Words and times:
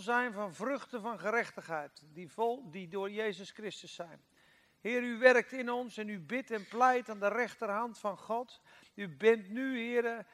zijn 0.00 0.32
van 0.32 0.54
vruchten 0.54 1.00
van 1.00 1.18
gerechtigheid, 1.18 2.02
die, 2.12 2.32
vol, 2.32 2.70
die 2.70 2.88
door 2.88 3.10
Jezus 3.10 3.50
Christus 3.50 3.94
zijn. 3.94 4.24
Heer, 4.80 5.02
u 5.02 5.18
werkt 5.18 5.52
in 5.52 5.70
ons 5.70 5.96
en 5.96 6.08
u 6.08 6.20
bidt 6.20 6.50
en 6.50 6.68
pleit 6.68 7.08
aan 7.08 7.20
de 7.20 7.28
rechterhand 7.28 7.98
van 7.98 8.18
God. 8.18 8.60
U 8.94 9.08
bent 9.08 9.48
nu, 9.48 9.78
Heer, 9.78 10.26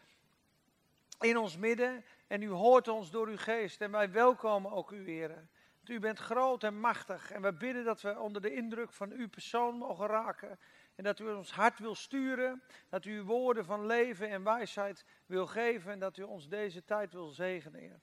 in 1.20 1.36
ons 1.36 1.56
midden 1.56 2.04
en 2.26 2.42
u 2.42 2.48
hoort 2.48 2.88
ons 2.88 3.10
door 3.10 3.26
uw 3.26 3.36
geest. 3.36 3.80
En 3.80 3.90
wij 3.90 4.10
welkomen 4.10 4.70
ook 4.70 4.90
u, 4.90 5.04
Heer. 5.04 5.48
U 5.84 5.98
bent 5.98 6.18
groot 6.18 6.64
en 6.64 6.80
machtig 6.80 7.30
en 7.30 7.42
we 7.42 7.52
bidden 7.52 7.84
dat 7.84 8.00
we 8.00 8.18
onder 8.18 8.42
de 8.42 8.54
indruk 8.54 8.92
van 8.92 9.10
uw 9.10 9.28
persoon 9.28 9.76
mogen 9.76 10.06
raken. 10.06 10.58
En 10.94 11.04
dat 11.04 11.18
u 11.18 11.32
ons 11.32 11.52
hart 11.52 11.78
wil 11.78 11.94
sturen, 11.94 12.62
dat 12.88 13.04
u 13.04 13.22
woorden 13.22 13.64
van 13.64 13.86
leven 13.86 14.28
en 14.28 14.44
wijsheid 14.44 15.04
wil 15.26 15.46
geven 15.46 15.92
en 15.92 15.98
dat 15.98 16.16
u 16.16 16.22
ons 16.22 16.48
deze 16.48 16.84
tijd 16.84 17.12
wil 17.12 17.28
zegenen, 17.28 17.80
Heer. 17.80 18.00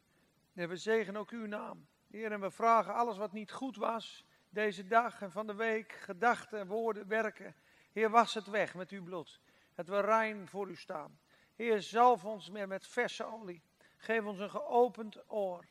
We 0.68 0.78
zegenen 0.78 1.22
ook 1.22 1.30
uw 1.30 1.46
naam. 1.46 1.88
Heer, 2.08 2.32
en 2.32 2.42
we 2.42 2.52
vragen 2.52 2.94
alles 2.94 3.18
wat 3.18 3.32
niet 3.32 3.52
goed 3.52 3.76
was, 3.76 4.26
deze 4.50 4.88
dag 4.88 5.22
en 5.22 5.32
van 5.32 5.48
de 5.48 5.56
week, 5.56 5.92
gedachten, 5.92 6.68
woorden, 6.68 7.08
werken. 7.08 7.56
Heer, 7.92 8.10
was 8.10 8.34
het 8.34 8.48
weg 8.48 8.76
met 8.76 8.90
uw 8.90 9.04
bloed. 9.04 9.40
Dat 9.76 9.88
we 9.88 10.00
rein 10.00 10.48
voor 10.48 10.70
u 10.70 10.76
staan. 10.76 11.20
Heer, 11.56 11.82
zalf 11.82 12.26
ons 12.26 12.50
meer 12.50 12.68
met 12.68 12.88
verse 12.88 13.24
olie. 13.24 13.64
Geef 13.98 14.26
ons 14.26 14.40
een 14.40 14.50
geopend 14.50 15.32
oor. 15.32 15.66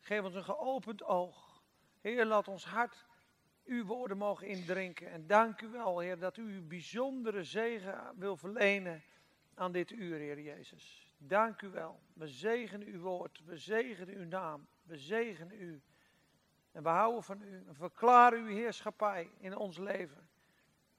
Geef 0.00 0.22
ons 0.22 0.34
een 0.34 0.44
geopend 0.44 1.04
oog. 1.04 1.62
Heer, 2.00 2.26
laat 2.26 2.48
ons 2.48 2.64
hart 2.64 3.06
uw 3.64 3.84
woorden 3.84 4.16
mogen 4.16 4.46
indrinken. 4.46 5.10
En 5.10 5.26
dank 5.26 5.60
u 5.60 5.68
wel, 5.68 5.98
Heer, 5.98 6.18
dat 6.18 6.36
u 6.36 6.42
uw 6.42 6.66
bijzondere 6.66 7.44
zegen 7.44 8.12
wil 8.16 8.36
verlenen 8.36 9.02
aan 9.54 9.72
dit 9.72 9.90
uur, 9.90 10.18
Heer 10.18 10.40
Jezus. 10.40 11.07
Dank 11.18 11.62
u 11.62 11.68
wel. 11.68 12.00
We 12.12 12.28
zegenen 12.28 12.86
uw 12.86 13.00
woord. 13.00 13.40
We 13.44 13.56
zegenen 13.56 14.14
uw 14.14 14.26
naam. 14.26 14.66
We 14.82 14.98
zegenen 14.98 15.60
u. 15.60 15.82
En 16.72 16.82
we 16.82 16.88
houden 16.88 17.22
van 17.22 17.42
u. 17.42 17.64
En 17.66 17.74
verklaren 17.74 18.38
uw 18.38 18.54
heerschappij 18.54 19.30
in 19.38 19.56
ons 19.56 19.78
leven. 19.78 20.28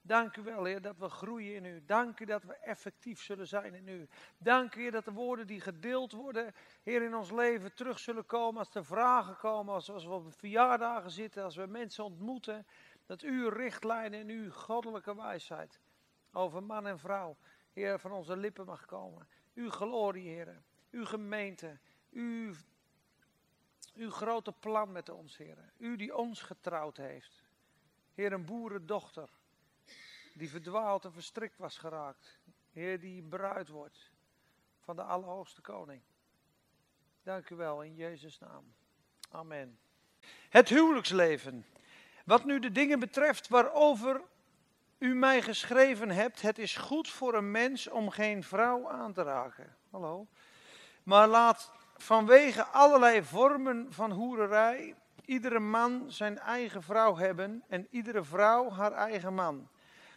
Dank 0.02 0.36
u 0.36 0.42
wel, 0.42 0.64
Heer, 0.64 0.82
dat 0.82 0.96
we 0.98 1.08
groeien 1.08 1.54
in 1.54 1.64
u. 1.64 1.82
Dank 1.84 2.20
u 2.20 2.24
dat 2.24 2.42
we 2.42 2.54
effectief 2.54 3.22
zullen 3.22 3.46
zijn 3.46 3.74
in 3.74 3.88
u. 3.88 4.08
Dank 4.38 4.74
u, 4.74 4.80
Heer, 4.80 4.90
dat 4.90 5.04
de 5.04 5.12
woorden 5.12 5.46
die 5.46 5.60
gedeeld 5.60 6.12
worden, 6.12 6.54
Heer, 6.82 7.02
in 7.02 7.14
ons 7.14 7.30
leven 7.30 7.74
terug 7.74 7.98
zullen 7.98 8.26
komen. 8.26 8.58
Als 8.58 8.74
er 8.74 8.84
vragen 8.84 9.36
komen, 9.36 9.74
als, 9.74 9.86
we 9.86 10.10
op 10.10 10.32
verjaardagen 10.32 11.10
zitten, 11.10 11.44
als 11.44 11.56
we 11.56 11.66
mensen 11.66 12.04
ontmoeten. 12.04 12.66
Dat 13.06 13.20
uw 13.20 13.48
richtlijnen 13.48 14.20
en 14.20 14.28
uw 14.28 14.50
goddelijke 14.50 15.16
wijsheid 15.16 15.80
over 16.32 16.62
man 16.62 16.86
en 16.86 16.98
vrouw, 16.98 17.36
Heer, 17.72 17.98
van 17.98 18.12
onze 18.12 18.36
lippen 18.36 18.66
mag 18.66 18.84
komen. 18.84 19.28
Uw 19.54 19.70
glorie, 19.70 20.28
Heer. 20.28 20.62
Uw 20.90 21.04
gemeente. 21.04 21.78
Uw, 22.10 22.54
uw 23.94 24.10
grote 24.10 24.52
plan 24.52 24.92
met 24.92 25.08
ons, 25.08 25.36
Heer. 25.36 25.72
U 25.76 25.96
die 25.96 26.16
ons 26.16 26.42
getrouwd 26.42 26.96
heeft. 26.96 27.42
Heer, 28.14 28.32
een 28.32 28.44
boerendochter 28.44 29.28
die 30.34 30.50
verdwaald 30.50 31.04
en 31.04 31.12
verstrikt 31.12 31.58
was 31.58 31.78
geraakt. 31.78 32.38
Heer, 32.72 33.00
die 33.00 33.22
bruid 33.22 33.68
wordt 33.68 34.10
van 34.80 34.96
de 34.96 35.02
Allerhoogste 35.02 35.60
Koning. 35.60 36.02
Dank 37.22 37.50
u 37.50 37.56
wel 37.56 37.82
in 37.82 37.94
Jezus' 37.94 38.38
naam. 38.38 38.74
Amen. 39.30 39.78
Het 40.48 40.68
huwelijksleven. 40.68 41.66
Wat 42.24 42.44
nu 42.44 42.58
de 42.58 42.72
dingen 42.72 42.98
betreft 42.98 43.48
waarover 43.48 44.22
u 45.00 45.14
mij 45.14 45.42
geschreven 45.42 46.10
hebt, 46.10 46.42
het 46.42 46.58
is 46.58 46.76
goed 46.76 47.08
voor 47.08 47.34
een 47.34 47.50
mens 47.50 47.88
om 47.88 48.10
geen 48.10 48.42
vrouw 48.42 48.88
aan 48.88 49.12
te 49.12 49.22
raken. 49.22 49.76
Hallo. 49.90 50.26
Maar 51.02 51.28
laat 51.28 51.72
vanwege 51.96 52.64
allerlei 52.64 53.22
vormen 53.22 53.86
van 53.90 54.10
hoererij 54.10 54.94
iedere 55.24 55.58
man 55.58 56.04
zijn 56.06 56.38
eigen 56.38 56.82
vrouw 56.82 57.16
hebben 57.16 57.64
en 57.68 57.86
iedere 57.90 58.24
vrouw 58.24 58.70
haar 58.70 58.92
eigen 58.92 59.34
man. 59.34 59.68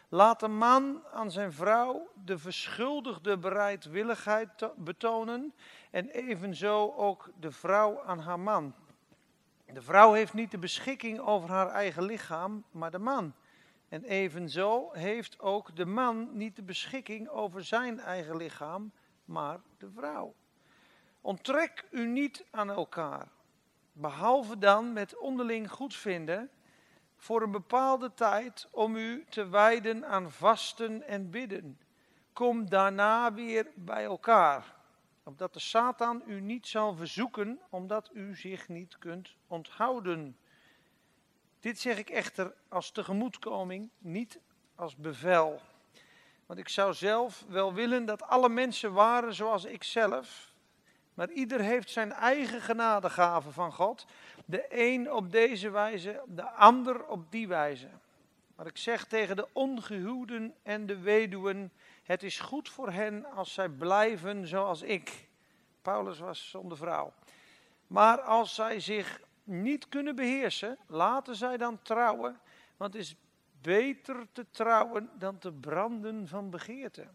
Laat 0.08 0.40
de 0.40 0.48
man 0.48 1.02
aan 1.12 1.30
zijn 1.30 1.52
vrouw 1.52 2.08
de 2.24 2.38
verschuldigde 2.38 3.38
bereidwilligheid 3.38 4.48
betonen 4.76 5.54
en 5.90 6.08
evenzo 6.08 6.92
ook 6.96 7.30
de 7.40 7.52
vrouw 7.52 8.02
aan 8.02 8.18
haar 8.18 8.40
man. 8.40 8.74
De 9.72 9.82
vrouw 9.82 10.12
heeft 10.12 10.34
niet 10.34 10.50
de 10.50 10.58
beschikking 10.58 11.18
over 11.18 11.48
haar 11.50 11.68
eigen 11.68 12.02
lichaam, 12.02 12.64
maar 12.70 12.90
de 12.90 12.98
man. 12.98 13.34
En 13.94 14.04
evenzo 14.04 14.92
heeft 14.92 15.40
ook 15.40 15.76
de 15.76 15.86
man 15.86 16.28
niet 16.32 16.56
de 16.56 16.62
beschikking 16.62 17.28
over 17.28 17.64
zijn 17.64 18.00
eigen 18.00 18.36
lichaam, 18.36 18.92
maar 19.24 19.60
de 19.78 19.90
vrouw. 19.90 20.34
Onttrek 21.20 21.84
u 21.90 22.06
niet 22.06 22.44
aan 22.50 22.70
elkaar, 22.70 23.28
behalve 23.92 24.58
dan 24.58 24.92
met 24.92 25.18
onderling 25.18 25.70
goedvinden 25.70 26.50
voor 27.16 27.42
een 27.42 27.50
bepaalde 27.50 28.14
tijd 28.14 28.68
om 28.70 28.96
u 28.96 29.24
te 29.28 29.48
wijden 29.48 30.06
aan 30.06 30.30
vasten 30.30 31.02
en 31.02 31.30
bidden. 31.30 31.78
Kom 32.32 32.68
daarna 32.68 33.32
weer 33.32 33.70
bij 33.74 34.04
elkaar, 34.04 34.74
opdat 35.22 35.52
de 35.52 35.60
Satan 35.60 36.22
u 36.26 36.40
niet 36.40 36.66
zal 36.66 36.94
verzoeken, 36.94 37.60
omdat 37.70 38.10
u 38.12 38.36
zich 38.36 38.68
niet 38.68 38.98
kunt 38.98 39.34
onthouden. 39.46 40.36
Dit 41.64 41.78
zeg 41.78 41.98
ik 41.98 42.10
echter 42.10 42.54
als 42.68 42.90
tegemoetkoming, 42.90 43.90
niet 43.98 44.38
als 44.74 44.96
bevel. 44.96 45.60
Want 46.46 46.58
ik 46.58 46.68
zou 46.68 46.94
zelf 46.94 47.44
wel 47.48 47.74
willen 47.74 48.04
dat 48.04 48.22
alle 48.22 48.48
mensen 48.48 48.92
waren 48.92 49.34
zoals 49.34 49.64
ik 49.64 49.82
zelf, 49.82 50.52
maar 51.14 51.30
ieder 51.30 51.60
heeft 51.60 51.90
zijn 51.90 52.12
eigen 52.12 52.60
genadegave 52.60 53.50
van 53.50 53.72
God. 53.72 54.06
De 54.44 54.66
een 54.68 55.12
op 55.12 55.32
deze 55.32 55.70
wijze, 55.70 56.22
de 56.26 56.50
ander 56.50 57.06
op 57.06 57.30
die 57.30 57.48
wijze. 57.48 57.88
Maar 58.56 58.66
ik 58.66 58.76
zeg 58.76 59.04
tegen 59.04 59.36
de 59.36 59.48
ongehuwden 59.52 60.54
en 60.62 60.86
de 60.86 60.98
weduwen: 60.98 61.72
het 62.02 62.22
is 62.22 62.40
goed 62.40 62.68
voor 62.68 62.90
hen 62.90 63.24
als 63.24 63.54
zij 63.54 63.68
blijven 63.68 64.46
zoals 64.46 64.82
ik. 64.82 65.28
Paulus 65.82 66.18
was 66.18 66.50
zonder 66.50 66.76
vrouw. 66.78 67.12
Maar 67.86 68.20
als 68.20 68.54
zij 68.54 68.80
zich 68.80 69.20
niet 69.44 69.88
kunnen 69.88 70.16
beheersen, 70.16 70.78
laten 70.86 71.36
zij 71.36 71.56
dan 71.56 71.82
trouwen, 71.82 72.40
want 72.76 72.92
het 72.92 73.02
is 73.02 73.16
beter 73.60 74.26
te 74.32 74.46
trouwen 74.50 75.10
dan 75.18 75.38
te 75.38 75.52
branden 75.52 76.28
van 76.28 76.50
begeerte. 76.50 77.06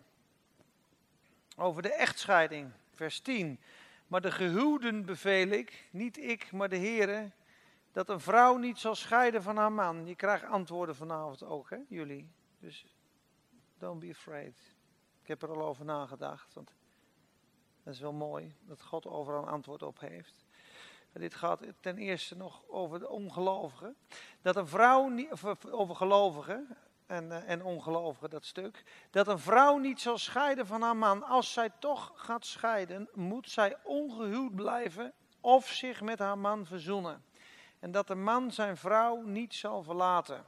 Over 1.56 1.82
de 1.82 1.94
echtscheiding, 1.94 2.72
vers 2.94 3.20
10. 3.20 3.60
Maar 4.08 4.22
de 4.22 4.32
gehuwden 4.32 5.06
beveel 5.06 5.48
ik, 5.48 5.88
niet 5.92 6.18
ik, 6.18 6.52
maar 6.52 6.70
de 6.70 6.76
heren, 6.76 7.34
dat 7.92 8.10
een 8.10 8.20
vrouw 8.20 8.58
niet 8.58 8.78
zal 8.78 8.96
scheiden 8.96 9.44
van 9.44 9.58
haar 9.58 9.72
man. 9.72 10.08
Je 10.08 10.16
krijgt 10.16 10.46
antwoorden 10.46 10.96
vanavond 10.96 11.44
ook, 11.44 11.70
hè, 11.70 11.78
jullie. 11.88 12.32
Dus 12.60 12.96
don't 13.78 14.00
be 14.00 14.10
afraid. 14.10 14.76
Ik 15.22 15.28
heb 15.28 15.42
er 15.42 15.50
al 15.50 15.66
over 15.66 15.86
nagedacht, 15.86 16.54
want 16.54 16.74
dat 17.84 17.94
is 17.94 18.00
wel 18.00 18.14
mooi 18.14 18.56
dat 18.62 18.82
God 18.82 19.06
overal 19.06 19.42
een 19.42 19.48
antwoord 19.48 19.84
op 19.84 20.00
heeft. 20.00 20.46
Dit 21.14 21.36
gaat 21.36 21.62
ten 21.80 21.98
eerste 21.98 22.38
nog 22.38 22.64
over 22.68 23.00
de 23.00 23.10
ongelovigen. 23.10 23.96
Dat 24.42 24.56
een 24.56 24.68
vrouw, 24.68 25.12
over 25.72 25.96
gelovigen, 25.96 26.78
en, 27.10 27.26
uh, 27.26 27.50
en 27.50 27.64
ongelovigen, 27.64 28.30
dat 28.30 28.46
stuk. 28.46 28.84
Dat 29.10 29.28
een 29.28 29.40
vrouw 29.40 29.78
niet 29.78 30.02
zal 30.02 30.18
scheiden 30.18 30.68
van 30.68 30.82
haar 30.82 30.98
man. 30.98 31.24
Als 31.24 31.54
zij 31.54 31.70
toch 31.80 32.12
gaat 32.16 32.46
scheiden, 32.46 33.10
moet 33.14 33.50
zij 33.50 33.78
ongehuwd 33.84 34.56
blijven 34.56 35.14
of 35.40 35.68
zich 35.68 36.02
met 36.02 36.20
haar 36.20 36.38
man 36.38 36.66
verzoenen. 36.66 37.24
En 37.80 37.92
dat 37.92 38.08
de 38.08 38.16
man 38.16 38.52
zijn 38.52 38.78
vrouw 38.78 39.22
niet 39.22 39.54
zal 39.54 39.84
verlaten. 39.84 40.44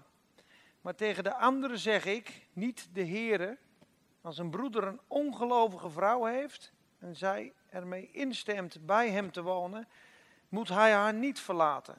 Maar 0.82 0.96
tegen 0.96 1.24
de 1.24 1.36
anderen 1.36 1.80
zeg 1.80 2.06
ik, 2.06 2.48
niet 2.54 2.90
de 2.94 3.02
heren. 3.02 3.58
Als 4.22 4.38
een 4.38 4.50
broeder 4.50 4.84
een 4.84 5.02
ongelovige 5.08 5.90
vrouw 5.90 6.26
heeft 6.26 6.74
en 7.00 7.16
zij 7.16 7.54
ermee 7.70 8.12
instemt 8.12 8.86
bij 8.86 9.10
hem 9.10 9.32
te 9.32 9.42
wonen, 9.42 9.88
moet 10.52 10.70
hij 10.70 10.92
haar 10.94 11.14
niet 11.14 11.40
verlaten. 11.40 11.96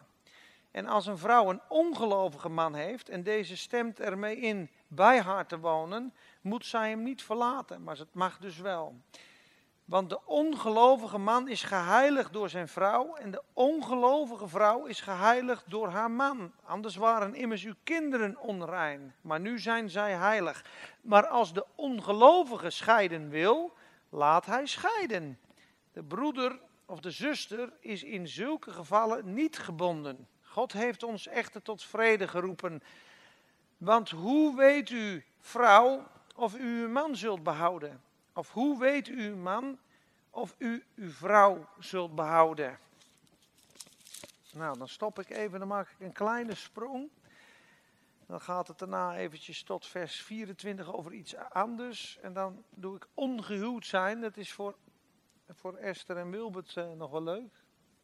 En 0.70 0.86
als 0.86 1.06
een 1.06 1.18
vrouw 1.18 1.50
een 1.50 1.60
ongelovige 1.68 2.48
man 2.48 2.74
heeft 2.74 3.08
en 3.08 3.22
deze 3.22 3.56
stemt 3.56 4.00
ermee 4.00 4.36
in 4.36 4.70
bij 4.88 5.20
haar 5.20 5.46
te 5.46 5.58
wonen, 5.58 6.14
moet 6.40 6.66
zij 6.66 6.88
hem 6.88 7.02
niet 7.02 7.22
verlaten, 7.22 7.82
maar 7.82 7.98
het 7.98 8.14
mag 8.14 8.38
dus 8.38 8.58
wel. 8.58 8.96
Want 9.84 10.08
de 10.08 10.26
ongelovige 10.26 11.18
man 11.18 11.48
is 11.48 11.62
geheiligd 11.62 12.32
door 12.32 12.48
zijn 12.48 12.68
vrouw 12.68 13.14
en 13.14 13.30
de 13.30 13.42
ongelovige 13.52 14.48
vrouw 14.48 14.84
is 14.84 15.00
geheiligd 15.00 15.64
door 15.70 15.88
haar 15.88 16.10
man. 16.10 16.52
Anders 16.64 16.96
waren 16.96 17.34
immers 17.34 17.64
uw 17.64 17.74
kinderen 17.84 18.38
onrein, 18.38 19.14
maar 19.20 19.40
nu 19.40 19.58
zijn 19.58 19.90
zij 19.90 20.12
heilig. 20.12 20.64
Maar 21.00 21.26
als 21.26 21.52
de 21.52 21.66
ongelovige 21.74 22.70
scheiden 22.70 23.28
wil, 23.28 23.74
laat 24.08 24.46
hij 24.46 24.66
scheiden. 24.66 25.38
De 25.92 26.02
broeder 26.02 26.60
of 26.92 27.00
de 27.00 27.10
zuster 27.10 27.72
is 27.80 28.02
in 28.02 28.28
zulke 28.28 28.70
gevallen 28.70 29.34
niet 29.34 29.58
gebonden. 29.58 30.28
God 30.42 30.72
heeft 30.72 31.02
ons 31.02 31.26
echter 31.26 31.62
tot 31.62 31.82
vrede 31.82 32.28
geroepen. 32.28 32.82
Want 33.76 34.10
hoe 34.10 34.56
weet 34.56 34.90
u, 34.90 35.24
vrouw, 35.40 36.06
of 36.34 36.54
u 36.54 36.82
uw 36.82 36.88
man 36.88 37.16
zult 37.16 37.42
behouden? 37.42 38.02
Of 38.32 38.50
hoe 38.50 38.78
weet 38.78 39.08
u, 39.08 39.34
man, 39.34 39.78
of 40.30 40.54
u 40.58 40.84
uw 40.94 41.10
vrouw 41.10 41.68
zult 41.78 42.14
behouden? 42.14 42.78
Nou, 44.52 44.78
dan 44.78 44.88
stop 44.88 45.18
ik 45.18 45.30
even, 45.30 45.58
dan 45.58 45.68
maak 45.68 45.88
ik 45.88 46.00
een 46.06 46.12
kleine 46.12 46.54
sprong. 46.54 47.08
Dan 48.26 48.40
gaat 48.40 48.68
het 48.68 48.78
daarna 48.78 49.16
eventjes 49.16 49.62
tot 49.62 49.86
vers 49.86 50.22
24 50.22 50.94
over 50.94 51.12
iets 51.12 51.36
anders. 51.36 52.18
En 52.22 52.32
dan 52.32 52.64
doe 52.70 52.96
ik 52.96 53.06
ongehuwd 53.14 53.86
zijn. 53.86 54.20
Dat 54.20 54.36
is 54.36 54.52
voor, 54.52 54.74
voor 55.54 55.76
Esther 55.76 56.16
en 56.16 56.30
Wilbert 56.30 56.74
uh, 56.76 56.92
nog 56.92 57.10
wel 57.10 57.22
leuk. 57.22 57.62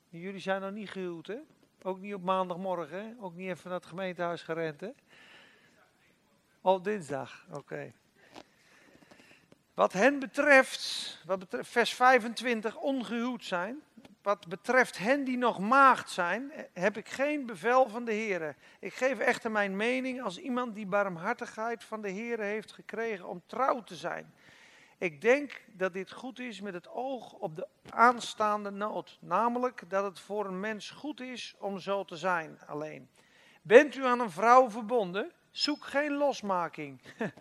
Jullie 0.08 0.40
zijn 0.40 0.60
nog 0.60 0.70
niet 0.70 0.90
gehuwd, 0.90 1.26
hè? 1.26 1.38
Ook 1.82 1.98
niet 1.98 2.14
op 2.14 2.22
maandagmorgen, 2.22 3.04
hè? 3.04 3.12
Ook 3.20 3.34
niet 3.34 3.48
even 3.48 3.70
naar 3.70 3.78
het 3.78 3.88
gemeentehuis 3.88 4.42
gerend, 4.42 4.80
hè? 4.80 4.90
Oh, 6.60 6.82
dinsdag, 6.82 7.46
oké. 7.50 7.92
Wat 9.74 9.92
hen 9.92 10.18
betreft, 10.18 11.22
wat 11.26 11.38
betreft 11.38 11.70
vers 11.70 11.94
25, 11.94 12.76
ongehuwd 12.76 13.44
zijn. 13.44 13.82
Wat 14.22 14.48
betreft 14.48 14.98
hen 14.98 15.24
die 15.24 15.36
nog 15.36 15.58
maagd 15.58 16.10
zijn, 16.10 16.52
heb 16.72 16.96
ik 16.96 17.08
geen 17.08 17.46
bevel 17.46 17.88
van 17.88 18.04
de 18.04 18.12
Heer. 18.12 18.56
Ik 18.78 18.94
geef 18.94 19.18
echter 19.18 19.50
mijn 19.50 19.76
mening 19.76 20.22
als 20.22 20.38
iemand 20.38 20.74
die 20.74 20.86
barmhartigheid 20.86 21.84
van 21.84 22.02
de 22.02 22.08
Heer 22.08 22.40
heeft 22.40 22.72
gekregen 22.72 23.28
om 23.28 23.42
trouw 23.46 23.82
te 23.82 23.94
zijn. 23.94 24.34
Ik 24.98 25.20
denk 25.20 25.60
dat 25.72 25.92
dit 25.92 26.12
goed 26.12 26.38
is 26.38 26.60
met 26.60 26.74
het 26.74 26.88
oog 26.88 27.32
op 27.32 27.56
de 27.56 27.66
aanstaande 27.90 28.70
nood. 28.70 29.18
Namelijk 29.20 29.90
dat 29.90 30.04
het 30.04 30.20
voor 30.20 30.46
een 30.46 30.60
mens 30.60 30.90
goed 30.90 31.20
is 31.20 31.54
om 31.58 31.78
zo 31.78 32.04
te 32.04 32.16
zijn 32.16 32.58
alleen. 32.66 33.08
Bent 33.62 33.94
u 33.94 34.04
aan 34.04 34.20
een 34.20 34.30
vrouw 34.30 34.70
verbonden? 34.70 35.32
Zoek 35.50 35.84
geen 35.84 36.12
losmaking. 36.12 37.00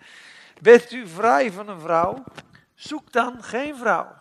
Bent 0.62 0.92
u 0.92 1.07
vrij 1.07 1.51
van 1.51 1.68
een 1.68 1.80
vrouw? 1.80 2.24
Zoek 2.74 3.12
dan 3.12 3.44
geen 3.44 3.75
vrouw. 3.75 4.15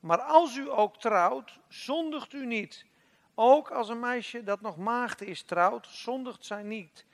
Maar 0.00 0.20
als 0.20 0.56
u 0.56 0.70
ook 0.70 0.96
trouwt, 0.96 1.58
zondigt 1.68 2.32
u 2.32 2.46
niet. 2.46 2.86
Ook 3.34 3.70
als 3.70 3.88
een 3.88 4.00
meisje 4.00 4.42
dat 4.42 4.60
nog 4.60 4.76
maagd 4.76 5.22
is 5.22 5.42
trouwt, 5.42 5.86
zondigt 5.86 6.44
zij 6.44 6.62
niet. 6.62 7.04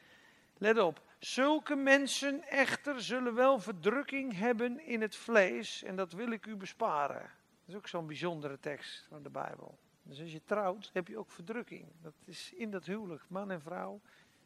Let 0.59 0.79
op, 0.79 1.01
zulke 1.25 1.75
mensen 1.75 2.43
echter 2.49 3.01
zullen 3.01 3.35
wel 3.35 3.59
verdrukking 3.59 4.39
hebben 4.39 4.87
in 4.87 5.01
het 5.01 5.17
vlees 5.17 5.83
en 5.83 5.97
dat 5.97 6.13
wil 6.13 6.31
ik 6.31 6.47
u 6.47 6.57
besparen. 6.57 7.21
Dat 7.21 7.69
is 7.69 7.75
ook 7.75 7.89
zo'n 7.89 8.07
bijzondere 8.07 8.61
tekst 8.61 9.07
van 9.09 9.23
de 9.23 9.31
Bijbel. 9.31 9.79
Dus 10.03 10.21
als 10.21 10.33
je 10.33 10.43
trouwt, 10.45 10.91
heb 10.93 11.09
je 11.09 11.19
ook 11.19 11.31
verdrukking. 11.31 11.87
Dat 12.03 12.15
is 12.25 12.53
in 12.53 12.71
dat 12.71 12.85
huwelijk, 12.85 13.23
man 13.29 13.51
en 13.51 13.63
vrouw, 13.63 14.01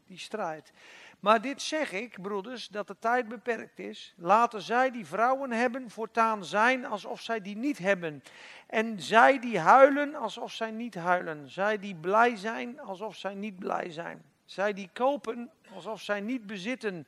die 0.05 0.17
strijd. 0.17 0.71
Maar 1.19 1.41
dit 1.41 1.61
zeg 1.61 1.91
ik, 1.91 2.21
broeders, 2.21 2.67
dat 2.67 2.87
de 2.87 2.95
tijd 2.99 3.27
beperkt 3.27 3.79
is. 3.79 4.13
Laten 4.17 4.61
zij 4.61 4.91
die 4.91 5.05
vrouwen 5.05 5.51
hebben 5.51 5.89
voortaan 5.89 6.45
zijn 6.45 6.85
alsof 6.85 7.21
zij 7.21 7.41
die 7.41 7.57
niet 7.57 7.77
hebben. 7.77 8.23
En 8.67 9.01
zij 9.01 9.39
die 9.39 9.59
huilen 9.59 10.15
alsof 10.15 10.51
zij 10.51 10.71
niet 10.71 10.95
huilen. 10.95 11.49
Zij 11.49 11.79
die 11.79 11.95
blij 11.95 12.35
zijn 12.35 12.79
alsof 12.79 13.15
zij 13.15 13.33
niet 13.33 13.59
blij 13.59 13.91
zijn. 13.91 14.28
Zij 14.49 14.73
die 14.73 14.89
kopen 14.93 15.51
alsof 15.73 16.01
zij 16.01 16.21
niet 16.21 16.47
bezitten. 16.47 17.07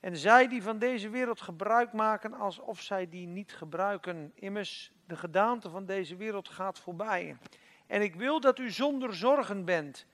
En 0.00 0.16
zij 0.16 0.48
die 0.48 0.62
van 0.62 0.78
deze 0.78 1.08
wereld 1.08 1.40
gebruik 1.40 1.92
maken 1.92 2.32
alsof 2.32 2.80
zij 2.80 3.08
die 3.08 3.26
niet 3.26 3.52
gebruiken. 3.52 4.32
Immers, 4.34 4.92
de 5.06 5.16
gedaante 5.16 5.70
van 5.70 5.86
deze 5.86 6.16
wereld 6.16 6.48
gaat 6.48 6.78
voorbij. 6.78 7.36
En 7.86 8.02
ik 8.02 8.14
wil 8.14 8.40
dat 8.40 8.58
u 8.58 8.70
zonder 8.70 9.14
zorgen 9.14 9.64
bent. 9.64 10.06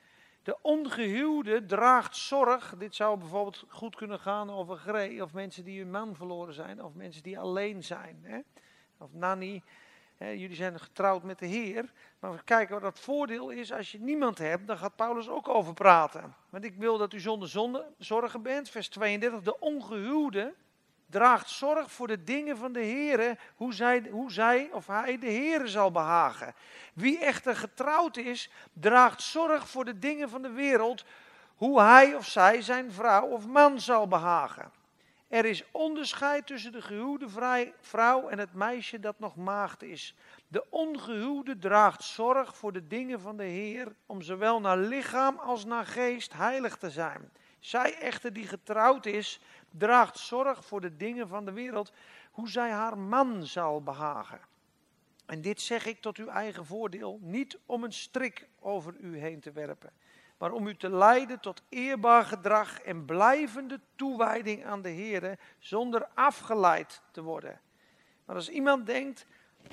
De 0.42 0.58
ongehuwde 0.62 1.64
draagt 1.64 2.16
zorg. 2.16 2.74
Dit 2.78 2.94
zou 2.94 3.18
bijvoorbeeld 3.18 3.64
goed 3.68 3.96
kunnen 3.96 4.20
gaan 4.20 4.50
over 4.50 4.76
Gree, 4.76 5.22
of 5.22 5.32
mensen 5.32 5.64
die 5.64 5.78
hun 5.78 5.90
man 5.90 6.16
verloren 6.16 6.54
zijn, 6.54 6.82
of 6.82 6.94
mensen 6.94 7.22
die 7.22 7.38
alleen 7.38 7.84
zijn. 7.84 8.18
Hè? 8.22 8.40
Of 8.98 9.12
Nanny, 9.12 9.62
jullie 10.18 10.54
zijn 10.54 10.80
getrouwd 10.80 11.22
met 11.22 11.38
de 11.38 11.46
Heer. 11.46 11.92
Maar 12.18 12.32
we 12.32 12.42
kijken 12.44 12.74
wat 12.74 12.92
het 12.92 13.00
voordeel 13.00 13.50
is 13.50 13.72
als 13.72 13.92
je 13.92 14.00
niemand 14.00 14.38
hebt, 14.38 14.66
daar 14.66 14.76
gaat 14.76 14.96
Paulus 14.96 15.28
ook 15.28 15.48
over 15.48 15.74
praten. 15.74 16.34
Want 16.50 16.64
ik 16.64 16.74
wil 16.76 16.98
dat 16.98 17.12
u 17.12 17.20
zonder 17.20 17.48
zonde 17.48 17.86
zorgen 17.98 18.42
bent. 18.42 18.68
Vers 18.68 18.88
32, 18.88 19.42
de 19.42 19.60
ongehuwde 19.60 20.54
draagt 21.06 21.50
zorg 21.50 21.92
voor 21.92 22.06
de 22.06 22.24
dingen 22.24 22.56
van 22.56 22.72
de 22.72 22.80
Heer, 22.80 23.38
hoe 23.56 23.74
zij, 23.74 24.08
hoe 24.10 24.32
zij 24.32 24.68
of 24.72 24.86
hij 24.86 25.18
de 25.18 25.26
Heer 25.26 25.68
zal 25.68 25.90
behagen. 25.90 26.54
Wie 26.94 27.18
echter 27.18 27.56
getrouwd 27.56 28.16
is, 28.16 28.50
draagt 28.72 29.22
zorg 29.22 29.68
voor 29.68 29.84
de 29.84 29.98
dingen 29.98 30.28
van 30.28 30.42
de 30.42 30.50
wereld, 30.50 31.04
hoe 31.56 31.80
hij 31.80 32.14
of 32.14 32.26
zij 32.26 32.62
zijn 32.62 32.92
vrouw 32.92 33.26
of 33.26 33.46
man 33.46 33.80
zal 33.80 34.08
behagen. 34.08 34.70
Er 35.28 35.44
is 35.44 35.64
onderscheid 35.70 36.46
tussen 36.46 36.72
de 36.72 36.82
gehuwde 36.82 37.28
vrouw 37.80 38.28
en 38.28 38.38
het 38.38 38.54
meisje 38.54 39.00
dat 39.00 39.18
nog 39.18 39.36
maagd 39.36 39.82
is. 39.82 40.14
De 40.48 40.70
ongehuwde 40.70 41.58
draagt 41.58 42.02
zorg 42.02 42.56
voor 42.56 42.72
de 42.72 42.86
dingen 42.86 43.20
van 43.20 43.36
de 43.36 43.44
Heer, 43.44 43.94
om 44.06 44.22
zowel 44.22 44.60
naar 44.60 44.78
lichaam 44.78 45.38
als 45.38 45.64
naar 45.64 45.86
geest 45.86 46.32
heilig 46.32 46.76
te 46.76 46.90
zijn. 46.90 47.30
Zij 47.58 47.98
echter 47.98 48.32
die 48.32 48.46
getrouwd 48.46 49.06
is, 49.06 49.40
draagt 49.70 50.18
zorg 50.18 50.64
voor 50.64 50.80
de 50.80 50.96
dingen 50.96 51.28
van 51.28 51.44
de 51.44 51.52
wereld, 51.52 51.92
hoe 52.30 52.48
zij 52.48 52.70
haar 52.70 52.98
man 52.98 53.46
zal 53.46 53.82
behagen. 53.82 54.40
En 55.26 55.40
dit 55.40 55.60
zeg 55.60 55.86
ik 55.86 56.00
tot 56.00 56.16
uw 56.16 56.28
eigen 56.28 56.66
voordeel, 56.66 57.18
niet 57.22 57.58
om 57.66 57.84
een 57.84 57.92
strik 57.92 58.48
over 58.58 58.94
u 59.00 59.18
heen 59.18 59.40
te 59.40 59.52
werpen, 59.52 59.92
maar 60.38 60.52
om 60.52 60.66
u 60.66 60.76
te 60.76 60.90
leiden 60.90 61.40
tot 61.40 61.62
eerbaar 61.68 62.24
gedrag 62.24 62.80
en 62.80 63.04
blijvende 63.04 63.80
toewijding 63.94 64.64
aan 64.64 64.82
de 64.82 64.88
Heer, 64.88 65.38
zonder 65.58 66.08
afgeleid 66.14 67.02
te 67.10 67.22
worden. 67.22 67.60
Maar 68.24 68.36
als 68.36 68.48
iemand 68.48 68.86
denkt 68.86 69.26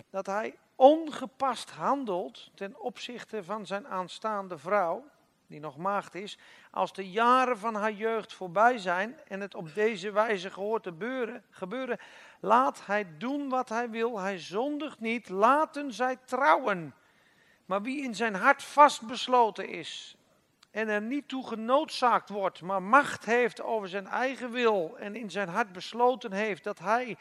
dat 0.10 0.26
hij 0.26 0.58
ongepast 0.76 1.70
handelt 1.70 2.52
ten 2.56 2.80
opzichte 2.80 3.44
van 3.44 3.66
zijn 3.66 3.88
aanstaande 3.88 4.58
vrouw, 4.58 5.06
die 5.48 5.60
nog 5.60 5.78
maagd 5.78 6.16
is, 6.16 6.38
als 6.72 6.94
de 6.94 7.10
jaren 7.10 7.58
van 7.58 7.76
haar 7.76 7.92
jeugd 7.92 8.34
voorbij 8.34 8.78
zijn 8.78 9.20
en 9.28 9.42
het 9.42 9.56
op 9.56 9.74
deze 9.74 10.12
wijze 10.12 10.50
gehoord 10.50 10.88
gebeuren, 11.50 12.00
laat 12.40 12.86
hij 12.86 13.18
doen 13.18 13.50
wat 13.50 13.70
hij 13.70 13.90
wil, 13.90 14.20
hij 14.20 14.40
zondigt 14.40 15.00
niet, 15.00 15.30
laten 15.30 15.94
zij 15.94 16.18
trouwen. 16.26 16.96
Maar 17.66 17.82
wie 17.82 18.04
in 18.04 18.16
zijn 18.16 18.36
hart 18.36 18.64
vastbesloten 18.64 19.70
is 19.70 20.18
en 20.74 20.88
er 20.88 21.02
niet 21.02 21.28
toe 21.28 21.48
genoodzaakt 21.48 22.30
wordt, 22.30 22.62
maar 22.62 22.84
macht 22.84 23.26
heeft 23.26 23.62
over 23.62 23.90
zijn 23.90 24.08
eigen 24.08 24.52
wil 24.52 24.98
en 24.98 25.16
in 25.16 25.32
zijn 25.32 25.48
hart 25.48 25.72
besloten 25.72 26.32
heeft 26.32 26.64
dat 26.64 26.80
hij 26.80 27.18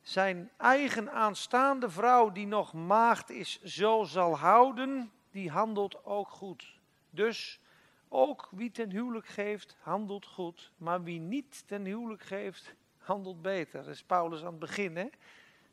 zijn 0.00 0.50
eigen 0.56 1.12
aanstaande 1.12 1.90
vrouw, 1.90 2.32
die 2.32 2.46
nog 2.46 2.72
maagd 2.72 3.30
is, 3.30 3.62
zo 3.62 4.04
zal 4.04 4.38
houden, 4.38 5.12
die 5.30 5.50
handelt 5.50 6.04
ook 6.04 6.28
goed. 6.28 6.78
Dus 7.10 7.60
ook 8.08 8.48
wie 8.50 8.70
ten 8.70 8.90
huwelijk 8.90 9.26
geeft, 9.26 9.76
handelt 9.80 10.26
goed. 10.26 10.72
Maar 10.76 11.02
wie 11.02 11.20
niet 11.20 11.66
ten 11.66 11.84
huwelijk 11.84 12.22
geeft, 12.22 12.74
handelt 12.98 13.42
beter. 13.42 13.84
Dat 13.84 13.94
is 13.94 14.02
Paulus 14.02 14.40
aan 14.40 14.50
het 14.50 14.58
begin. 14.58 14.96
Hè? 14.96 15.08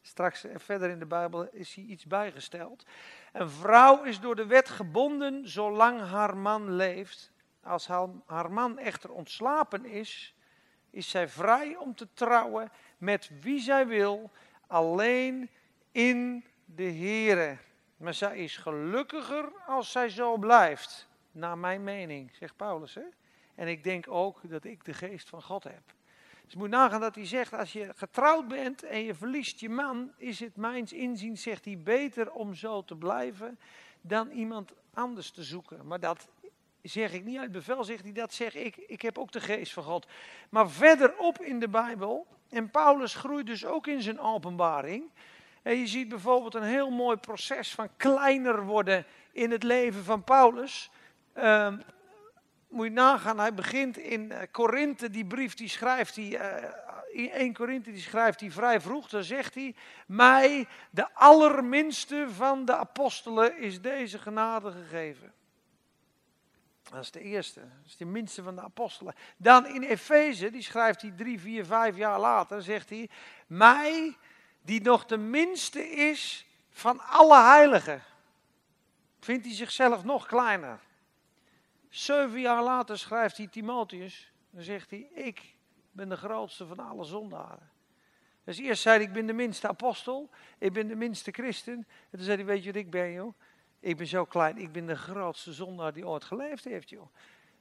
Straks 0.01 0.45
verder 0.55 0.89
in 0.89 0.99
de 0.99 1.05
Bijbel 1.05 1.47
is 1.51 1.75
hij 1.75 1.83
iets 1.83 2.05
bijgesteld. 2.05 2.85
Een 3.33 3.49
vrouw 3.49 4.03
is 4.03 4.19
door 4.19 4.35
de 4.35 4.45
wet 4.45 4.69
gebonden 4.69 5.49
zolang 5.49 6.01
haar 6.01 6.37
man 6.37 6.75
leeft. 6.75 7.31
Als 7.63 7.87
haar 8.25 8.51
man 8.51 8.77
echter 8.77 9.11
ontslapen 9.11 9.85
is, 9.85 10.35
is 10.89 11.09
zij 11.09 11.27
vrij 11.27 11.75
om 11.75 11.95
te 11.95 12.07
trouwen 12.13 12.71
met 12.97 13.31
wie 13.41 13.59
zij 13.59 13.87
wil, 13.87 14.31
alleen 14.67 15.49
in 15.91 16.45
de 16.65 16.91
Here. 16.93 17.57
Maar 17.97 18.13
zij 18.13 18.37
is 18.37 18.57
gelukkiger 18.57 19.51
als 19.67 19.91
zij 19.91 20.09
zo 20.09 20.37
blijft 20.37 21.07
naar 21.31 21.57
mijn 21.57 21.83
mening, 21.83 22.35
zegt 22.35 22.55
Paulus. 22.55 22.93
Hè? 22.93 23.05
En 23.55 23.67
ik 23.67 23.83
denk 23.83 24.07
ook 24.07 24.49
dat 24.49 24.63
ik 24.63 24.85
de 24.85 24.93
geest 24.93 25.29
van 25.29 25.41
God 25.43 25.63
heb. 25.63 25.93
Dus 26.49 26.57
je 26.57 26.63
moet 26.63 26.77
nagaan 26.77 27.01
dat 27.01 27.15
hij 27.15 27.25
zegt, 27.25 27.53
als 27.53 27.73
je 27.73 27.91
getrouwd 27.95 28.47
bent 28.47 28.83
en 28.83 29.03
je 29.03 29.15
verliest 29.15 29.59
je 29.59 29.69
man, 29.69 30.11
is 30.17 30.39
het 30.39 30.55
mijns 30.55 30.93
inzien, 30.93 31.37
zegt 31.37 31.65
hij, 31.65 31.77
beter 31.77 32.31
om 32.31 32.53
zo 32.53 32.83
te 32.83 32.95
blijven 32.95 33.59
dan 34.01 34.29
iemand 34.29 34.73
anders 34.93 35.31
te 35.31 35.43
zoeken. 35.43 35.87
Maar 35.87 35.99
dat 35.99 36.27
zeg 36.81 37.13
ik 37.13 37.23
niet 37.23 37.37
uit 37.37 37.51
bevel, 37.51 37.83
zegt 37.83 38.03
hij, 38.03 38.11
dat 38.11 38.33
zeg 38.33 38.55
ik. 38.55 38.77
Ik 38.77 39.01
heb 39.01 39.17
ook 39.17 39.31
de 39.31 39.39
geest 39.39 39.73
van 39.73 39.83
God. 39.83 40.07
Maar 40.49 40.69
verderop 40.69 41.41
in 41.41 41.59
de 41.59 41.69
Bijbel, 41.69 42.27
en 42.49 42.71
Paulus 42.71 43.15
groeit 43.15 43.45
dus 43.45 43.65
ook 43.65 43.87
in 43.87 44.01
zijn 44.01 44.19
openbaring. 44.19 45.03
En 45.61 45.75
je 45.75 45.87
ziet 45.87 46.09
bijvoorbeeld 46.09 46.55
een 46.55 46.63
heel 46.63 46.89
mooi 46.89 47.17
proces 47.17 47.71
van 47.71 47.89
kleiner 47.97 48.65
worden 48.65 49.05
in 49.31 49.51
het 49.51 49.63
leven 49.63 50.03
van 50.03 50.23
Paulus. 50.23 50.91
Uh, 51.37 51.73
moet 52.69 52.85
je 52.85 52.91
nagaan, 52.91 53.39
hij 53.39 53.53
begint 53.53 53.97
in 53.97 54.21
uh, 54.21 54.37
Korinthe, 54.51 55.09
die 55.09 55.25
brief 55.25 55.53
die 55.53 55.69
schrijft 55.69 56.15
hij, 56.15 56.25
uh, 56.25 56.69
in 57.11 57.31
1 57.31 57.53
Korinthe 57.53 57.91
die 57.91 58.01
schrijft 58.01 58.39
hij 58.39 58.51
vrij 58.51 58.81
vroeg, 58.81 59.09
dan 59.09 59.23
zegt 59.23 59.55
hij, 59.55 59.75
mij, 60.07 60.67
de 60.89 61.13
allerminste 61.13 62.27
van 62.29 62.65
de 62.65 62.75
apostelen, 62.75 63.57
is 63.57 63.81
deze 63.81 64.19
genade 64.19 64.71
gegeven. 64.71 65.33
Dat 66.89 67.01
is 67.01 67.11
de 67.11 67.21
eerste, 67.21 67.59
dat 67.59 67.85
is 67.85 67.97
de 67.97 68.05
minste 68.05 68.43
van 68.43 68.55
de 68.55 68.61
apostelen. 68.61 69.15
Dan 69.37 69.65
in 69.67 69.83
Efeze, 69.83 70.49
die 70.49 70.61
schrijft 70.61 71.01
hij 71.01 71.13
drie, 71.17 71.39
vier, 71.39 71.65
vijf 71.65 71.95
jaar 71.95 72.19
later, 72.19 72.61
zegt 72.61 72.89
hij, 72.89 73.09
mij, 73.47 74.17
die 74.61 74.81
nog 74.81 75.05
de 75.05 75.17
minste 75.17 75.89
is 75.89 76.45
van 76.71 76.99
alle 76.99 77.41
heiligen. 77.41 78.03
Vindt 79.19 79.45
hij 79.45 79.55
zichzelf 79.55 80.03
nog 80.03 80.25
kleiner. 80.25 80.79
Zeven 81.89 82.39
jaar 82.39 82.63
later 82.63 82.97
schrijft 82.97 83.37
hij 83.37 83.47
Timotheus. 83.47 84.33
Dan 84.49 84.63
zegt 84.63 84.89
hij, 84.89 84.99
ik 85.13 85.55
ben 85.91 86.09
de 86.09 86.17
grootste 86.17 86.65
van 86.65 86.79
alle 86.79 87.03
zondaren. 87.03 87.69
Dus 88.43 88.57
eerst 88.57 88.81
zei 88.81 88.95
hij, 88.97 89.05
ik 89.05 89.13
ben 89.13 89.25
de 89.25 89.33
minste 89.33 89.67
apostel. 89.67 90.29
Ik 90.57 90.73
ben 90.73 90.87
de 90.87 90.95
minste 90.95 91.31
christen. 91.31 91.73
En 91.73 91.85
toen 92.17 92.21
zei 92.21 92.37
hij, 92.37 92.45
weet 92.45 92.63
je 92.63 92.71
wat 92.71 92.81
ik 92.81 92.89
ben 92.91 93.11
joh? 93.11 93.33
Ik 93.79 93.97
ben 93.97 94.07
zo 94.07 94.25
klein, 94.25 94.57
ik 94.57 94.71
ben 94.71 94.85
de 94.85 94.95
grootste 94.95 95.53
zondaar 95.53 95.93
die 95.93 96.07
ooit 96.07 96.23
geleefd 96.23 96.63
heeft 96.63 96.89
joh. 96.89 97.07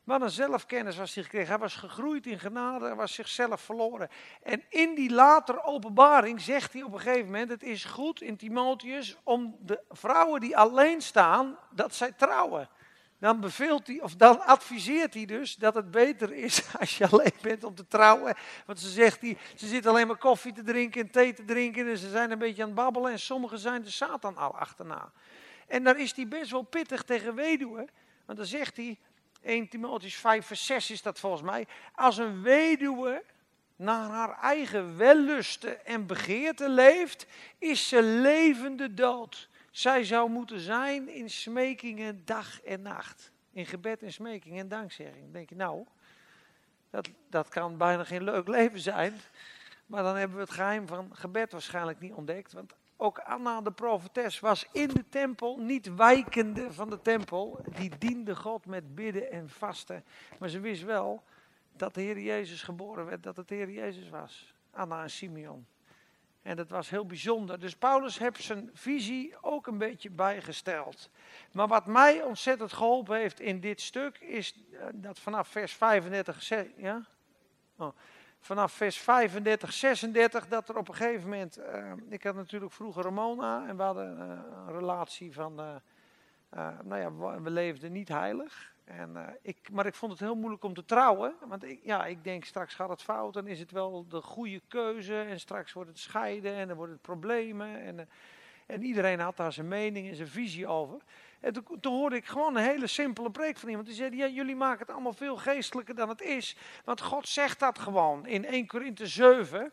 Wat 0.04 0.22
een 0.22 0.30
zelfkennis 0.30 0.96
was 0.96 1.14
hij 1.14 1.22
gekregen. 1.22 1.48
Hij 1.48 1.58
was 1.58 1.74
gegroeid 1.74 2.26
in 2.26 2.38
genade, 2.38 2.84
hij 2.84 2.94
was 2.94 3.14
zichzelf 3.14 3.60
verloren. 3.60 4.08
En 4.42 4.62
in 4.68 4.94
die 4.94 5.10
later 5.10 5.62
openbaring 5.62 6.40
zegt 6.40 6.72
hij 6.72 6.82
op 6.82 6.92
een 6.92 7.00
gegeven 7.00 7.24
moment: 7.24 7.50
Het 7.50 7.62
is 7.62 7.84
goed 7.84 8.22
in 8.22 8.36
Timotheus 8.36 9.16
om 9.22 9.56
de 9.60 9.82
vrouwen 9.88 10.40
die 10.40 10.56
alleen 10.56 11.02
staan, 11.02 11.58
dat 11.70 11.94
zij 11.94 12.12
trouwen. 12.12 12.68
Dan 13.18 13.40
beveelt 13.40 13.86
hij, 13.86 14.00
of 14.02 14.14
dan 14.14 14.40
adviseert 14.40 15.14
hij 15.14 15.24
dus 15.24 15.56
dat 15.56 15.74
het 15.74 15.90
beter 15.90 16.32
is 16.32 16.62
als 16.80 16.98
je 16.98 17.08
alleen 17.08 17.32
bent 17.42 17.64
om 17.64 17.74
te 17.74 17.86
trouwen. 17.86 18.34
Want 18.66 18.80
ze 18.80 18.88
zegt 18.88 19.20
hij, 19.20 19.38
ze 19.56 19.66
zitten 19.66 19.90
alleen 19.90 20.06
maar 20.06 20.16
koffie 20.16 20.52
te 20.52 20.62
drinken 20.62 21.00
en 21.00 21.10
thee 21.10 21.34
te 21.34 21.44
drinken 21.44 21.88
en 21.88 21.98
ze 21.98 22.10
zijn 22.10 22.30
een 22.30 22.38
beetje 22.38 22.62
aan 22.62 22.68
het 22.68 22.76
babbelen 22.76 23.12
en 23.12 23.18
sommigen 23.18 23.58
zijn 23.58 23.82
de 23.82 23.90
Satan 23.90 24.36
al 24.36 24.56
achterna. 24.56 25.12
En 25.66 25.84
daar 25.84 25.98
is 25.98 26.16
hij 26.16 26.28
best 26.28 26.50
wel 26.50 26.62
pittig 26.62 27.02
tegen 27.02 27.34
weduwen, 27.34 27.88
want 28.24 28.38
dan 28.38 28.46
zegt 28.46 28.76
hij, 28.76 28.98
1 29.42 29.68
Timotheus 29.68 30.16
5 30.16 30.46
vers 30.46 30.66
6 30.66 30.90
is 30.90 31.02
dat 31.02 31.18
volgens 31.18 31.42
mij. 31.42 31.66
Als 31.94 32.16
een 32.16 32.42
weduwe 32.42 33.24
naar 33.76 34.08
haar 34.08 34.38
eigen 34.40 34.96
wellusten 34.96 35.86
en 35.86 36.06
begeerte 36.06 36.68
leeft, 36.68 37.26
is 37.58 37.88
ze 37.88 38.02
levende 38.02 38.94
dood. 38.94 39.48
Zij 39.78 40.04
zou 40.04 40.30
moeten 40.30 40.60
zijn 40.60 41.08
in 41.08 41.30
smekingen 41.30 42.24
dag 42.24 42.62
en 42.62 42.82
nacht. 42.82 43.32
In 43.50 43.66
gebed 43.66 44.02
en 44.02 44.12
smeking 44.12 44.58
en 44.58 44.68
dankzegging. 44.68 45.22
Dan 45.22 45.32
denk 45.32 45.48
je, 45.48 45.54
nou, 45.54 45.86
dat, 46.90 47.08
dat 47.30 47.48
kan 47.48 47.76
bijna 47.76 48.04
geen 48.04 48.24
leuk 48.24 48.48
leven 48.58 48.80
zijn. 48.80 49.14
Maar 49.86 50.02
dan 50.02 50.16
hebben 50.16 50.36
we 50.36 50.42
het 50.42 50.52
geheim 50.52 50.86
van 50.86 51.16
gebed 51.16 51.52
waarschijnlijk 51.52 52.00
niet 52.00 52.12
ontdekt. 52.12 52.52
Want 52.52 52.74
ook 52.96 53.18
Anna 53.18 53.60
de 53.60 53.72
profetes 53.72 54.40
was 54.40 54.66
in 54.72 54.88
de 54.88 55.08
tempel, 55.08 55.58
niet 55.58 55.94
wijkende 55.94 56.72
van 56.72 56.90
de 56.90 57.02
tempel. 57.02 57.60
Die 57.76 57.98
diende 57.98 58.36
God 58.36 58.66
met 58.66 58.94
bidden 58.94 59.30
en 59.30 59.48
vasten. 59.48 60.04
Maar 60.38 60.48
ze 60.48 60.60
wist 60.60 60.82
wel 60.82 61.22
dat 61.72 61.94
de 61.94 62.00
Heer 62.00 62.20
Jezus 62.20 62.62
geboren 62.62 63.06
werd, 63.06 63.22
dat 63.22 63.36
het 63.36 63.48
de 63.48 63.54
Heer 63.54 63.70
Jezus 63.70 64.08
was. 64.08 64.54
Anna 64.70 65.02
en 65.02 65.10
Simeon. 65.10 65.66
En 66.42 66.56
dat 66.56 66.68
was 66.68 66.90
heel 66.90 67.06
bijzonder. 67.06 67.60
Dus 67.60 67.76
Paulus 67.76 68.18
heeft 68.18 68.42
zijn 68.42 68.70
visie 68.72 69.34
ook 69.40 69.66
een 69.66 69.78
beetje 69.78 70.10
bijgesteld. 70.10 71.10
Maar 71.52 71.68
wat 71.68 71.86
mij 71.86 72.22
ontzettend 72.22 72.72
geholpen 72.72 73.16
heeft 73.16 73.40
in 73.40 73.60
dit 73.60 73.80
stuk, 73.80 74.18
is 74.18 74.54
eh, 74.72 74.86
dat 74.92 75.18
vanaf 75.18 75.48
vers 75.48 75.72
35, 75.72 76.48
ja? 76.76 77.06
Oh 77.76 77.96
vanaf 78.40 78.72
vers 78.72 78.98
35, 78.98 79.72
36, 79.72 80.48
dat 80.48 80.68
er 80.68 80.76
op 80.76 80.88
een 80.88 80.94
gegeven 80.94 81.28
moment, 81.28 81.58
uh, 81.58 81.92
ik 82.08 82.22
had 82.22 82.34
natuurlijk 82.34 82.72
vroeger 82.72 83.02
Ramona 83.02 83.68
en 83.68 83.76
we 83.76 83.82
hadden 83.82 84.18
uh, 84.18 84.24
een 84.66 84.78
relatie 84.78 85.32
van, 85.32 85.54
nou 86.82 86.96
ja, 86.96 87.40
we 87.42 87.50
leefden 87.50 87.92
niet 87.92 88.08
heilig. 88.08 88.76
En, 88.88 89.38
ik, 89.42 89.70
maar 89.72 89.86
ik 89.86 89.94
vond 89.94 90.12
het 90.12 90.20
heel 90.20 90.36
moeilijk 90.36 90.64
om 90.64 90.74
te 90.74 90.84
trouwen, 90.84 91.34
want 91.46 91.64
ik, 91.64 91.80
ja, 91.82 92.06
ik 92.06 92.24
denk 92.24 92.44
straks 92.44 92.74
gaat 92.74 92.88
het 92.88 93.02
fout, 93.02 93.34
dan 93.34 93.46
is 93.46 93.60
het 93.60 93.70
wel 93.70 94.08
de 94.08 94.20
goede 94.20 94.60
keuze 94.68 95.20
en 95.20 95.40
straks 95.40 95.72
wordt 95.72 95.88
het 95.88 95.98
scheiden 95.98 96.54
en 96.54 96.68
dan 96.68 96.76
worden 96.76 96.94
het 96.94 97.04
problemen. 97.04 97.80
En, 97.80 98.08
en 98.66 98.82
iedereen 98.82 99.20
had 99.20 99.36
daar 99.36 99.52
zijn 99.52 99.68
mening 99.68 100.08
en 100.08 100.16
zijn 100.16 100.28
visie 100.28 100.66
over. 100.66 101.00
En 101.40 101.52
toen, 101.52 101.80
toen, 101.80 101.94
hoorde 101.94 102.16
ik 102.16 102.24
gewoon 102.24 102.56
een 102.56 102.62
hele 102.62 102.86
simpele 102.86 103.30
preek 103.30 103.56
van 103.56 103.68
iemand. 103.68 103.86
Die 103.86 103.96
zei, 103.96 104.16
ja, 104.16 104.26
jullie 104.26 104.56
maken 104.56 104.80
het 104.80 104.90
allemaal 104.90 105.12
veel 105.12 105.36
geestelijker 105.36 105.94
dan 105.94 106.08
het 106.08 106.20
is. 106.20 106.56
Want 106.84 107.00
God 107.00 107.28
zegt 107.28 107.60
dat 107.60 107.78
gewoon. 107.78 108.26
In 108.26 108.44
1 108.44 108.66
Korinthe 108.66 109.06
7 109.06 109.72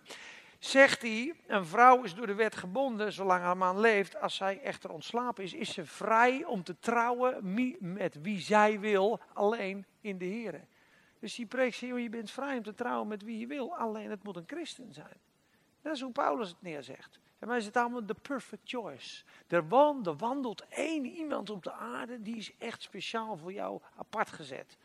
zegt 0.59 1.01
hij, 1.01 1.33
een 1.47 1.65
vrouw 1.65 2.03
is 2.03 2.15
door 2.15 2.27
de 2.27 2.33
wet 2.33 2.55
gebonden 2.55 3.13
zolang 3.13 3.41
haar 3.41 3.57
man 3.57 3.79
leeft. 3.79 4.19
Als 4.21 4.35
zij 4.35 4.62
echter 4.62 4.89
ontslapen 4.89 5.43
is, 5.43 5.53
is 5.53 5.74
ze 5.74 5.85
vrij 5.85 6.43
om 6.45 6.63
te 6.63 6.79
trouwen 6.79 7.53
met 7.79 8.21
wie 8.21 8.39
zij 8.39 8.79
wil, 8.79 9.19
alleen 9.33 9.85
in 10.01 10.17
de 10.17 10.25
Heer. 10.25 10.67
Dus 11.19 11.35
die 11.35 11.45
preek 11.45 11.74
zegt, 11.74 12.01
je 12.01 12.09
bent 12.09 12.31
vrij 12.31 12.57
om 12.57 12.63
te 12.63 12.74
trouwen 12.74 13.07
met 13.07 13.24
wie 13.24 13.39
je 13.39 13.47
wil, 13.47 13.75
alleen 13.75 14.09
het 14.09 14.24
moet 14.24 14.35
een 14.35 14.43
christen 14.47 14.93
zijn. 14.93 15.17
Dat 15.81 15.95
is 15.95 16.01
hoe 16.01 16.12
Paulus 16.12 16.50
het 16.50 16.62
neerzegt. 16.62 17.19
En 17.39 17.47
wij 17.47 17.59
zitten 17.59 17.81
allemaal 17.81 18.05
de 18.05 18.15
perfect 18.21 18.62
choice. 18.69 19.24
Er, 19.47 19.67
wandelt 20.17 20.67
één 20.69 21.05
iemand 21.05 21.50
op 21.50 21.63
de 21.63 21.71
aarde, 21.71 22.21
die 22.21 22.35
is 22.35 22.57
echt 22.57 22.81
speciaal 22.81 23.38
voor 23.38 23.53
jou 23.53 23.81
apart 23.95 24.31
gezet. 24.31 24.77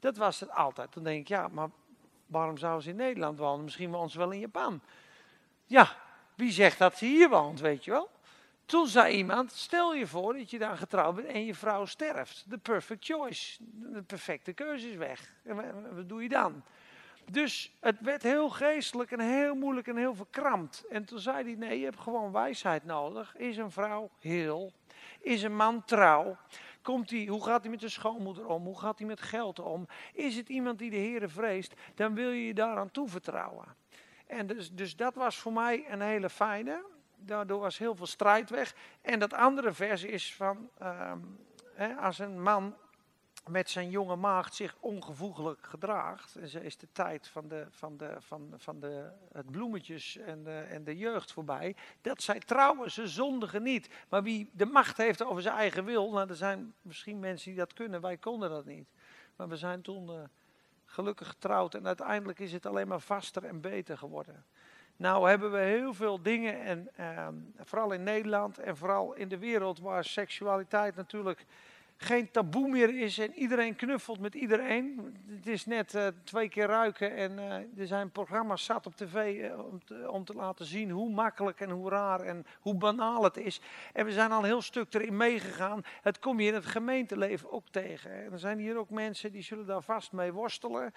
Dat 0.00 0.16
was 0.16 0.40
het 0.40 0.50
altijd. 0.50 0.92
Dan 0.94 1.02
denk 1.02 1.20
ik, 1.20 1.28
ja, 1.28 1.48
maar 1.48 1.68
waarom 2.26 2.56
zouden 2.56 2.82
ze 2.82 2.90
in 2.90 2.96
Nederland 2.96 3.38
wonen? 3.38 3.64
Misschien 3.64 3.90
wonen 3.90 4.10
ze 4.10 4.18
wel 4.18 4.30
in 4.30 4.38
Japan. 4.38 4.80
Ja, 5.68 5.96
wie 6.34 6.52
zegt 6.52 6.78
dat 6.78 6.98
ze 6.98 7.04
hier 7.04 7.28
woont, 7.28 7.60
weet 7.60 7.84
je 7.84 7.90
wel? 7.90 8.10
Toen 8.66 8.86
zei 8.86 9.16
iemand, 9.16 9.52
stel 9.52 9.94
je 9.94 10.06
voor 10.06 10.32
dat 10.32 10.50
je 10.50 10.58
dan 10.58 10.76
getrouwd 10.76 11.14
bent 11.14 11.28
en 11.28 11.44
je 11.44 11.54
vrouw 11.54 11.84
sterft. 11.84 12.44
De 12.46 12.58
perfect 12.58 13.04
choice. 13.04 13.56
De 13.72 14.02
perfecte 14.02 14.52
keuze 14.52 14.90
is 14.90 14.96
weg. 14.96 15.34
En 15.44 15.94
wat 15.96 16.08
doe 16.08 16.22
je 16.22 16.28
dan? 16.28 16.62
Dus 17.30 17.72
het 17.80 18.00
werd 18.00 18.22
heel 18.22 18.50
geestelijk 18.50 19.10
en 19.10 19.20
heel 19.20 19.54
moeilijk 19.54 19.86
en 19.86 19.96
heel 19.96 20.14
verkrampt. 20.14 20.84
En 20.90 21.04
toen 21.04 21.18
zei 21.18 21.44
hij, 21.44 21.54
nee, 21.54 21.78
je 21.78 21.84
hebt 21.84 22.00
gewoon 22.00 22.32
wijsheid 22.32 22.84
nodig. 22.84 23.36
Is 23.36 23.56
een 23.56 23.70
vrouw 23.70 24.10
heel? 24.20 24.72
Is 25.20 25.42
een 25.42 25.56
man 25.56 25.84
trouw? 25.84 26.36
Komt 26.82 27.10
hij, 27.10 27.26
hoe 27.26 27.44
gaat 27.44 27.60
hij 27.62 27.70
met 27.70 27.80
de 27.80 27.88
schoonmoeder 27.88 28.46
om? 28.46 28.64
Hoe 28.64 28.78
gaat 28.78 28.98
hij 28.98 29.06
met 29.06 29.20
geld 29.20 29.58
om? 29.58 29.86
Is 30.12 30.36
het 30.36 30.48
iemand 30.48 30.78
die 30.78 30.90
de 30.90 30.96
Heer 30.96 31.30
vreest? 31.30 31.74
Dan 31.94 32.14
wil 32.14 32.30
je 32.30 32.46
je 32.46 32.54
daaraan 32.54 32.90
toevertrouwen. 32.90 33.76
En 34.28 34.46
dus, 34.46 34.72
dus 34.72 34.96
dat 34.96 35.14
was 35.14 35.38
voor 35.38 35.52
mij 35.52 35.90
een 35.90 36.00
hele 36.00 36.30
fijne. 36.30 36.84
Daardoor 37.16 37.60
was 37.60 37.78
heel 37.78 37.94
veel 37.94 38.06
strijd 38.06 38.50
weg. 38.50 38.74
En 39.00 39.18
dat 39.18 39.32
andere 39.32 39.72
vers 39.72 40.04
is 40.04 40.34
van, 40.34 40.70
ehm, 40.78 41.18
hè, 41.74 41.94
als 41.94 42.18
een 42.18 42.42
man 42.42 42.76
met 43.46 43.70
zijn 43.70 43.90
jonge 43.90 44.16
maagd 44.16 44.54
zich 44.54 44.76
ongevoeglijk 44.80 45.66
gedraagt. 45.66 46.36
En 46.36 46.48
ze 46.48 46.64
is 46.64 46.76
de 46.76 46.88
tijd 46.92 47.28
van, 47.28 47.48
de, 47.48 47.66
van, 47.70 47.96
de, 47.96 48.16
van, 48.18 48.52
van 48.56 48.80
de, 48.80 49.10
het 49.32 49.50
bloemetjes 49.50 50.16
en 50.16 50.44
de, 50.44 50.58
en 50.58 50.84
de 50.84 50.96
jeugd 50.96 51.32
voorbij. 51.32 51.76
Dat 52.00 52.22
zij 52.22 52.38
trouwen, 52.38 52.90
ze 52.90 53.08
zondigen 53.08 53.62
niet. 53.62 53.90
Maar 54.08 54.22
wie 54.22 54.50
de 54.52 54.66
macht 54.66 54.96
heeft 54.96 55.24
over 55.24 55.42
zijn 55.42 55.56
eigen 55.56 55.84
wil, 55.84 56.10
nou 56.10 56.28
er 56.28 56.36
zijn 56.36 56.74
misschien 56.82 57.18
mensen 57.18 57.50
die 57.50 57.58
dat 57.58 57.72
kunnen, 57.72 58.00
wij 58.00 58.16
konden 58.16 58.50
dat 58.50 58.64
niet. 58.64 58.88
Maar 59.36 59.48
we 59.48 59.56
zijn 59.56 59.82
toen 59.82 60.10
uh, 60.10 60.20
gelukkig 60.90 61.28
getrouwd 61.28 61.74
en 61.74 61.86
uiteindelijk 61.86 62.38
is 62.38 62.52
het 62.52 62.66
alleen 62.66 62.88
maar 62.88 63.00
vaster 63.00 63.44
en 63.44 63.60
beter 63.60 63.98
geworden. 63.98 64.44
Nou 64.96 65.28
hebben 65.28 65.52
we 65.52 65.58
heel 65.58 65.94
veel 65.94 66.22
dingen, 66.22 66.60
en 66.60 66.88
uh, 67.00 67.28
vooral 67.64 67.92
in 67.92 68.02
Nederland 68.02 68.58
en 68.58 68.76
vooral 68.76 69.14
in 69.14 69.28
de 69.28 69.38
wereld 69.38 69.80
waar 69.80 70.04
seksualiteit 70.04 70.96
natuurlijk 70.96 71.46
geen 72.00 72.30
taboe 72.30 72.68
meer 72.68 73.00
is 73.00 73.18
en 73.18 73.32
iedereen 73.34 73.76
knuffelt 73.76 74.18
met 74.18 74.34
iedereen. 74.34 75.16
Het 75.28 75.46
is 75.46 75.66
net 75.66 75.94
uh, 75.94 76.06
twee 76.24 76.48
keer 76.48 76.66
ruiken 76.66 77.16
en 77.16 77.32
uh, 77.32 77.80
er 77.80 77.86
zijn 77.86 78.10
programma's 78.10 78.64
zat 78.64 78.86
op 78.86 78.96
tv 78.96 79.14
uh, 79.14 79.58
om, 79.58 79.84
te, 79.84 80.10
om, 80.10 80.24
te, 80.24 80.34
laten 80.34 80.66
zien 80.66 80.90
hoe 80.90 81.10
makkelijk 81.10 81.60
en 81.60 81.70
hoe 81.70 81.90
raar 81.90 82.20
en 82.20 82.46
hoe 82.60 82.74
banaal 82.74 83.24
het 83.24 83.36
is. 83.36 83.60
En 83.92 84.04
we 84.04 84.12
zijn 84.12 84.32
al 84.32 84.38
een 84.38 84.44
heel 84.44 84.62
stuk 84.62 84.94
erin 84.94 85.16
meegegaan. 85.16 85.82
Het 86.02 86.18
kom 86.18 86.40
je 86.40 86.48
in 86.48 86.54
het 86.54 86.66
gemeenteleven 86.66 87.52
ook 87.52 87.68
tegen. 87.70 88.24
En 88.24 88.32
er 88.32 88.38
zijn 88.38 88.58
hier 88.58 88.78
ook 88.78 88.90
mensen 88.90 89.32
die 89.32 89.42
zullen 89.42 89.66
daar 89.66 89.82
vast 89.82 90.12
mee 90.12 90.32
worstelen. 90.32 90.94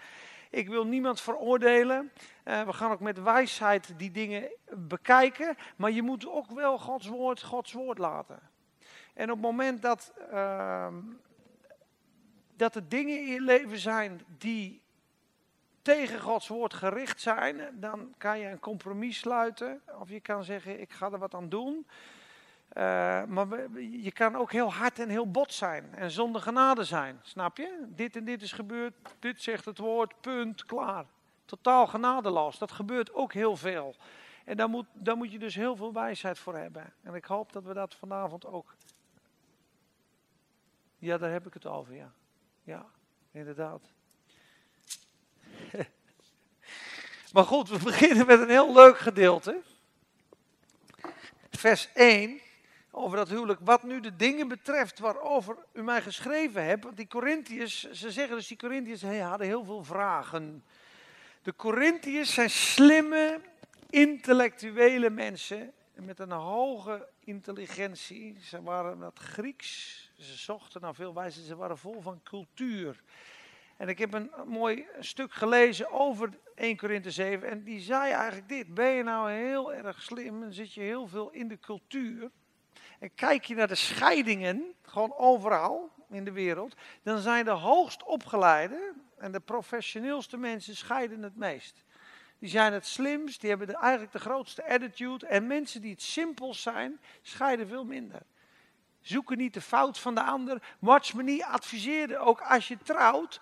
Ik 0.50 0.68
wil 0.68 0.86
niemand 0.86 1.22
veroordelen. 1.22 2.12
we 2.44 2.74
gaan 2.74 2.92
ook 2.92 3.00
met 3.00 3.22
wijsheid 3.22 3.94
die 3.98 4.12
dingen 4.12 4.52
bekijken. 4.76 5.56
Maar 5.76 5.92
je 5.92 6.02
moet 6.02 6.28
ook 6.28 6.52
wel 6.52 6.78
Gods 6.78 7.08
woord 7.08 7.42
Gods 7.42 7.74
woord 7.74 7.98
laten. 7.98 8.51
En 9.14 9.32
op 9.32 9.38
het 9.38 9.46
moment 9.46 9.82
dat, 9.82 10.14
uh, 10.34 10.88
dat 12.56 12.76
er 12.76 12.90
dingen 12.90 13.18
in 13.18 13.28
je 13.28 13.42
leven 13.42 13.78
zijn 13.78 14.22
die 14.38 14.82
tegen 15.82 16.20
Gods 16.20 16.48
woord 16.48 16.74
gericht 16.74 17.22
zijn, 17.22 17.80
dan 17.80 18.14
kan 18.18 18.40
je 18.40 18.48
een 18.48 18.60
compromis 18.60 19.18
sluiten. 19.18 19.82
Of 20.00 20.10
je 20.10 20.20
kan 20.20 20.44
zeggen, 20.44 20.82
ik 20.82 20.92
ga 20.92 21.12
er 21.12 21.20
wat 21.20 21.34
aan 21.34 21.50
doen. 21.50 21.86
Uh, 22.78 23.24
maar 23.24 23.48
je 23.80 24.12
kan 24.12 24.36
ook 24.36 24.52
heel 24.52 24.74
hard 24.74 25.00
en 25.00 25.10
heel 25.10 25.32
bot 25.32 25.54
zijn 25.54 25.96
en 25.96 26.12
zonder 26.12 26.42
genade 26.42 26.84
zijn, 26.84 27.20
snap 27.22 27.58
je? 27.58 27.86
Dit 27.88 28.16
en 28.16 28.26
dit 28.26 28.42
is 28.42 28.52
gebeurd, 28.52 28.94
dit 29.20 29.42
zegt 29.42 29.66
het 29.66 29.78
woord, 29.78 30.22
punt, 30.22 30.66
klaar. 30.66 31.06
Totaal 31.46 31.88
genadeloos, 31.88 32.58
dat 32.58 32.72
gebeurt 32.72 33.14
ook 33.14 33.34
heel 33.34 33.58
veel. 33.58 33.96
En 34.46 34.58
daar 34.58 34.70
moet, 34.70 34.86
daar 34.94 35.18
moet 35.18 35.32
je 35.32 35.40
dus 35.40 35.56
heel 35.56 35.76
veel 35.76 35.94
wijsheid 35.94 36.40
voor 36.40 36.56
hebben. 36.56 36.94
En 37.04 37.14
ik 37.14 37.26
hoop 37.26 37.54
dat 37.54 37.64
we 37.64 37.74
dat 37.74 37.96
vanavond 37.96 38.46
ook 38.46 38.76
ja, 41.02 41.18
daar 41.18 41.32
heb 41.32 41.48
ik 41.48 41.54
het 41.54 41.66
over, 41.66 41.96
ja. 41.96 42.12
Ja, 42.64 42.86
inderdaad. 43.32 43.82
maar 47.34 47.44
goed, 47.44 47.70
we 47.70 47.80
beginnen 47.92 48.26
met 48.26 48.40
een 48.40 48.50
heel 48.50 48.74
leuk 48.74 48.98
gedeelte. 48.98 49.62
Vers 51.50 51.90
1. 51.94 52.40
over 52.92 53.18
dat 53.18 53.30
huwelijk. 53.30 53.60
Wat 53.64 53.84
nu 53.84 54.00
de 54.00 54.16
dingen 54.16 54.48
betreft 54.48 55.00
waarover 55.00 55.58
u 55.74 55.84
mij 55.84 56.02
geschreven 56.02 56.66
hebt. 56.66 56.84
Want 56.84 56.98
die 56.98 57.08
Corinthiërs, 57.08 57.92
ze 57.92 58.12
zeggen 58.12 58.36
dus 58.36 58.48
die 58.48 58.58
Corinthiërs 58.58 59.02
hadden 59.02 59.48
heel 59.48 59.64
veel 59.64 59.84
vragen. 59.84 60.64
De 61.44 61.56
Corinthiërs 61.56 62.34
zijn 62.34 62.50
slimme, 62.50 63.42
intellectuele 63.90 65.10
mensen. 65.10 65.74
Met 65.94 66.20
een 66.20 66.32
hoge 66.32 67.08
intelligentie. 67.24 68.38
Ze 68.42 68.62
waren 68.62 68.98
wat 68.98 69.20
Grieks. 69.20 70.11
Ze 70.22 70.38
zochten 70.38 70.82
naar 70.82 70.96
veel 70.96 71.14
wijze. 71.14 71.44
Ze 71.44 71.56
waren 71.56 71.78
vol 71.78 72.02
van 72.02 72.24
cultuur. 72.24 73.04
En 73.78 73.88
ik 73.88 73.98
heb 73.98 74.14
een 74.14 74.32
mooi 74.46 74.86
stuk 75.00 75.34
gelezen 75.34 75.92
over 75.92 76.30
1 76.56 76.78
Korinthe 76.78 77.12
7. 77.12 77.50
En 77.50 77.64
die 77.64 77.80
zei 77.80 78.12
eigenlijk 78.12 78.50
dit. 78.50 78.74
Ben 78.74 78.90
je 78.90 79.04
nou 79.04 79.32
heel 79.32 79.74
erg 79.74 80.02
slim 80.02 80.44
en 80.44 80.54
zit 80.54 80.74
je 80.74 80.82
heel 80.82 81.08
veel 81.08 81.30
in 81.32 81.48
de 81.48 81.60
cultuur. 81.60 82.32
En 83.00 83.14
kijk 83.16 83.46
je 83.46 83.56
naar 83.56 83.68
de 83.68 83.76
scheidingen, 83.76 84.74
gewoon 84.82 85.14
overal 85.18 85.92
in 86.10 86.26
de 86.26 86.32
wereld. 86.32 86.76
Dan 87.04 87.18
zijn 87.18 87.46
de 87.46 87.52
hoogst 87.52 88.04
opgeleide 88.04 88.94
en 89.18 89.32
de 89.32 89.40
professioneelste 89.40 90.38
mensen 90.38 90.76
scheiden 90.76 91.24
het 91.24 91.36
meest. 91.36 91.84
Die 92.40 92.50
zijn 92.50 92.74
het 92.74 92.86
slimst, 92.86 93.42
die 93.42 93.50
hebben 93.50 93.74
eigenlijk 93.74 94.12
de 94.12 94.20
grootste 94.20 94.70
attitude. 94.70 95.28
En 95.28 95.48
mensen 95.48 95.82
die 95.82 95.92
het 95.92 96.02
simpel 96.02 96.54
zijn, 96.54 97.00
scheiden 97.22 97.68
veel 97.68 97.86
minder. 97.86 98.22
Zoeken 99.02 99.38
niet 99.38 99.54
de 99.54 99.62
fout 99.62 100.00
van 100.00 100.16
de 100.16 100.24
ander. 100.24 100.62
Watch 100.80 101.14
me 101.14 101.24
niet 101.24 101.44
adviseerde, 101.44 102.18
ook 102.18 102.42
als 102.42 102.68
je 102.68 102.78
trouwt, 102.84 103.42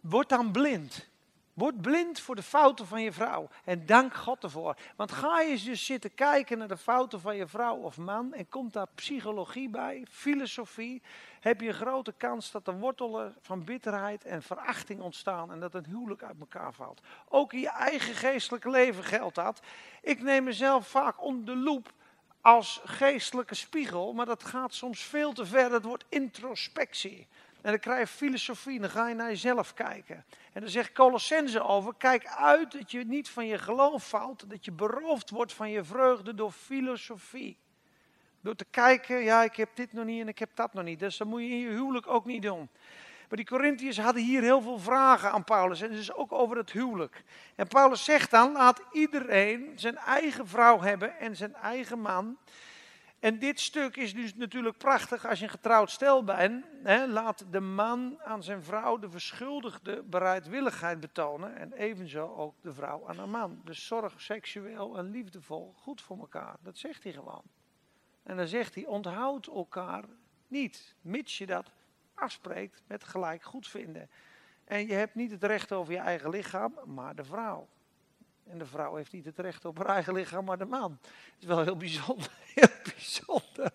word 0.00 0.28
dan 0.28 0.52
blind. 0.52 1.08
Word 1.56 1.80
blind 1.80 2.20
voor 2.20 2.34
de 2.34 2.42
fouten 2.42 2.86
van 2.86 3.02
je 3.02 3.12
vrouw. 3.12 3.48
En 3.64 3.86
dank 3.86 4.14
God 4.14 4.42
ervoor. 4.42 4.76
Want 4.96 5.12
ga 5.12 5.40
je 5.40 5.60
dus 5.64 5.84
zitten 5.84 6.14
kijken 6.14 6.58
naar 6.58 6.68
de 6.68 6.76
fouten 6.76 7.20
van 7.20 7.36
je 7.36 7.46
vrouw 7.46 7.76
of 7.76 7.96
man. 7.96 8.34
En 8.34 8.48
komt 8.48 8.72
daar 8.72 8.86
psychologie 8.94 9.68
bij, 9.68 10.06
filosofie. 10.10 11.02
Heb 11.40 11.60
je 11.60 11.68
een 11.68 11.74
grote 11.74 12.14
kans 12.16 12.50
dat 12.50 12.66
er 12.66 12.78
wortelen 12.78 13.34
van 13.40 13.64
bitterheid 13.64 14.24
en 14.24 14.42
verachting 14.42 15.00
ontstaan. 15.00 15.52
En 15.52 15.60
dat 15.60 15.74
een 15.74 15.86
huwelijk 15.86 16.22
uit 16.22 16.40
elkaar 16.40 16.72
valt. 16.72 17.00
Ook 17.28 17.52
in 17.52 17.60
je 17.60 17.70
eigen 17.70 18.14
geestelijke 18.14 18.70
leven 18.70 19.04
geldt 19.04 19.34
dat. 19.34 19.60
Ik 20.02 20.22
neem 20.22 20.44
mezelf 20.44 20.88
vaak 20.88 21.22
onder 21.22 21.54
de 21.54 21.60
loep 21.62 21.92
als 22.46 22.80
geestelijke 22.84 23.54
spiegel. 23.54 24.12
Maar 24.12 24.26
dat 24.26 24.44
gaat 24.44 24.74
soms 24.74 25.00
veel 25.00 25.32
te 25.32 25.46
ver. 25.46 25.70
Dat 25.70 25.82
wordt 25.82 26.04
introspectie. 26.08 27.26
En 27.62 27.70
dan 27.70 27.80
krijg 27.80 28.00
je 28.00 28.16
filosofie, 28.16 28.80
dan 28.80 28.90
ga 28.90 29.08
je 29.08 29.14
naar 29.14 29.28
jezelf 29.28 29.74
kijken. 29.74 30.24
En 30.52 30.60
dan 30.60 30.70
zegt 30.70 30.92
Colossense 30.92 31.62
over, 31.62 31.94
kijk 31.98 32.26
uit 32.26 32.72
dat 32.72 32.90
je 32.90 33.04
niet 33.04 33.28
van 33.28 33.46
je 33.46 33.58
geloof 33.58 34.08
valt, 34.08 34.50
dat 34.50 34.64
je 34.64 34.72
beroofd 34.72 35.30
wordt 35.30 35.52
van 35.52 35.70
je 35.70 35.84
vreugde 35.84 36.34
door 36.34 36.50
filosofie. 36.50 37.58
Door 38.40 38.54
te 38.54 38.66
kijken, 38.70 39.22
ja 39.22 39.42
ik 39.42 39.56
heb 39.56 39.68
dit 39.74 39.92
nog 39.92 40.04
niet 40.04 40.20
en 40.20 40.28
ik 40.28 40.38
heb 40.38 40.50
dat 40.54 40.74
nog 40.74 40.84
niet. 40.84 40.98
Dus 40.98 41.16
dat 41.16 41.26
moet 41.26 41.40
je 41.40 41.48
in 41.48 41.58
je 41.58 41.68
huwelijk 41.68 42.06
ook 42.06 42.24
niet 42.24 42.42
doen. 42.42 42.68
Maar 43.28 43.36
die 43.38 43.46
Corinthiërs 43.46 43.98
hadden 43.98 44.22
hier 44.22 44.42
heel 44.42 44.60
veel 44.60 44.78
vragen 44.78 45.30
aan 45.30 45.44
Paulus. 45.44 45.80
En 45.80 45.90
dus 45.90 46.12
ook 46.12 46.32
over 46.32 46.56
het 46.56 46.70
huwelijk. 46.70 47.24
En 47.54 47.66
Paulus 47.66 48.04
zegt 48.04 48.30
dan, 48.30 48.52
laat 48.52 48.82
iedereen 48.92 49.72
zijn 49.74 49.96
eigen 49.96 50.46
vrouw 50.46 50.80
hebben 50.80 51.18
en 51.18 51.36
zijn 51.36 51.54
eigen 51.54 52.00
man. 52.00 52.38
En 53.18 53.38
dit 53.38 53.60
stuk 53.60 53.96
is 53.96 54.14
dus 54.14 54.34
natuurlijk 54.34 54.78
prachtig 54.78 55.26
als 55.26 55.38
je 55.38 55.44
een 55.44 55.50
getrouwd 55.50 55.90
stel 55.90 56.24
bent. 56.24 56.64
Hè, 56.82 57.06
laat 57.06 57.44
de 57.50 57.60
man 57.60 58.18
aan 58.24 58.42
zijn 58.42 58.62
vrouw 58.62 58.98
de 58.98 59.10
verschuldigde 59.10 60.02
bereidwilligheid 60.02 61.00
betonen. 61.00 61.56
En 61.56 61.72
evenzo 61.72 62.34
ook 62.34 62.54
de 62.62 62.74
vrouw 62.74 63.08
aan 63.08 63.16
haar 63.16 63.28
man. 63.28 63.60
Dus 63.64 63.86
zorg 63.86 64.20
seksueel 64.20 64.98
en 64.98 65.10
liefdevol 65.10 65.74
goed 65.76 66.02
voor 66.02 66.18
elkaar. 66.18 66.56
Dat 66.60 66.78
zegt 66.78 67.02
hij 67.02 67.12
gewoon. 67.12 67.42
En 68.22 68.36
dan 68.36 68.46
zegt 68.46 68.74
hij, 68.74 68.86
onthoud 68.86 69.46
elkaar 69.46 70.04
niet, 70.48 70.94
mits 71.00 71.38
je 71.38 71.46
dat 71.46 71.70
afspreekt 72.16 72.82
met 72.86 73.04
gelijk 73.04 73.42
goedvinden. 73.42 74.10
En 74.64 74.86
je 74.86 74.94
hebt 74.94 75.14
niet 75.14 75.30
het 75.30 75.44
recht 75.44 75.72
over 75.72 75.92
je 75.92 75.98
eigen 75.98 76.30
lichaam, 76.30 76.78
maar 76.84 77.14
de 77.14 77.24
vrouw. 77.24 77.68
En 78.50 78.58
de 78.58 78.66
vrouw 78.66 78.94
heeft 78.94 79.12
niet 79.12 79.24
het 79.24 79.38
recht 79.38 79.64
op 79.64 79.78
haar 79.78 79.86
eigen 79.86 80.14
lichaam, 80.14 80.44
maar 80.44 80.58
de 80.58 80.64
man. 80.64 80.98
Het 81.02 81.34
is 81.38 81.46
wel 81.46 81.62
heel 81.62 81.76
bijzonder, 81.76 82.30
heel 82.54 82.68
bijzonder. 82.94 83.72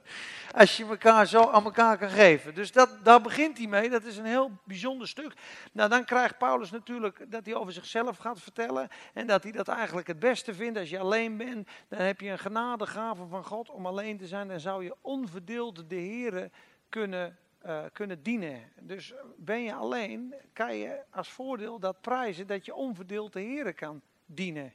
Als 0.52 0.78
je 0.78 0.86
elkaar 0.86 1.28
zo 1.28 1.50
aan 1.50 1.64
elkaar 1.64 1.98
kan 1.98 2.10
geven. 2.10 2.56
Dus 2.56 2.72
dat, 2.72 2.98
daar 3.04 3.22
begint 3.22 3.58
hij 3.58 3.68
mee. 3.68 3.90
Dat 3.90 4.04
is 4.04 4.18
een 4.18 4.26
heel 4.26 4.52
bijzonder 4.64 5.08
stuk. 5.08 5.34
Nou, 5.72 5.90
dan 5.90 6.06
krijgt 6.06 6.38
Paulus 6.38 6.72
natuurlijk 6.72 7.32
dat 7.32 7.46
hij 7.46 7.56
over 7.56 7.74
zichzelf 7.74 8.18
gaat 8.18 8.42
vertellen. 8.42 8.90
En 9.14 9.28
dat 9.28 9.44
hij 9.44 9.52
dat 9.52 9.68
eigenlijk 9.68 10.08
het 10.08 10.20
beste 10.20 10.54
vindt. 10.54 10.80
Als 10.80 10.90
je 10.90 11.00
alleen 11.00 11.38
bent, 11.38 11.70
dan 11.88 12.00
heb 12.00 12.22
je 12.22 12.30
een 12.30 12.40
genadegave 12.40 13.26
van 13.28 13.46
God 13.46 13.70
om 13.70 13.86
alleen 13.86 14.18
te 14.18 14.28
zijn. 14.28 14.48
Dan 14.48 14.60
zou 14.60 14.84
je 14.84 14.96
onverdeeld 15.02 15.90
de 15.90 16.02
Here 16.02 16.52
kunnen 16.90 17.38
uh, 17.66 17.84
kunnen 17.94 18.24
dienen. 18.24 18.72
Dus 18.82 19.14
ben 19.38 19.64
je 19.64 19.74
alleen, 19.74 20.36
kan 20.54 20.76
je 20.76 21.04
als 21.10 21.30
voordeel 21.30 21.80
dat 21.80 22.02
prijzen 22.02 22.48
dat 22.48 22.66
je 22.66 22.76
onverdeeld 22.76 23.34
de 23.34 23.42
Here 23.42 23.74
kan 23.74 24.02
dienen. 24.26 24.74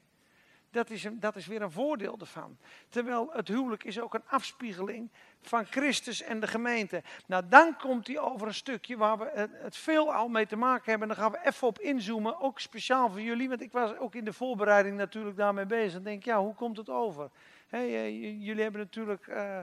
Dat 0.71 0.91
is, 0.91 1.05
een, 1.05 1.21
dat 1.21 1.37
is 1.37 1.47
weer 1.47 1.63
een 1.63 1.71
voordeel 1.71 2.17
ervan. 2.21 2.59
Terwijl 2.89 3.31
het 3.33 3.49
huwelijk 3.49 3.85
is 3.85 4.01
ook 4.01 4.15
een 4.15 4.27
afspiegeling 4.27 5.11
van 5.41 5.65
Christus 5.65 6.23
en 6.23 6.41
de 6.41 6.47
gemeente. 6.47 7.03
Nou, 7.27 7.45
dan 7.49 7.77
komt 7.77 8.07
hij 8.07 8.19
over 8.19 8.47
een 8.47 8.55
stukje 8.55 8.97
waar 8.97 9.19
we 9.19 9.31
het, 9.35 9.77
veel 9.77 10.13
al 10.13 10.29
mee 10.29 10.47
te 10.47 10.57
maken 10.57 10.91
hebben. 10.91 11.09
En 11.09 11.15
dan 11.15 11.25
gaan 11.25 11.33
we 11.33 11.49
even 11.49 11.67
op 11.67 11.79
inzoomen, 11.79 12.41
ook 12.41 12.61
speciaal 12.61 13.11
voor 13.11 13.21
jullie. 13.21 13.49
Want 13.49 13.61
ik 13.61 13.73
was 13.73 13.97
ook 13.97 14.15
in 14.15 14.25
de 14.25 14.33
voorbereiding 14.33 14.97
natuurlijk 14.97 15.37
daarmee 15.37 15.67
bezig. 15.67 15.95
En 15.95 16.03
denk, 16.03 16.25
ja, 16.25 16.41
hoe 16.41 16.55
komt 16.55 16.77
het 16.77 16.89
over? 16.89 17.31
Uh, 17.71 18.09
jullie 18.45 18.63
hebben 18.63 18.81
natuurlijk... 18.81 19.27
Uh, 19.27 19.61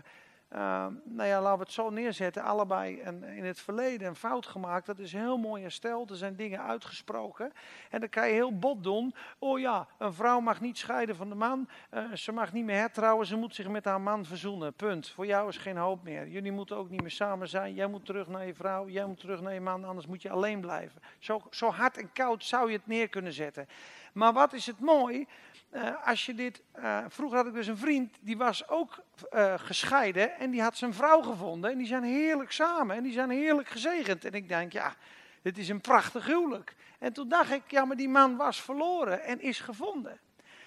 uh, 0.53 0.85
nou 1.03 1.29
ja, 1.29 1.41
laten 1.41 1.57
we 1.57 1.63
het 1.63 1.73
zo 1.73 1.89
neerzetten, 1.89 2.43
allebei 2.43 2.99
in 3.35 3.45
het 3.45 3.59
verleden 3.59 4.07
een 4.07 4.15
fout 4.15 4.45
gemaakt. 4.45 4.85
Dat 4.85 4.99
is 4.99 5.11
heel 5.11 5.37
mooi 5.37 5.61
hersteld, 5.61 6.09
er 6.09 6.15
zijn 6.15 6.35
dingen 6.35 6.61
uitgesproken. 6.61 7.53
En 7.89 7.99
dan 7.99 8.09
kan 8.09 8.27
je 8.27 8.33
heel 8.33 8.57
bot 8.57 8.83
doen. 8.83 9.15
Oh 9.39 9.59
ja, 9.59 9.87
een 9.97 10.13
vrouw 10.13 10.39
mag 10.39 10.61
niet 10.61 10.77
scheiden 10.77 11.15
van 11.15 11.29
de 11.29 11.35
man, 11.35 11.69
uh, 11.93 12.13
ze 12.13 12.31
mag 12.31 12.53
niet 12.53 12.65
meer 12.65 12.77
hertrouwen, 12.77 13.25
ze 13.25 13.35
moet 13.35 13.55
zich 13.55 13.67
met 13.67 13.85
haar 13.85 14.01
man 14.01 14.25
verzoenen. 14.25 14.73
Punt. 14.73 15.09
Voor 15.09 15.25
jou 15.25 15.49
is 15.49 15.57
geen 15.57 15.77
hoop 15.77 16.03
meer. 16.03 16.27
Jullie 16.27 16.51
moeten 16.51 16.77
ook 16.77 16.89
niet 16.89 17.01
meer 17.01 17.11
samen 17.11 17.49
zijn. 17.49 17.73
Jij 17.73 17.87
moet 17.87 18.05
terug 18.05 18.27
naar 18.27 18.45
je 18.45 18.53
vrouw, 18.53 18.87
jij 18.87 19.05
moet 19.05 19.19
terug 19.19 19.41
naar 19.41 19.53
je 19.53 19.61
man, 19.61 19.83
anders 19.83 20.07
moet 20.07 20.21
je 20.21 20.29
alleen 20.29 20.61
blijven. 20.61 21.01
Zo, 21.19 21.41
zo 21.49 21.69
hard 21.69 21.97
en 21.97 22.11
koud 22.13 22.43
zou 22.43 22.71
je 22.71 22.77
het 22.77 22.87
neer 22.87 23.09
kunnen 23.09 23.33
zetten. 23.33 23.67
Maar 24.13 24.33
wat 24.33 24.53
is 24.53 24.65
het 24.65 24.79
mooi? 24.79 25.27
Uh, 25.75 26.07
als 26.07 26.25
je 26.25 26.33
dit, 26.33 26.61
uh, 26.79 27.05
vroeger 27.07 27.37
had 27.37 27.47
ik 27.47 27.53
dus 27.53 27.67
een 27.67 27.77
vriend, 27.77 28.17
die 28.21 28.37
was 28.37 28.67
ook 28.67 29.03
uh, 29.33 29.53
gescheiden 29.57 30.37
en 30.37 30.51
die 30.51 30.61
had 30.61 30.77
zijn 30.77 30.93
vrouw 30.93 31.21
gevonden 31.21 31.71
en 31.71 31.77
die 31.77 31.87
zijn 31.87 32.03
heerlijk 32.03 32.51
samen 32.51 32.95
en 32.95 33.03
die 33.03 33.13
zijn 33.13 33.29
heerlijk 33.29 33.67
gezegend. 33.67 34.25
En 34.25 34.31
ik 34.33 34.47
denk, 34.47 34.71
ja, 34.71 34.95
dit 35.41 35.57
is 35.57 35.69
een 35.69 35.81
prachtig 35.81 36.25
huwelijk. 36.25 36.75
En 36.99 37.13
toen 37.13 37.27
dacht 37.27 37.51
ik, 37.51 37.61
ja, 37.67 37.85
maar 37.85 37.95
die 37.95 38.09
man 38.09 38.35
was 38.35 38.61
verloren 38.61 39.23
en 39.23 39.41
is 39.41 39.59
gevonden. 39.59 40.19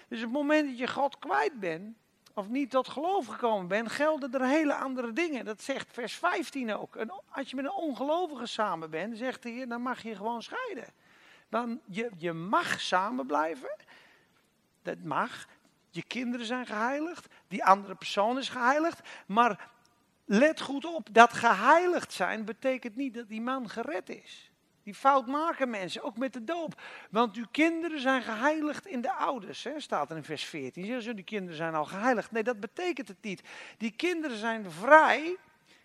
Dus 0.07 0.17
op 0.17 0.23
het 0.23 0.33
moment 0.33 0.67
dat 0.67 0.77
je 0.77 0.87
God 0.87 1.19
kwijt 1.19 1.59
bent, 1.59 1.97
of 2.33 2.47
niet 2.47 2.71
tot 2.71 2.87
geloof 2.87 3.25
gekomen 3.25 3.67
bent, 3.67 3.91
gelden 3.91 4.33
er 4.33 4.45
hele 4.45 4.73
andere 4.73 5.13
dingen. 5.13 5.45
Dat 5.45 5.61
zegt 5.61 5.87
vers 5.91 6.13
15 6.13 6.75
ook. 6.75 6.95
En 6.95 7.11
als 7.29 7.49
je 7.49 7.55
met 7.55 7.65
een 7.65 7.71
ongelovige 7.71 8.45
samen 8.45 8.89
bent, 8.89 9.17
zegt 9.17 9.43
de 9.43 9.49
Heer, 9.49 9.67
dan 9.67 9.81
mag 9.81 10.03
je 10.03 10.15
gewoon 10.15 10.43
scheiden. 10.43 10.87
Dan 11.49 11.81
je, 11.85 12.09
je 12.17 12.33
mag 12.33 12.81
samen 12.81 13.25
blijven 13.25 13.69
dat 14.87 15.03
mag. 15.03 15.47
Je 15.89 16.03
kinderen 16.03 16.45
zijn 16.45 16.65
geheiligd. 16.65 17.27
Die 17.47 17.63
andere 17.63 17.95
persoon 17.95 18.37
is 18.37 18.49
geheiligd. 18.49 19.01
Maar 19.27 19.69
let 20.25 20.61
goed 20.61 20.85
op, 20.85 21.07
dat 21.11 21.33
geheiligd 21.33 22.13
zijn 22.13 22.45
betekent 22.45 22.95
niet 22.95 23.13
dat 23.13 23.27
die 23.27 23.41
man 23.41 23.69
gered 23.69 24.09
is. 24.09 24.51
Die 24.83 24.95
fout 24.95 25.27
maken 25.27 25.69
mensen, 25.69 26.03
ook 26.03 26.17
met 26.17 26.33
de 26.33 26.43
doop. 26.43 26.81
Want 27.09 27.35
uw 27.35 27.45
kinderen 27.51 27.99
zijn 27.99 28.21
geheiligd 28.21 28.85
in 28.85 29.01
de 29.01 29.13
ouders, 29.13 29.63
hè, 29.63 29.79
staat 29.79 30.09
er 30.11 30.17
in 30.17 30.23
vers 30.23 30.43
14. 30.43 30.85
Zeggen 30.85 31.03
ze, 31.03 31.13
die 31.13 31.23
kinderen 31.23 31.57
zijn 31.57 31.75
al 31.75 31.85
geheiligd. 31.85 32.31
Nee, 32.31 32.43
dat 32.43 32.59
betekent 32.59 33.07
het 33.07 33.21
niet. 33.21 33.41
Die 33.77 33.91
kinderen 33.91 34.37
zijn 34.37 34.71
vrij 34.71 35.37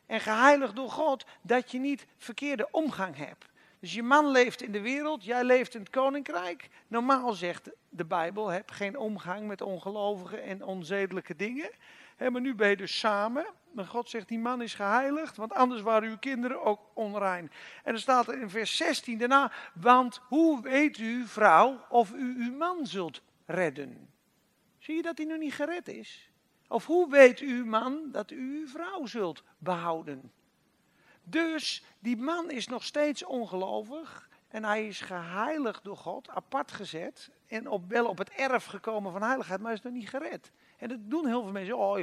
en 0.07 0.21
geheiligd 0.21 0.77
door 0.77 0.91
God 0.91 1.27
dat 1.43 1.71
je 1.71 1.79
niet 1.79 2.07
verkeerde 2.19 2.69
omgang 2.71 3.17
hebt. 3.17 3.52
Dus 3.83 3.95
je 3.95 4.03
man 4.03 4.31
leeft 4.31 4.63
in 4.63 4.73
de 4.73 4.81
wereld, 4.81 5.25
jij 5.25 5.45
leeft 5.45 5.75
in 5.75 5.81
het 5.81 5.91
koninkrijk. 5.91 6.69
Normaal 6.89 7.33
zegt 7.33 7.71
de 7.89 8.05
Bijbel, 8.05 8.49
heb 8.49 8.71
geen 8.71 8.97
omgang 8.97 9.47
met 9.47 9.61
ongelovigen 9.61 10.43
en 10.43 10.65
onzedelijke 10.65 11.37
dingen. 11.37 11.71
maar 12.19 12.41
nu 12.41 12.55
ben 12.55 12.69
je 12.69 12.77
dus 12.77 12.99
samen. 12.99 13.47
Maar 13.73 13.85
God 13.85 14.09
zegt, 14.09 14.29
die 14.29 14.39
man 14.39 14.63
is 14.63 14.75
geheiligd, 14.75 15.37
want 15.37 15.53
anders 15.53 15.81
waren 15.81 16.09
uw 16.09 16.19
kinderen 16.19 16.63
ook 16.63 16.81
onrein. 16.95 17.51
En 17.85 17.93
dan 17.93 18.01
staat 18.01 18.29
er 18.29 18.41
in 18.41 18.51
vers 18.51 18.77
16 18.77 19.19
daarna, 19.19 19.53
want 19.75 20.21
hoe 20.29 20.63
weet 20.63 20.99
u, 20.99 21.27
vrouw, 21.27 21.85
of 21.89 22.13
u 22.13 22.35
uw 22.39 22.57
man 22.57 22.87
zult 22.87 23.23
redden? 23.47 24.09
Zie 24.79 24.95
je 24.95 25.03
dat 25.03 25.19
hij 25.19 25.27
nog 25.27 25.39
niet 25.39 25.55
gered 25.55 25.89
is? 25.89 26.31
Of 26.69 26.87
hoe 26.87 27.11
weet 27.11 27.41
u, 27.41 27.65
man, 27.65 28.09
dat 28.13 28.31
u 28.31 28.59
uw 28.59 28.67
vrouw 28.67 29.07
zult 29.07 29.43
behouden? 29.59 30.33
Dus 31.23 31.85
die 31.99 32.17
man 32.17 32.51
is 32.51 32.67
nog 32.67 32.85
steeds 32.85 33.25
ongelovig. 33.25 34.29
En 34.49 34.65
hij 34.65 34.87
is 34.87 35.01
geheiligd 35.01 35.85
door 35.85 35.97
God, 35.97 36.29
apart 36.29 36.73
gezet. 36.73 37.31
En 37.47 37.69
op, 37.69 37.89
wel 37.89 38.07
op 38.07 38.19
het 38.19 38.31
erf 38.31 38.65
gekomen 38.65 39.13
van 39.13 39.23
heiligheid, 39.23 39.61
maar 39.61 39.73
is 39.73 39.83
nog 39.83 39.93
niet 39.93 40.09
gered. 40.09 40.53
En 40.79 40.89
dat 40.89 40.99
doen 41.01 41.27
heel 41.27 41.43
veel 41.43 41.53
mensen. 41.53 41.79
Oh, 41.79 42.01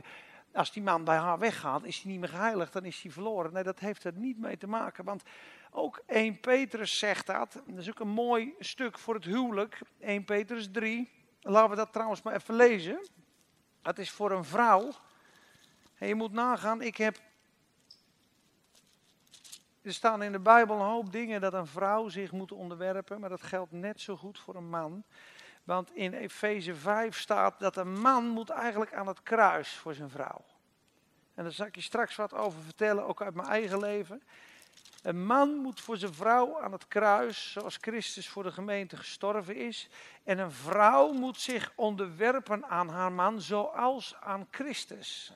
als 0.54 0.72
die 0.72 0.84
man 0.84 1.04
bij 1.04 1.18
haar 1.18 1.40
weggaat, 1.40 1.84
is 1.84 2.02
hij 2.02 2.12
niet 2.12 2.20
meer 2.20 2.30
geheiligd, 2.30 2.74
dan 2.74 2.86
is 2.86 3.02
hij 3.02 3.12
verloren. 3.12 3.54
Nee, 3.54 3.64
dat 3.64 3.80
heeft 3.80 4.04
er 4.04 4.14
niet 4.14 4.40
mee 4.40 4.58
te 4.58 4.68
maken. 4.68 5.06
Want 5.06 5.24
ook 5.72 6.02
1 6.06 6.40
Petrus 6.40 7.00
zegt 7.00 7.26
dat. 7.26 7.62
Dat 7.66 7.78
is 7.78 7.90
ook 7.90 8.00
een 8.00 8.10
mooi 8.10 8.54
stuk 8.60 8.98
voor 8.98 9.14
het 9.14 9.26
huwelijk. 9.26 9.82
1 10.00 10.24
Petrus 10.24 10.72
3. 10.72 11.10
Laten 11.42 11.70
we 11.70 11.76
dat 11.76 11.94
trouwens 11.94 12.22
maar 12.22 12.36
even 12.36 12.56
lezen. 12.56 13.08
Het 13.82 14.00
is 14.00 14.12
voor 14.12 14.32
een 14.32 14.46
vrouw. 14.46 14.92
En 15.98 16.08
je 16.08 16.16
moet 16.16 16.32
nagaan, 16.32 16.82
ik 16.82 16.98
heb. 16.98 17.18
Er 19.89 19.95
staan 19.95 20.23
in 20.23 20.32
de 20.32 20.39
Bijbel 20.39 20.75
een 20.75 20.86
hoop 20.86 21.12
dingen 21.12 21.41
dat 21.41 21.54
een 21.54 21.67
vrouw 21.67 22.10
zich 22.10 22.32
moet 22.32 22.52
onderwerpen, 22.52 23.19
maar 23.19 23.30
dat 23.30 23.41
geldt 23.41 23.71
net 23.71 24.02
zo 24.02 24.15
goed 24.15 24.39
voor 24.39 24.56
een 24.56 24.69
man. 24.69 25.04
Want 25.63 25.95
in 25.95 26.13
Efeze 26.13 26.75
5 26.75 27.17
staat 27.17 27.60
dat 27.60 27.75
een 27.75 27.99
man 27.99 28.28
moet 28.28 28.49
eigenlijk 28.49 28.93
aan 28.93 29.08
het 29.08 29.23
kruis 29.23 29.69
voor 29.69 29.93
zijn 29.93 30.10
vrouw. 30.10 30.45
En 31.36 31.43
daar 31.43 31.52
zal 31.52 31.65
ik 31.65 31.75
je 31.75 31.82
straks 31.82 32.15
wat 32.15 32.34
over 32.34 32.62
vertellen, 32.62 33.08
ook 33.08 33.21
uit 33.21 33.34
mijn 33.34 33.47
eigen 33.47 33.80
leven. 33.80 34.23
Een 35.02 35.25
man 35.25 35.49
moet 35.56 35.82
voor 35.82 35.97
zijn 35.97 36.13
vrouw 36.13 36.62
aan 36.62 36.71
het 36.71 36.88
kruis, 36.88 37.52
zoals 37.52 37.78
Christus 37.82 38.30
voor 38.30 38.43
de 38.43 38.52
gemeente 38.52 38.97
gestorven 38.97 39.56
is. 39.56 39.89
En 40.23 40.39
een 40.39 40.52
vrouw 40.52 41.12
moet 41.12 41.39
zich 41.39 41.71
onderwerpen 41.75 42.65
aan 42.65 42.89
haar 42.89 43.12
man, 43.12 43.41
zoals 43.41 44.15
aan 44.19 44.47
Christus. 44.52 45.34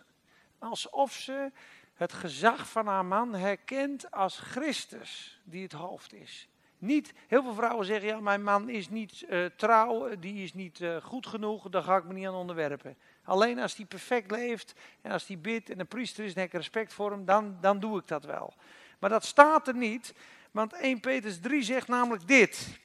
Alsof 0.60 1.12
ze 1.12 1.52
het 1.94 2.14
gezag 2.14 2.70
van 2.70 2.88
haar 2.88 3.06
man 3.06 3.36
herkent 3.36 4.12
als 4.12 4.38
Christus, 4.38 5.42
die 5.44 5.64
het 5.64 5.72
hoofd 5.72 6.14
is. 6.14 6.48
Niet, 6.78 7.14
heel 7.28 7.44
veel 7.44 7.54
vrouwen 7.54 7.86
zeggen, 7.86 8.08
ja, 8.08 8.20
mijn 8.20 8.44
man 8.44 8.70
is 8.70 8.90
niet 8.90 9.26
uh, 9.30 9.46
trouw, 9.46 10.20
die 10.20 10.44
is 10.44 10.54
niet 10.54 10.80
uh, 10.80 10.98
goed 10.98 11.28
genoeg, 11.28 11.70
daar 11.70 11.84
ga 11.84 11.98
ik 11.98 12.04
me 12.04 12.14
niet 12.14 12.28
aan 12.28 12.34
onderwerpen. 12.34 12.98
Alleen 13.24 13.60
als 13.60 13.76
die 13.76 13.86
perfect 13.86 14.32
leeft 14.32 14.74
en 15.02 15.12
als 15.12 15.26
die 15.26 15.38
bidt 15.38 15.70
en 15.70 15.80
een 15.80 15.88
priester 15.88 16.26
is 16.26 16.34
en 16.34 16.44
ik 16.44 16.52
respect 16.52 16.94
voor 16.94 17.12
hem, 17.12 17.26
dan, 17.26 17.58
dan 17.62 17.80
doe 17.80 18.00
ik 18.00 18.08
dat 18.08 18.24
wel. 18.24 18.54
Maar 19.00 19.10
dat 19.10 19.26
staat 19.26 19.68
er 19.68 19.76
niet, 19.76 20.14
want 20.52 20.74
1 20.74 21.00
Petrus 21.00 21.40
3 21.40 21.64
zegt 21.64 21.88
namelijk 21.88 22.28
dit. 22.28 22.80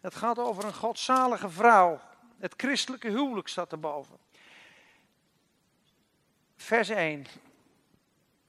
Het 0.00 0.14
gaat 0.14 0.38
over 0.38 0.64
een 0.64 0.74
godzalige 0.74 1.50
vrouw. 1.50 2.00
Het 2.38 2.54
christelijke 2.56 3.08
huwelijk 3.08 3.48
staat 3.48 3.72
erboven. 3.72 4.16
Vers 6.56 6.88
1. 6.88 7.26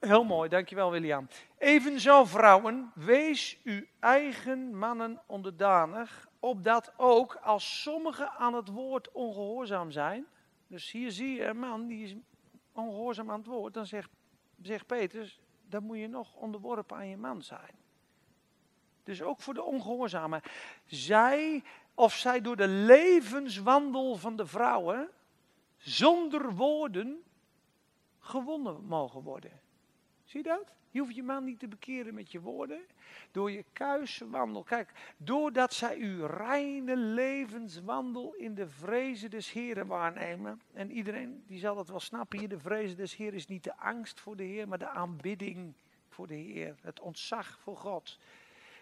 Heel 0.06 0.24
mooi, 0.24 0.48
dankjewel 0.48 0.90
William. 0.90 1.28
Evenzo 1.58 2.24
vrouwen, 2.24 2.92
wees 2.94 3.58
uw 3.64 3.84
eigen 4.00 4.78
mannen 4.78 5.22
onderdanig, 5.26 6.28
opdat 6.38 6.92
ook 6.96 7.34
als 7.34 7.82
sommigen 7.82 8.30
aan 8.30 8.54
het 8.54 8.68
woord 8.68 9.12
ongehoorzaam 9.12 9.90
zijn. 9.90 10.26
Dus 10.66 10.90
hier 10.90 11.10
zie 11.10 11.34
je 11.34 11.44
een 11.44 11.58
man 11.58 11.86
die 11.86 12.04
is 12.04 12.14
ongehoorzaam 12.72 13.30
aan 13.30 13.38
het 13.38 13.46
woord, 13.46 13.74
dan 13.74 13.86
zegt, 13.86 14.10
zegt 14.62 14.86
Petrus, 14.86 15.40
dan 15.68 15.82
moet 15.82 15.98
je 15.98 16.08
nog 16.08 16.34
onderworpen 16.34 16.96
aan 16.96 17.08
je 17.08 17.16
man 17.16 17.42
zijn. 17.42 17.74
Dus 19.02 19.22
ook 19.22 19.40
voor 19.40 19.54
de 19.54 19.62
ongehoorzamen. 19.62 20.40
Zij, 20.84 21.62
of 21.94 22.14
zij 22.14 22.40
door 22.40 22.56
de 22.56 22.68
levenswandel 22.68 24.16
van 24.16 24.36
de 24.36 24.46
vrouwen, 24.46 25.10
zonder 25.76 26.54
woorden, 26.54 27.22
gewonnen 28.18 28.84
mogen 28.84 29.22
worden. 29.22 29.60
Zie 30.32 30.42
je 30.42 30.48
dat? 30.48 30.74
Je 30.90 31.00
hoeft 31.00 31.14
je 31.14 31.22
man 31.22 31.44
niet 31.44 31.58
te 31.58 31.68
bekeren 31.68 32.14
met 32.14 32.32
je 32.32 32.40
woorden. 32.40 32.80
Door 33.30 33.50
je 33.50 33.64
kuise 33.72 34.28
wandel. 34.28 34.62
Kijk, 34.62 34.92
doordat 35.16 35.72
zij 35.72 35.98
uw 35.98 36.26
reine 36.26 36.96
levenswandel 36.96 38.34
in 38.34 38.54
de 38.54 38.68
vrezen 38.68 39.30
des 39.30 39.52
Heren 39.52 39.86
waarnemen. 39.86 40.60
En 40.72 40.90
iedereen 40.90 41.44
die 41.46 41.58
zal 41.58 41.74
dat 41.74 41.88
wel 41.88 42.00
snappen 42.00 42.38
hier. 42.38 42.48
De 42.48 42.58
vrezen 42.58 42.96
des 42.96 43.16
Heren 43.16 43.34
is 43.34 43.46
niet 43.46 43.64
de 43.64 43.76
angst 43.76 44.20
voor 44.20 44.36
de 44.36 44.42
Heer, 44.42 44.68
maar 44.68 44.78
de 44.78 44.88
aanbidding 44.88 45.74
voor 46.08 46.26
de 46.26 46.34
Heer. 46.34 46.76
Het 46.82 47.00
ontzag 47.00 47.58
voor 47.58 47.76
God. 47.76 48.18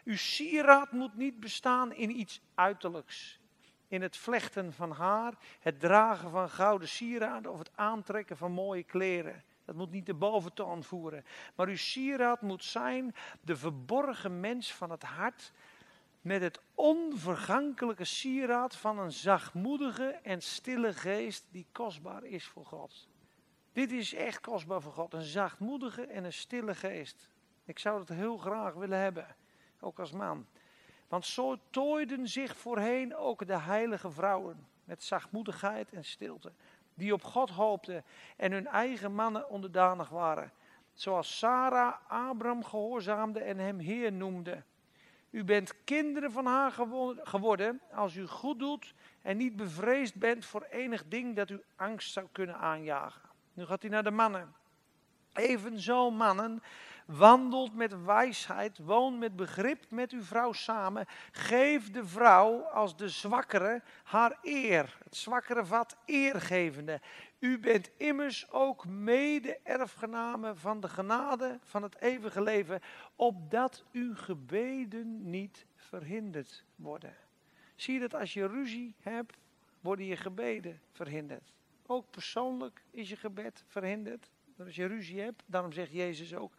Uw 0.05 0.17
sieraad 0.17 0.93
moet 0.93 1.17
niet 1.17 1.41
bestaan 1.41 1.93
in 1.93 2.19
iets 2.19 2.41
uiterlijks. 2.55 3.41
In 3.89 4.03
het 4.03 4.17
vlechten 4.17 4.73
van 4.73 4.91
haar, 4.91 5.35
het 5.61 5.81
dragen 5.81 6.31
van 6.31 6.51
gouden 6.51 6.89
sieraden 6.89 7.53
of 7.53 7.59
het 7.59 7.71
aantrekken 7.75 8.37
van 8.37 8.53
mooie 8.53 8.85
kleren. 8.85 9.45
Dat 9.71 9.79
moet 9.79 9.91
niet 9.91 10.07
de 10.07 10.15
boventoon 10.15 10.85
voeren. 10.85 11.25
Maar 11.55 11.69
uw 11.69 11.77
sieraad 11.77 12.41
moet 12.41 12.65
zijn 12.65 13.15
de 13.41 13.57
verborgen 13.57 14.41
mens 14.41 14.75
van 14.75 14.91
het 14.91 15.03
hart. 15.03 15.53
Met 16.21 16.41
het 16.41 16.61
onvergankelijke 16.75 18.05
sieraad 18.05 18.77
van 18.77 18.99
een 18.99 19.13
zachtmoedige 19.13 20.05
en 20.23 20.43
stille 20.43 20.93
geest 20.93 21.47
die 21.51 21.67
kostbaar 21.73 22.25
is 22.25 22.47
voor 22.47 22.67
God. 22.67 23.09
Dit 23.73 23.93
is 23.93 24.15
echt 24.15 24.41
kostbaar 24.41 24.83
voor 24.83 24.93
God. 24.93 25.15
Een 25.15 25.23
zachtmoedige 25.23 26.07
en 26.07 26.25
een 26.25 26.33
stille 26.33 26.75
geest. 26.75 27.29
Ik 27.65 27.79
zou 27.79 27.99
dat 27.99 28.17
heel 28.17 28.37
graag 28.37 28.75
willen 28.75 28.99
hebben. 28.99 29.37
Ook 29.81 29.99
als 29.99 30.13
man. 30.13 30.47
Want 31.09 31.27
zo 31.27 31.57
tooiden 31.71 32.29
zich 32.29 32.57
voorheen 32.57 33.17
ook 33.17 33.47
de 33.47 33.59
heilige 33.59 34.11
vrouwen. 34.11 34.69
Met 34.85 35.03
zachtmoedigheid 35.03 35.93
en 35.93 36.05
stilte 36.05 36.53
die 37.01 37.13
op 37.13 37.25
God 37.25 37.51
hoopten 37.51 38.05
en 38.37 38.53
hun 38.53 38.67
eigen 38.67 39.15
mannen 39.15 39.49
onderdanig 39.49 40.09
waren. 40.09 40.53
Zoals 40.93 41.39
Sarah 41.39 41.95
Abraham 42.09 42.65
gehoorzaamde 42.65 43.41
en 43.41 43.59
hem 43.59 43.79
Heer 43.79 44.13
noemde. 44.13 44.63
U 45.31 45.45
bent 45.45 45.85
kinderen 45.85 46.33
van 46.33 46.47
haar 46.47 46.73
geworden 47.23 47.81
als 47.93 48.17
u 48.17 48.27
goed 48.27 48.59
doet 48.59 48.95
en 49.23 49.37
niet 49.37 49.57
bevreesd 49.57 50.15
bent 50.15 50.45
voor 50.45 50.67
enig 50.71 51.05
ding 51.09 51.37
dat 51.37 51.51
u 51.51 51.63
angst 51.77 52.13
zou 52.13 52.27
kunnen 52.33 52.57
aanjagen. 52.57 53.23
Nu 53.53 53.65
gaat 53.65 53.83
hij 53.83 53.91
naar 53.91 54.03
de 54.03 54.11
mannen. 54.11 54.55
Evenzo 55.33 56.11
mannen, 56.11 56.63
wandelt 57.17 57.75
met 57.75 58.05
wijsheid, 58.05 58.79
woon 58.79 59.19
met 59.19 59.37
begrip 59.37 59.91
met 59.91 60.13
uw 60.13 60.23
vrouw 60.23 60.53
samen. 60.53 61.07
Geef 61.33 61.91
de 61.91 62.07
vrouw 62.07 62.63
als 62.63 62.97
de 62.97 63.09
zwakkere 63.09 63.83
haar 64.03 64.39
eer. 64.43 64.99
Het 65.05 65.17
zwakkere 65.17 65.67
vat 65.67 65.97
eergevende. 66.05 67.01
U 67.39 67.59
bent 67.59 67.91
immers 67.97 68.51
ook 68.51 68.87
mede-erfgename 68.87 70.55
van 70.55 70.81
de 70.81 70.89
genade 70.89 71.59
van 71.63 71.83
het 71.83 72.01
eeuwige 72.01 72.43
leven, 72.43 72.81
opdat 73.17 73.85
uw 73.93 74.15
gebeden 74.15 75.31
niet 75.31 75.67
verhinderd 75.77 76.65
worden. 76.77 77.15
Zie 77.77 78.01
dat 78.01 78.15
als 78.15 78.35
je 78.35 78.47
ruzie 78.47 78.95
hebt, 79.01 79.37
worden 79.81 80.07
je 80.07 80.17
gebeden 80.17 80.81
verhinderd. 80.93 81.55
Ook 81.87 82.11
persoonlijk 82.11 82.83
is 82.91 83.09
je 83.09 83.17
gebed 83.17 83.65
verhinderd. 83.67 84.31
Als 84.59 84.75
je 84.75 84.87
ruzie 84.87 85.21
hebt, 85.21 85.43
daarom 85.47 85.73
zegt 85.73 85.93
Jezus 85.93 86.35
ook, 86.35 86.53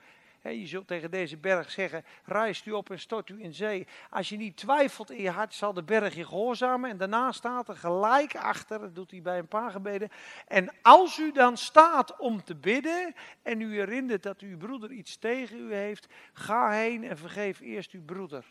je 0.50 0.68
zult 0.68 0.88
tegen 0.88 1.12
deze 1.12 1.38
berg 1.38 1.72
zeggen, 1.72 2.06
rijst 2.26 2.66
u 2.66 2.72
op 2.72 2.90
en 2.90 3.00
stort 3.00 3.30
u 3.30 3.44
in 3.44 3.54
zee. 3.54 3.88
Als 4.10 4.30
je 4.30 4.38
niet 4.38 4.58
twijfelt 4.58 5.12
in 5.12 5.22
je 5.22 5.30
hart, 5.30 5.54
zal 5.54 5.74
de 5.74 5.84
berg 5.84 6.16
je 6.16 6.26
gehoorzamen. 6.26 6.90
En 6.90 6.98
daarna 6.98 7.32
staat 7.32 7.70
er 7.70 7.78
gelijk 7.78 8.36
achter, 8.36 8.80
dat 8.80 8.96
doet 8.96 9.12
hij 9.12 9.22
bij 9.22 9.38
een 9.38 9.48
paar 9.48 9.72
gebeden. 9.72 10.10
En 10.48 10.74
als 10.82 11.18
u 11.18 11.32
dan 11.32 11.58
staat 11.58 12.18
om 12.18 12.44
te 12.44 12.56
bidden 12.56 13.14
en 13.42 13.62
u 13.62 13.76
herinnert 13.76 14.24
dat 14.24 14.40
uw 14.40 14.58
broeder 14.58 14.92
iets 14.92 15.18
tegen 15.18 15.58
u 15.58 15.74
heeft, 15.74 16.08
ga 16.34 16.72
heen 16.72 17.04
en 17.04 17.18
vergeef 17.18 17.60
eerst 17.60 17.92
uw 17.92 18.04
broeder 18.06 18.46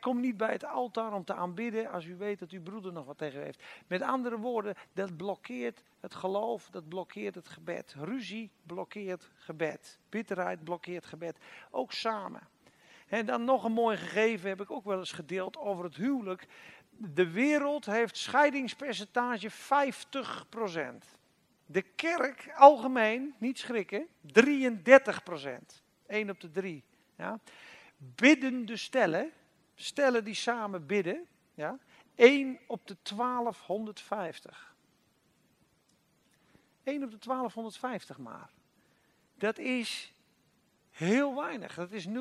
kom 0.00 0.20
niet 0.20 0.36
bij 0.36 0.52
het 0.52 0.64
altaar 0.64 1.12
om 1.12 1.24
te 1.24 1.34
aanbidden 1.34 1.90
als 1.90 2.04
u 2.04 2.16
weet 2.16 2.38
dat 2.38 2.50
uw 2.50 2.62
broeder 2.62 2.92
nog 2.92 3.06
wat 3.06 3.18
tegen 3.18 3.42
heeft. 3.42 3.62
Met 3.86 4.02
andere 4.02 4.38
woorden, 4.38 4.74
dat 4.92 5.16
blokkeert 5.16 5.82
het 6.00 6.14
geloof, 6.14 6.68
dat 6.70 6.88
blokkeert 6.88 7.34
het 7.34 7.48
gebed. 7.48 7.94
Ruzie 7.98 8.50
blokkeert 8.62 9.30
gebed. 9.34 9.98
Bitterheid 10.08 10.64
blokkeert 10.64 11.06
gebed. 11.06 11.38
Ook 11.70 11.92
samen. 11.92 12.48
En 13.08 13.26
dan 13.26 13.44
nog 13.44 13.64
een 13.64 13.72
mooi 13.72 13.96
gegeven 13.96 14.48
heb 14.48 14.60
ik 14.60 14.70
ook 14.70 14.84
wel 14.84 14.98
eens 14.98 15.12
gedeeld 15.12 15.56
over 15.56 15.84
het 15.84 15.96
huwelijk. 15.96 16.46
De 16.90 17.30
wereld 17.30 17.86
heeft 17.86 18.16
scheidingspercentage 18.16 19.50
50%. 19.50 19.54
De 21.66 21.82
kerk 21.82 22.52
algemeen, 22.56 23.34
niet 23.38 23.58
schrikken, 23.58 24.06
33%. 24.22 25.82
1 26.06 26.30
op 26.30 26.40
de 26.40 26.50
3. 26.50 26.84
Ja. 27.16 27.38
Biddende 27.96 28.76
stellen, 28.76 29.30
stellen 29.82 30.24
die 30.24 30.34
samen 30.34 30.86
bidden, 30.86 31.26
ja, 31.54 31.78
1 32.14 32.58
op 32.66 32.86
de 32.86 32.96
1250. 33.02 34.74
1 36.82 37.02
op 37.02 37.10
de 37.10 37.18
1250 37.18 38.18
maar. 38.18 38.50
Dat 39.34 39.58
is 39.58 40.12
heel 40.90 41.34
weinig. 41.34 41.74
Dat 41.74 41.92
is 41.92 42.06
0,02 42.08 42.12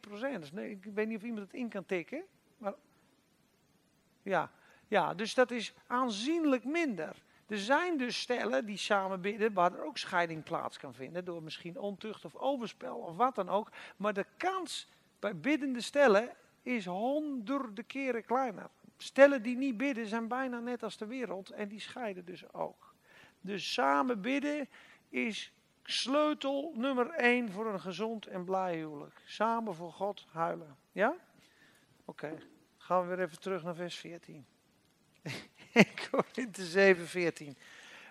procent. 0.00 0.40
Dus 0.40 0.52
nee, 0.52 0.70
ik 0.70 0.84
weet 0.94 1.08
niet 1.08 1.16
of 1.16 1.22
iemand 1.22 1.46
het 1.46 1.54
in 1.54 1.68
kan 1.68 1.86
tikken. 1.86 2.24
Maar 2.58 2.74
ja, 4.22 4.50
ja, 4.88 5.14
dus 5.14 5.34
dat 5.34 5.50
is 5.50 5.74
aanzienlijk 5.86 6.64
minder. 6.64 7.22
Er 7.46 7.58
zijn 7.58 7.98
dus 7.98 8.20
stellen 8.20 8.66
die 8.66 8.76
samen 8.76 9.20
bidden 9.20 9.52
waar 9.52 9.72
er 9.72 9.84
ook 9.84 9.98
scheiding 9.98 10.42
plaats 10.42 10.78
kan 10.78 10.94
vinden. 10.94 11.24
Door 11.24 11.42
misschien 11.42 11.78
ontucht 11.78 12.24
of 12.24 12.34
overspel 12.34 12.96
of 12.96 13.16
wat 13.16 13.34
dan 13.34 13.48
ook. 13.48 13.70
Maar 13.96 14.12
de 14.12 14.26
kans 14.36 14.88
bij 15.22 15.36
biddende 15.36 15.80
stellen 15.80 16.30
is 16.62 16.84
honderden 16.84 17.86
keren 17.86 18.24
kleiner. 18.24 18.70
Stellen 18.96 19.42
die 19.42 19.56
niet 19.56 19.76
bidden 19.76 20.06
zijn 20.06 20.28
bijna 20.28 20.60
net 20.60 20.82
als 20.82 20.96
de 20.96 21.06
wereld 21.06 21.50
en 21.50 21.68
die 21.68 21.80
scheiden 21.80 22.24
dus 22.24 22.52
ook. 22.52 22.94
Dus 23.40 23.72
samen 23.72 24.20
bidden 24.20 24.68
is 25.08 25.52
sleutel 25.82 26.72
nummer 26.76 27.10
één 27.10 27.50
voor 27.50 27.66
een 27.66 27.80
gezond 27.80 28.26
en 28.26 28.44
blij 28.44 28.76
huwelijk. 28.76 29.20
Samen 29.24 29.74
voor 29.74 29.92
God 29.92 30.26
huilen. 30.32 30.76
Ja? 30.92 31.14
Oké, 32.04 32.38
gaan 32.76 33.02
we 33.02 33.16
weer 33.16 33.26
even 33.26 33.40
terug 33.40 33.62
naar 33.62 33.74
vers 33.74 33.96
14. 33.96 34.46
Korinthe 36.10 36.64
7, 36.64 37.06
14. 37.06 37.56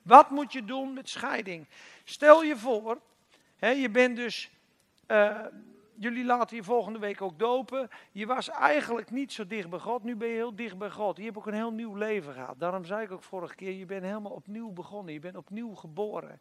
Wat 0.03 0.29
moet 0.29 0.53
je 0.53 0.65
doen 0.65 0.93
met 0.93 1.09
scheiding? 1.09 1.67
Stel 2.03 2.43
je 2.43 2.57
voor, 2.57 3.01
hè, 3.55 3.69
je 3.69 3.89
bent 3.89 4.15
dus, 4.15 4.51
uh, 5.07 5.45
jullie 6.01 6.25
laten 6.25 6.55
je 6.55 6.63
volgende 6.63 6.99
week 6.99 7.21
ook 7.21 7.39
dopen. 7.39 7.89
Je 8.11 8.25
was 8.25 8.49
eigenlijk 8.49 9.11
niet 9.11 9.33
zo 9.33 9.47
dicht 9.47 9.69
bij 9.69 9.79
God, 9.79 10.03
nu 10.03 10.15
ben 10.15 10.27
je 10.27 10.33
heel 10.33 10.55
dicht 10.55 10.77
bij 10.77 10.89
God. 10.89 11.17
Je 11.17 11.23
hebt 11.23 11.37
ook 11.37 11.47
een 11.47 11.53
heel 11.53 11.71
nieuw 11.71 11.95
leven 11.95 12.33
gehad. 12.33 12.59
Daarom 12.59 12.85
zei 12.85 13.03
ik 13.03 13.11
ook 13.11 13.23
vorige 13.23 13.55
keer, 13.55 13.71
je 13.71 13.85
bent 13.85 14.03
helemaal 14.03 14.31
opnieuw 14.31 14.71
begonnen. 14.71 15.13
Je 15.13 15.19
bent 15.19 15.37
opnieuw 15.37 15.75
geboren. 15.75 16.39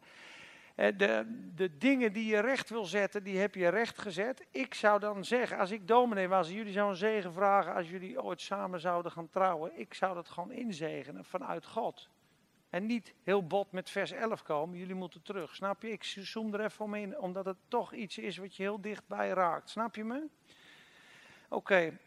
De, 0.75 1.25
de 1.55 1.77
dingen 1.77 2.13
die 2.13 2.25
je 2.25 2.39
recht 2.39 2.69
wil 2.69 2.85
zetten, 2.85 3.23
die 3.23 3.39
heb 3.39 3.55
je 3.55 3.67
recht 3.67 3.97
gezet. 3.97 4.45
Ik 4.51 4.73
zou 4.73 4.99
dan 4.99 5.25
zeggen, 5.25 5.57
als 5.57 5.71
ik 5.71 5.87
dominee 5.87 6.27
was 6.27 6.49
jullie 6.49 6.71
zouden 6.71 6.97
zegen 6.97 7.33
vragen 7.33 7.73
als 7.73 7.89
jullie 7.89 8.23
ooit 8.23 8.41
samen 8.41 8.79
zouden 8.79 9.11
gaan 9.11 9.29
trouwen. 9.29 9.79
Ik 9.79 9.93
zou 9.93 10.15
dat 10.15 10.29
gewoon 10.29 10.51
inzegenen 10.51 11.25
vanuit 11.25 11.65
God. 11.65 12.09
En 12.71 12.85
niet 12.85 13.13
heel 13.23 13.47
bot 13.47 13.71
met 13.71 13.89
vers 13.89 14.11
11 14.11 14.43
komen, 14.43 14.77
jullie 14.77 14.95
moeten 14.95 15.21
terug. 15.21 15.55
Snap 15.55 15.81
je? 15.81 15.91
Ik 15.91 16.03
zoom 16.03 16.53
er 16.53 16.63
even 16.63 16.85
omheen, 16.85 17.19
omdat 17.19 17.45
het 17.45 17.57
toch 17.67 17.93
iets 17.93 18.17
is 18.17 18.37
wat 18.37 18.55
je 18.55 18.63
heel 18.63 18.81
dichtbij 18.81 19.29
raakt. 19.29 19.69
Snap 19.69 19.95
je 19.95 20.03
me? 20.03 20.27
Oké. 21.49 21.97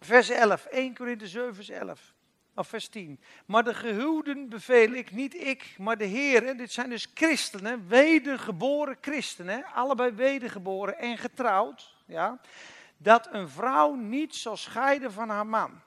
Vers 0.00 0.28
11, 0.28 0.64
1 0.64 0.94
Korinthe 0.94 1.26
7 1.26 1.54
vers 1.54 1.68
11. 1.68 2.14
Of 2.54 2.68
vers 2.68 2.88
10. 2.88 3.20
Maar 3.46 3.64
de 3.64 3.74
gehuwden 3.74 4.48
beveel 4.48 4.92
ik, 4.92 5.10
niet 5.10 5.34
ik, 5.34 5.74
maar 5.78 5.96
de 5.96 6.04
Heer. 6.04 6.56
Dit 6.56 6.72
zijn 6.72 6.90
dus 6.90 7.10
christenen, 7.14 7.88
wedergeboren 7.88 8.96
christenen, 9.00 9.64
allebei 9.64 10.10
wedergeboren 10.10 10.98
en 10.98 11.18
getrouwd. 11.18 11.94
Ja, 12.06 12.40
dat 12.96 13.28
een 13.32 13.48
vrouw 13.48 13.94
niet 13.94 14.34
zal 14.34 14.56
scheiden 14.56 15.12
van 15.12 15.28
haar 15.28 15.46
man. 15.46 15.80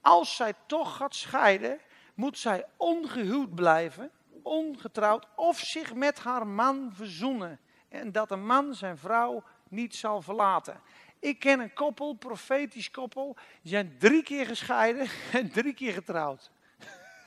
Als 0.00 0.36
zij 0.36 0.54
toch 0.66 0.96
gaat 0.96 1.14
scheiden, 1.14 1.80
moet 2.22 2.38
zij 2.38 2.64
ongehuwd 2.76 3.54
blijven, 3.54 4.10
ongetrouwd, 4.42 5.26
of 5.34 5.58
zich 5.58 5.94
met 5.94 6.18
haar 6.18 6.46
man 6.46 6.92
verzoenen. 6.94 7.60
En 7.88 8.12
dat 8.12 8.30
een 8.30 8.46
man 8.46 8.74
zijn 8.74 8.98
vrouw 8.98 9.42
niet 9.68 9.94
zal 9.94 10.22
verlaten. 10.22 10.80
Ik 11.18 11.38
ken 11.38 11.60
een 11.60 11.72
koppel, 11.72 12.12
profetisch 12.12 12.90
koppel, 12.90 13.36
die 13.62 13.72
zijn 13.72 13.96
drie 13.98 14.22
keer 14.22 14.46
gescheiden 14.46 15.08
en 15.32 15.50
drie 15.50 15.74
keer 15.74 15.92
getrouwd. 15.92 16.50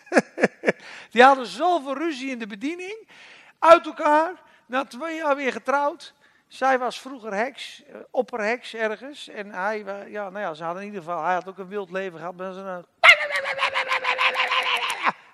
die 1.12 1.24
hadden 1.24 1.46
zoveel 1.46 1.98
ruzie 1.98 2.32
in 2.32 2.40
de 2.40 2.48
bediening, 2.48 3.08
uit 3.60 3.86
elkaar, 3.86 4.42
na 4.66 4.86
twee 4.86 5.16
jaar 5.16 5.36
weer 5.36 5.52
getrouwd. 5.52 6.14
Zij 6.48 6.80
was 6.80 7.02
vroeger 7.02 7.34
heks, 7.34 7.84
eh, 7.84 7.96
opperheks 8.12 8.74
ergens. 8.74 9.28
En 9.28 9.52
hij, 9.52 9.84
ja, 10.08 10.30
nou 10.30 10.40
ja, 10.40 10.54
ze 10.54 10.64
hadden 10.64 10.82
in 10.82 10.88
ieder 10.88 11.04
geval, 11.04 11.24
hij 11.24 11.34
had 11.34 11.48
ook 11.48 11.58
een 11.58 11.68
wild 11.68 11.92
leven 11.92 12.20
gehad. 12.20 12.40
Een 12.40 12.86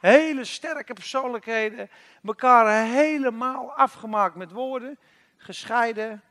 hele 0.02 0.44
sterke 0.44 0.94
persoonlijkheden. 0.94 1.90
Elkaar 2.24 2.86
helemaal 2.86 3.72
afgemaakt 3.72 4.36
met 4.36 4.52
woorden. 4.52 4.98
Gescheiden, 5.38 6.22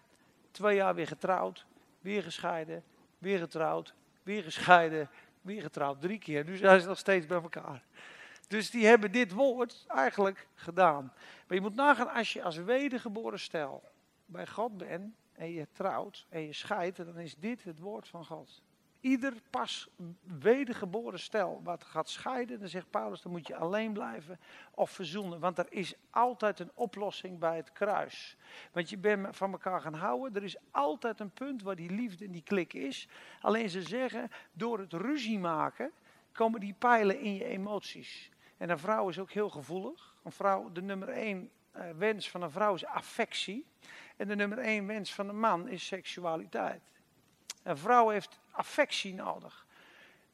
twee 0.50 0.76
jaar 0.76 0.94
weer 0.94 1.06
getrouwd 1.06 1.66
weer 2.00 2.22
gescheiden, 2.22 2.85
weer 3.18 3.38
getrouwd, 3.38 3.94
weer 4.22 4.42
gescheiden, 4.42 5.11
weer 5.40 5.62
getrouwd. 5.62 6.00
Drie 6.00 6.18
keer. 6.18 6.44
Nu 6.44 6.56
zijn 6.56 6.80
ze 6.80 6.88
nog 6.88 6.98
steeds 6.98 7.26
bij 7.26 7.42
elkaar. 7.42 7.83
Dus 8.48 8.70
die 8.70 8.87
hebben 8.87 9.12
dit 9.12 9.33
woord 9.33 9.85
eigenlijk 9.88 10.46
gedaan. 10.54 11.12
Maar 11.46 11.56
je 11.56 11.61
moet 11.61 11.74
nagaan, 11.74 12.09
als 12.09 12.33
je 12.33 12.42
als 12.42 12.56
wedergeboren 12.56 13.40
stel 13.40 13.83
bij 14.26 14.46
God 14.46 14.76
bent 14.76 15.14
en 15.33 15.52
je 15.52 15.66
trouwt 15.72 16.26
en 16.28 16.46
je 16.46 16.52
scheidt, 16.52 16.96
dan 16.96 17.18
is 17.18 17.37
dit 17.37 17.64
het 17.64 17.78
woord 17.78 18.09
van 18.09 18.24
God. 18.24 18.62
Ieder 19.00 19.34
pas 19.50 19.88
wedergeboren 20.38 21.18
stel 21.18 21.60
wat 21.64 21.84
gaat 21.84 22.08
scheiden, 22.08 22.58
dan 22.58 22.68
zegt 22.68 22.90
Paulus, 22.90 23.22
dan 23.22 23.32
moet 23.32 23.46
je 23.46 23.56
alleen 23.56 23.92
blijven 23.92 24.40
of 24.74 24.90
verzoenen. 24.90 25.40
Want 25.40 25.58
er 25.58 25.66
is 25.68 25.94
altijd 26.10 26.58
een 26.60 26.70
oplossing 26.74 27.38
bij 27.38 27.56
het 27.56 27.72
kruis. 27.72 28.36
Want 28.72 28.90
je 28.90 28.98
bent 28.98 29.36
van 29.36 29.52
elkaar 29.52 29.80
gaan 29.80 29.94
houden, 29.94 30.34
er 30.34 30.42
is 30.42 30.56
altijd 30.70 31.20
een 31.20 31.30
punt 31.30 31.62
waar 31.62 31.76
die 31.76 31.90
liefde 31.90 32.24
en 32.24 32.32
die 32.32 32.42
klik 32.42 32.72
is. 32.72 33.08
Alleen 33.40 33.70
ze 33.70 33.82
zeggen, 33.82 34.30
door 34.52 34.78
het 34.78 34.92
ruzie 34.92 35.38
maken, 35.38 35.92
komen 36.32 36.60
die 36.60 36.74
pijlen 36.78 37.20
in 37.20 37.34
je 37.34 37.44
emoties. 37.44 38.30
En 38.56 38.70
een 38.70 38.78
vrouw 38.78 39.08
is 39.08 39.18
ook 39.18 39.30
heel 39.30 39.50
gevoelig. 39.50 40.14
Een 40.22 40.32
vrouw, 40.32 40.72
de 40.72 40.82
nummer 40.82 41.08
één 41.08 41.50
uh, 41.76 41.90
wens 41.90 42.30
van 42.30 42.42
een 42.42 42.50
vrouw 42.50 42.74
is 42.74 42.84
affectie. 42.84 43.66
En 44.16 44.28
de 44.28 44.36
nummer 44.36 44.58
één 44.58 44.86
wens 44.86 45.14
van 45.14 45.28
een 45.28 45.40
man 45.40 45.68
is 45.68 45.86
seksualiteit. 45.86 46.82
Een 47.62 47.79
vrouw 47.79 48.09
heeft 48.09 48.38
affectie 48.51 49.14
nodig. 49.14 49.66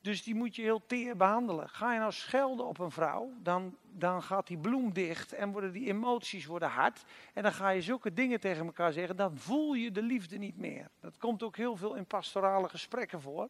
Dus 0.01 0.23
die 0.23 0.35
moet 0.35 0.57
je 0.57 0.62
heel 0.62 0.83
teer 0.87 1.17
behandelen. 1.17 1.69
Ga 1.69 1.93
je 1.93 1.99
nou 1.99 2.12
schelden 2.12 2.67
op 2.67 2.79
een 2.79 2.91
vrouw, 2.91 3.33
dan, 3.43 3.77
dan 3.93 4.23
gaat 4.23 4.47
die 4.47 4.59
bloem 4.59 4.93
dicht 4.93 5.33
en 5.33 5.53
worden 5.53 5.73
die 5.73 5.87
emoties 5.87 6.47
worden 6.47 6.69
hard. 6.69 7.05
En 7.33 7.43
dan 7.43 7.53
ga 7.53 7.69
je 7.69 7.83
zulke 7.83 8.12
dingen 8.12 8.41
tegen 8.41 8.67
elkaar 8.67 8.93
zeggen, 8.93 9.17
dan 9.17 9.37
voel 9.37 9.75
je 9.75 9.91
de 9.91 10.03
liefde 10.03 10.39
niet 10.39 10.59
meer. 10.59 10.89
Dat 11.01 11.19
komt 11.19 11.43
ook 11.43 11.57
heel 11.57 11.77
veel 11.77 11.95
in 11.95 12.07
pastorale 12.07 12.69
gesprekken 12.69 13.21
voor. 13.21 13.49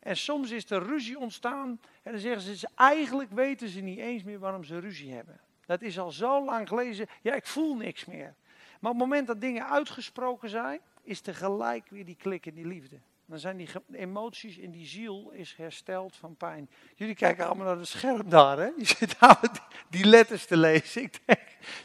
En 0.00 0.16
soms 0.16 0.50
is 0.50 0.70
er 0.70 0.82
ruzie 0.82 1.18
ontstaan 1.18 1.80
en 2.02 2.12
dan 2.12 2.20
zeggen 2.20 2.56
ze, 2.56 2.68
eigenlijk 2.74 3.30
weten 3.30 3.68
ze 3.68 3.80
niet 3.80 3.98
eens 3.98 4.22
meer 4.22 4.38
waarom 4.38 4.64
ze 4.64 4.78
ruzie 4.78 5.12
hebben. 5.12 5.40
Dat 5.66 5.82
is 5.82 5.98
al 5.98 6.10
zo 6.10 6.44
lang 6.44 6.68
gelezen, 6.68 7.06
ja 7.22 7.34
ik 7.34 7.46
voel 7.46 7.76
niks 7.76 8.04
meer. 8.04 8.34
Maar 8.80 8.90
op 8.90 8.98
het 8.98 9.06
moment 9.08 9.26
dat 9.26 9.40
dingen 9.40 9.68
uitgesproken 9.68 10.48
zijn, 10.48 10.80
is 11.06 11.20
tegelijk 11.20 11.88
weer 11.88 12.04
die 12.04 12.16
klik 12.16 12.46
in 12.46 12.54
die 12.54 12.66
liefde. 12.66 13.00
Dan 13.26 13.38
zijn 13.38 13.56
die 13.56 13.68
emoties 13.92 14.56
in 14.56 14.70
die 14.70 14.86
ziel 14.86 15.30
is 15.30 15.54
hersteld 15.56 16.16
van 16.16 16.36
pijn. 16.36 16.70
Jullie 16.94 17.14
kijken 17.14 17.46
allemaal 17.46 17.66
naar 17.66 17.76
het 17.76 17.88
scherm 17.88 18.28
daar, 18.28 18.58
hè? 18.58 18.70
Je 18.76 18.84
zit 18.98 19.16
allemaal 19.18 19.56
die 19.90 20.04
letters 20.04 20.46
te 20.46 20.56
lezen. 20.56 21.02
Ik 21.02 21.20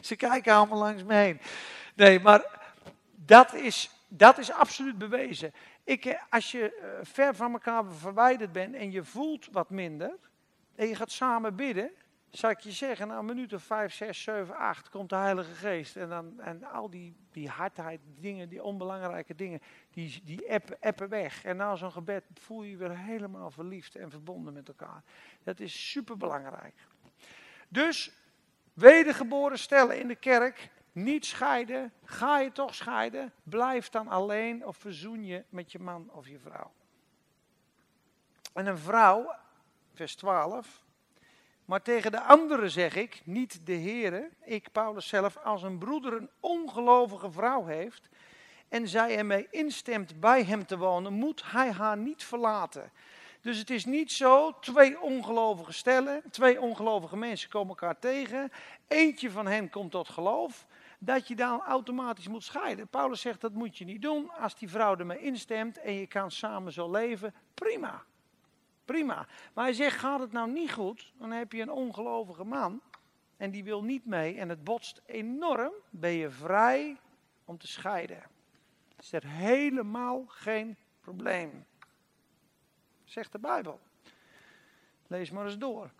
ze 0.02 0.16
kijken 0.16 0.54
allemaal 0.54 0.78
langs 0.78 1.04
me 1.04 1.14
heen. 1.14 1.40
Nee, 1.96 2.20
maar 2.20 2.60
dat 3.16 3.54
is, 3.54 3.90
dat 4.08 4.38
is 4.38 4.52
absoluut 4.52 4.98
bewezen. 4.98 5.54
Ik, 5.84 6.06
eh, 6.06 6.22
als 6.30 6.52
je 6.52 6.76
eh, 6.76 6.88
ver 7.02 7.36
van 7.36 7.52
elkaar 7.52 7.86
verwijderd 7.86 8.52
bent 8.52 8.76
en 8.76 8.92
je 8.92 9.04
voelt 9.04 9.48
wat 9.52 9.70
minder, 9.70 10.18
en 10.76 10.88
je 10.88 10.96
gaat 10.96 11.12
samen 11.12 11.56
bidden, 11.56 11.92
zou 12.32 12.54
ik 12.54 12.60
je 12.60 12.72
zeggen, 12.72 13.08
na 13.08 13.18
een 13.18 13.26
minuut 13.26 13.54
of 13.54 13.64
vijf, 13.64 13.94
zes, 13.94 14.24
zeven, 14.24 14.56
acht 14.56 14.90
komt 14.90 15.10
de 15.10 15.16
Heilige 15.16 15.54
Geest. 15.54 15.96
En, 15.96 16.10
dan, 16.10 16.40
en 16.40 16.64
al 16.64 16.90
die, 16.90 17.16
die 17.32 17.50
hardheid, 17.50 18.00
dingen, 18.20 18.50
die 18.50 18.64
onbelangrijke 18.64 19.36
dingen, 19.36 19.62
die, 19.92 20.22
die 20.24 20.52
appen, 20.52 20.78
appen 20.80 21.10
weg. 21.10 21.44
En 21.44 21.58
na 21.58 21.76
zo'n 21.76 21.92
gebed 21.92 22.24
voel 22.34 22.64
je 22.64 22.72
je 22.72 22.78
weer 22.78 22.98
helemaal 22.98 23.52
verliefd 23.52 23.96
en 23.96 24.10
verbonden 24.10 24.54
met 24.54 24.68
elkaar. 24.68 25.04
Dat 25.44 25.60
is 25.60 25.92
super 25.92 26.18
belangrijk. 26.18 26.76
Dus, 27.68 28.12
wedergeboren 28.74 29.60
stellen 29.60 30.00
in 30.00 30.08
de 30.08 30.16
kerk, 30.16 30.70
niet 30.92 31.26
scheiden. 31.26 31.94
Ga 32.04 32.40
je 32.40 32.52
toch 32.52 32.76
scheiden, 32.76 33.34
blijf 33.44 33.90
dan 33.90 34.08
alleen 34.08 34.66
of 34.66 34.78
verzoen 34.78 35.26
je 35.26 35.44
met 35.50 35.72
je 35.72 35.80
man 35.80 36.10
of 36.12 36.28
je 36.28 36.40
vrouw. 36.40 36.72
En 38.54 38.66
een 38.66 38.78
vrouw, 38.78 39.36
vers 39.94 40.16
12, 40.16 40.84
maar 41.72 41.82
tegen 41.82 42.12
de 42.12 42.22
anderen 42.22 42.72
zeg 42.72 42.96
ik, 42.96 43.22
niet 43.24 43.60
de 43.64 43.74
Heere, 43.74 44.30
ik 44.44 44.72
Paulus 44.72 45.08
zelf, 45.08 45.38
als 45.38 45.64
een 45.64 45.78
broeder 45.78 46.14
een 46.14 46.30
ongelovige 46.40 47.32
vrouw 47.32 47.66
heeft 47.66 48.10
en 48.70 48.88
zij 48.88 49.18
ermee 49.18 49.48
instemt 49.52 50.20
bij 50.20 50.44
hem 50.44 50.66
te 50.66 50.78
wonen, 50.78 51.14
moet 51.14 51.44
hij 51.46 51.72
haar 51.72 51.98
niet 51.98 52.24
verlaten. 52.24 52.92
Dus 53.42 53.58
het 53.58 53.70
is 53.70 53.86
niet 53.86 54.12
zo, 54.12 54.60
twee 54.60 55.02
ongelovige 55.02 55.74
stellen, 55.74 56.24
twee 56.32 56.62
ongelovige 56.62 57.18
mensen 57.18 57.50
komen 57.50 57.70
elkaar 57.70 58.00
tegen, 58.00 58.52
eentje 58.88 59.32
van 59.32 59.48
hen 59.48 59.70
komt 59.70 59.92
tot 59.92 60.10
geloof, 60.10 60.66
dat 61.00 61.28
je 61.28 61.36
dan 61.36 61.62
automatisch 61.62 62.28
moet 62.28 62.44
scheiden. 62.44 62.88
Paulus 62.88 63.22
zegt 63.22 63.42
dat 63.42 63.54
moet 63.54 63.78
je 63.78 63.86
niet 63.86 64.02
doen, 64.02 64.32
als 64.32 64.56
die 64.56 64.70
vrouw 64.70 64.98
ermee 64.98 65.20
instemt 65.20 65.78
en 65.78 65.94
je 65.94 66.08
kan 66.08 66.32
samen 66.32 66.72
zo 66.72 66.92
leven, 66.92 67.34
prima. 67.54 68.04
Prima. 68.92 69.28
Maar 69.54 69.64
hij 69.64 69.74
zegt, 69.74 70.00
gaat 70.00 70.20
het 70.20 70.32
nou 70.32 70.52
niet 70.52 70.72
goed, 70.72 71.14
dan 71.18 71.32
heb 71.32 71.52
je 71.52 71.62
een 71.62 71.72
ongelovige 71.72 72.44
man 72.44 72.82
en 73.38 73.52
die 73.52 73.64
wil 73.64 73.84
niet 73.84 74.06
mee 74.06 74.38
en 74.38 74.50
het 74.50 74.64
botst 74.64 75.02
enorm, 75.06 75.72
ben 75.90 76.12
je 76.12 76.30
vrij 76.30 76.98
om 77.46 77.58
te 77.58 77.68
scheiden. 77.68 78.24
Is 79.00 79.12
er 79.12 79.28
helemaal 79.28 80.26
geen 80.28 80.78
probleem. 81.00 81.66
Zegt 83.04 83.32
de 83.32 83.40
Bijbel. 83.40 83.80
Lees 85.08 85.32
maar 85.32 85.46
eens 85.46 85.58
door. 85.58 85.92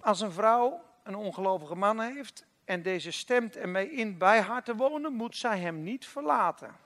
Als 0.00 0.20
een 0.20 0.32
vrouw 0.32 0.84
een 1.02 1.14
ongelovige 1.14 1.74
man 1.74 2.00
heeft 2.00 2.46
en 2.64 2.82
deze 2.82 3.10
stemt 3.10 3.56
ermee 3.56 3.90
in 3.90 4.18
bij 4.18 4.40
haar 4.40 4.62
te 4.62 4.76
wonen, 4.76 5.12
moet 5.12 5.36
zij 5.36 5.58
hem 5.58 5.82
niet 5.82 6.06
verlaten. 6.06 6.76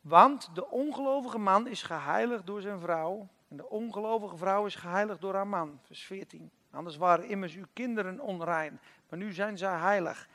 Want 0.00 0.54
de 0.54 0.70
ongelovige 0.70 1.38
man 1.38 1.66
is 1.66 1.82
geheiligd 1.82 2.46
door 2.46 2.60
zijn 2.60 2.80
vrouw. 2.80 3.28
En 3.48 3.56
de 3.56 3.68
ongelovige 3.68 4.36
vrouw 4.36 4.66
is 4.66 4.74
geheiligd 4.74 5.20
door 5.20 5.34
haar 5.34 5.46
man. 5.46 5.80
Vers 5.82 6.02
14. 6.02 6.50
Anders 6.70 6.96
waren 6.96 7.28
immers 7.28 7.54
uw 7.54 7.66
kinderen 7.72 8.20
onrein, 8.20 8.80
maar 9.08 9.18
nu 9.18 9.32
zijn 9.32 9.58
zij 9.58 9.78
heilig. 9.78 10.28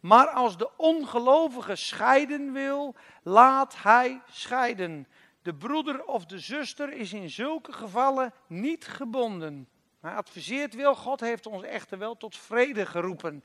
Maar 0.00 0.26
als 0.28 0.56
de 0.56 0.70
ongelovige 0.76 1.76
scheiden 1.76 2.52
wil, 2.52 2.94
laat 3.22 3.82
hij 3.82 4.20
scheiden. 4.30 5.06
De 5.42 5.54
broeder 5.54 6.04
of 6.04 6.26
de 6.26 6.38
zuster 6.38 6.92
is 6.92 7.12
in 7.12 7.30
zulke 7.30 7.72
gevallen 7.72 8.32
niet 8.46 8.86
gebonden. 8.86 9.68
Hij 10.00 10.14
adviseert 10.14 10.74
wel, 10.74 10.94
God 10.94 11.20
heeft 11.20 11.46
ons 11.46 11.62
echter 11.62 11.98
wel 11.98 12.16
tot 12.16 12.36
vrede 12.36 12.86
geroepen. 12.86 13.44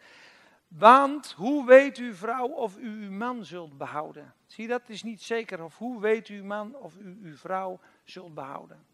Want 0.68 1.32
hoe 1.32 1.66
weet 1.66 1.98
uw 1.98 2.14
vrouw 2.14 2.48
of 2.48 2.78
u 2.78 3.04
uw 3.04 3.12
man 3.12 3.46
zult 3.46 3.78
behouden? 3.78 4.34
Zie, 4.46 4.68
dat 4.68 4.82
is 4.86 5.04
niet 5.04 5.22
zeker. 5.22 5.64
Of 5.64 5.78
hoe 5.78 6.02
weet 6.02 6.28
uw 6.28 6.44
man 6.44 6.76
of 6.76 6.96
u 6.98 7.20
uw 7.24 7.36
vrouw 7.36 7.80
zult 8.04 8.34
behouden? 8.34 8.86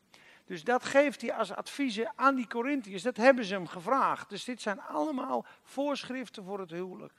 Dus 0.45 0.63
dat 0.63 0.86
geeft 0.86 1.21
hij 1.21 1.34
als 1.34 1.53
adviezen 1.53 2.13
aan 2.15 2.36
die 2.36 2.47
Corinthiërs. 2.47 3.03
Dat 3.03 3.17
hebben 3.17 3.45
ze 3.45 3.53
hem 3.53 3.67
gevraagd. 3.67 4.29
Dus 4.29 4.43
dit 4.43 4.62
zijn 4.62 4.81
allemaal 4.81 5.45
voorschriften 5.63 6.43
voor 6.43 6.60
het 6.60 6.71
huwelijk. 6.71 7.13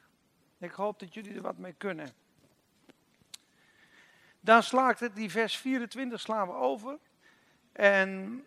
Ik 0.58 0.70
hoop 0.70 0.98
dat 0.98 1.14
jullie 1.14 1.34
er 1.34 1.42
wat 1.42 1.58
mee 1.58 1.74
kunnen. 1.78 2.08
Dan 4.40 4.62
slaakt 4.62 5.00
het, 5.00 5.14
die 5.14 5.30
vers 5.30 5.56
24 5.56 6.20
slaan 6.20 6.46
we 6.46 6.54
over. 6.54 6.98
En 7.72 8.42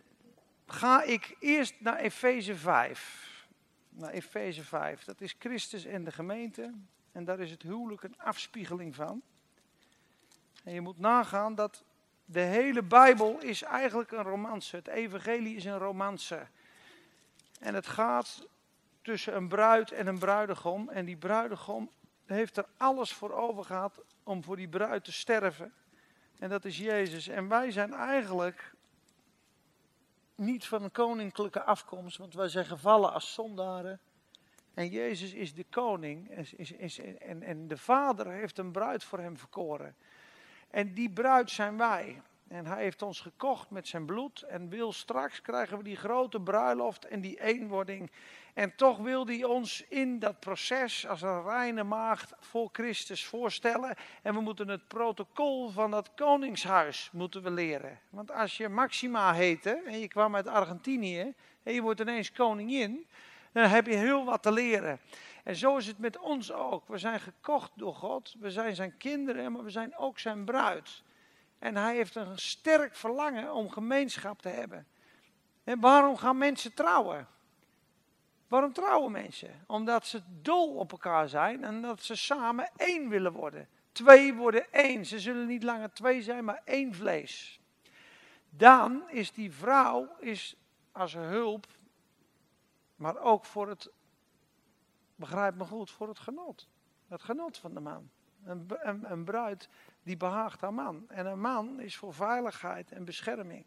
ga 0.68 1.04
ik 1.04 1.36
eerst 1.40 1.74
naar 1.78 1.98
Efeze 1.98 2.56
5. 2.56 3.35
Naar 3.98 4.12
Efeze 4.12 4.64
5. 4.64 5.04
Dat 5.04 5.22
is 5.22 5.36
Christus 5.40 5.86
en 5.86 6.04
de 6.04 6.12
gemeente. 6.12 6.74
En 7.12 7.24
daar 7.24 7.40
is 7.40 7.52
het 7.52 7.62
huwelijk 7.62 8.04
een 8.04 8.18
afspiegeling 8.18 8.96
van. 8.96 9.22
En 10.64 10.74
je 10.74 10.82
moet 10.82 11.00
nagaan 11.00 11.56
dat 11.56 11.84
de 12.26 12.40
hele 12.40 12.84
Bijbel 12.84 13.42
is 13.42 13.62
eigenlijk 13.62 14.12
een 14.12 14.24
romance. 14.24 14.76
Het 14.76 14.88
evangelie 14.88 15.56
is 15.56 15.66
een 15.66 15.78
romance. 15.78 16.48
En 17.60 17.74
het 17.74 17.88
gaat 17.88 18.48
tussen 19.02 19.36
een 19.36 19.48
bruid 19.48 19.92
en 19.92 20.08
een 20.08 20.20
bruidegom. 20.20 20.90
En 20.90 21.06
die 21.06 21.18
bruidegom 21.18 21.90
heeft 22.26 22.58
er 22.58 22.66
alles 22.78 23.14
voor 23.14 23.32
over 23.32 23.64
gehad 23.64 24.02
om 24.24 24.44
voor 24.44 24.56
die 24.56 24.70
bruid 24.70 25.04
te 25.04 25.12
sterven. 25.12 25.74
En 26.40 26.50
dat 26.50 26.66
is 26.66 26.78
Jezus. 26.78 27.28
En 27.28 27.48
wij 27.48 27.72
zijn 27.72 27.94
eigenlijk 27.94 28.75
niet 30.36 30.66
van 30.66 30.92
koninklijke 30.92 31.64
afkomst, 31.64 32.18
want 32.18 32.34
wij 32.34 32.48
zijn 32.48 32.66
gevallen 32.66 33.14
als 33.14 33.34
zondaren. 33.34 34.00
En 34.74 34.90
Jezus 34.90 35.34
is 35.34 35.54
de 35.54 35.66
koning. 35.70 36.30
Is, 36.30 36.72
is, 36.72 37.00
en, 37.00 37.44
en 37.44 37.68
de 37.68 37.78
Vader 37.78 38.32
heeft 38.32 38.58
een 38.58 38.72
bruid 38.72 39.04
voor 39.04 39.20
hem 39.20 39.38
verkoren. 39.38 39.96
En 40.70 40.94
die 40.94 41.10
bruid 41.10 41.52
zijn 41.52 41.78
wij. 41.78 42.22
En 42.48 42.66
hij 42.66 42.84
heeft 42.84 43.02
ons 43.02 43.20
gekocht 43.20 43.70
met 43.70 43.88
zijn 43.88 44.06
bloed. 44.06 44.42
En 44.42 44.70
wil 44.70 44.94
straks 44.94 45.42
krijgen 45.42 45.78
we 45.78 45.84
die 45.84 45.96
grote 45.96 46.40
bruiloft 46.40 47.06
en 47.06 47.22
die 47.22 47.42
eenwording. 47.42 48.12
En 48.56 48.76
toch 48.76 48.98
wil 48.98 49.26
hij 49.26 49.44
ons 49.44 49.86
in 49.90 50.20
dat 50.20 50.40
proces 50.40 51.08
als 51.08 51.22
een 51.22 51.44
reine 51.44 51.84
maagd 51.84 52.34
voor 52.40 52.70
Christus 52.72 53.26
voorstellen. 53.26 53.96
En 54.22 54.34
we 54.34 54.42
moeten 54.42 54.68
het 54.68 54.88
protocol 54.88 55.70
van 55.70 55.92
dat 55.92 56.12
koningshuis 56.16 57.10
moeten 57.12 57.44
we 57.44 57.52
leren. 57.52 58.00
Want 58.10 58.32
als 58.32 58.58
je 58.58 58.70
Maxima 58.70 59.34
heette 59.34 59.82
en 59.86 60.00
je 60.00 60.08
kwam 60.08 60.36
uit 60.36 60.48
Argentinië 60.48 61.34
en 61.64 61.74
je 61.74 61.82
wordt 61.82 62.00
ineens 62.00 62.32
koningin, 62.32 63.08
dan 63.52 63.64
heb 63.64 63.86
je 63.86 63.96
heel 63.96 64.26
wat 64.26 64.44
te 64.44 64.52
leren. 64.52 65.00
En 65.44 65.56
zo 65.56 65.78
is 65.78 65.88
het 65.88 65.98
met 65.98 66.18
ons 66.18 66.52
ook. 66.52 66.88
We 66.88 66.98
zijn 66.98 67.20
gekocht 67.20 67.72
door 67.76 67.96
God, 67.96 68.36
we 68.40 68.52
zijn 68.52 68.76
zijn 68.76 68.98
kinderen, 68.98 69.52
maar 69.52 69.64
we 69.64 69.70
zijn 69.70 69.98
ook 69.98 70.20
zijn 70.20 70.46
bruid. 70.46 71.04
En 71.60 71.76
hij 71.76 71.96
heeft 71.96 72.16
een 72.16 72.38
sterk 72.38 72.96
verlangen 72.96 73.54
om 73.54 73.70
gemeenschap 73.70 74.42
te 74.42 74.50
hebben. 74.50 74.88
En 75.64 75.80
waarom 75.80 76.18
gaan 76.18 76.38
mensen 76.38 76.74
trouwen? 76.74 77.28
Waarom 78.48 78.74
trouwen 78.74 79.12
mensen? 79.12 79.64
Omdat 79.68 80.06
ze 80.06 80.22
dol 80.42 80.76
op 80.76 80.92
elkaar 80.92 81.30
zijn 81.30 81.64
en 81.64 81.82
dat 81.82 82.02
ze 82.02 82.16
samen 82.16 82.70
één 82.76 83.10
willen 83.10 83.32
worden. 83.32 83.68
Twee 83.92 84.34
worden 84.34 84.74
één. 84.74 85.06
Ze 85.06 85.20
zullen 85.20 85.48
niet 85.48 85.64
langer 85.64 85.94
twee 85.94 86.22
zijn, 86.22 86.46
maar 86.46 86.62
één 86.64 86.94
vlees. 86.94 87.60
Dan 88.50 89.10
is 89.10 89.32
die 89.32 89.52
vrouw 89.52 90.16
is 90.20 90.56
als 90.92 91.14
hulp, 91.14 91.68
maar 92.96 93.18
ook 93.18 93.46
voor 93.46 93.70
het, 93.70 93.92
begrijp 95.16 95.56
me 95.56 95.66
goed, 95.66 95.92
voor 95.92 96.08
het 96.08 96.20
genot. 96.20 96.68
Het 97.08 97.22
genot 97.22 97.58
van 97.58 97.74
de 97.74 97.80
man. 97.80 98.10
Een, 98.44 98.68
een, 98.68 99.12
een 99.12 99.24
bruid 99.24 99.70
die 100.04 100.18
behaagt 100.18 100.62
haar 100.62 100.74
man. 100.74 101.10
En 101.10 101.26
een 101.26 101.40
man 101.40 101.80
is 101.80 101.98
voor 101.98 102.14
veiligheid 102.14 102.92
en 102.92 103.06
bescherming. 103.06 103.66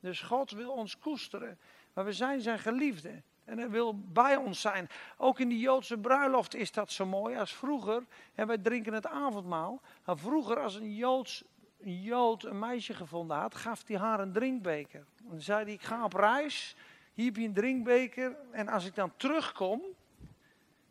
Dus 0.00 0.20
God 0.20 0.50
wil 0.50 0.72
ons 0.72 0.98
koesteren. 0.98 1.58
Maar 1.92 2.04
we 2.04 2.12
zijn 2.12 2.40
zijn 2.40 2.58
geliefde. 2.58 3.22
En 3.48 3.58
hij 3.58 3.70
wil 3.70 3.98
bij 4.12 4.36
ons 4.36 4.60
zijn. 4.60 4.88
Ook 5.16 5.38
in 5.38 5.48
de 5.48 5.58
Joodse 5.58 5.98
bruiloft 5.98 6.54
is 6.54 6.72
dat 6.72 6.92
zo 6.92 7.06
mooi. 7.06 7.36
Als 7.36 7.54
vroeger, 7.54 8.02
en 8.34 8.46
wij 8.46 8.58
drinken 8.58 8.92
het 8.92 9.06
avondmaal. 9.06 9.80
Maar 10.04 10.18
vroeger 10.18 10.60
als 10.60 10.74
een, 10.74 10.94
Joods, 10.94 11.44
een 11.80 12.02
Jood 12.02 12.44
een 12.44 12.58
meisje 12.58 12.94
gevonden 12.94 13.36
had, 13.36 13.54
gaf 13.54 13.82
hij 13.86 13.96
haar 13.96 14.20
een 14.20 14.32
drinkbeker. 14.32 15.04
En 15.18 15.28
dan 15.30 15.40
zei 15.40 15.64
hij, 15.64 15.72
ik 15.72 15.82
ga 15.82 16.04
op 16.04 16.12
reis. 16.12 16.76
Hier 17.14 17.26
heb 17.26 17.36
je 17.36 17.44
een 17.44 17.54
drinkbeker. 17.54 18.36
En 18.50 18.68
als 18.68 18.84
ik 18.84 18.94
dan 18.94 19.12
terugkom, 19.16 19.82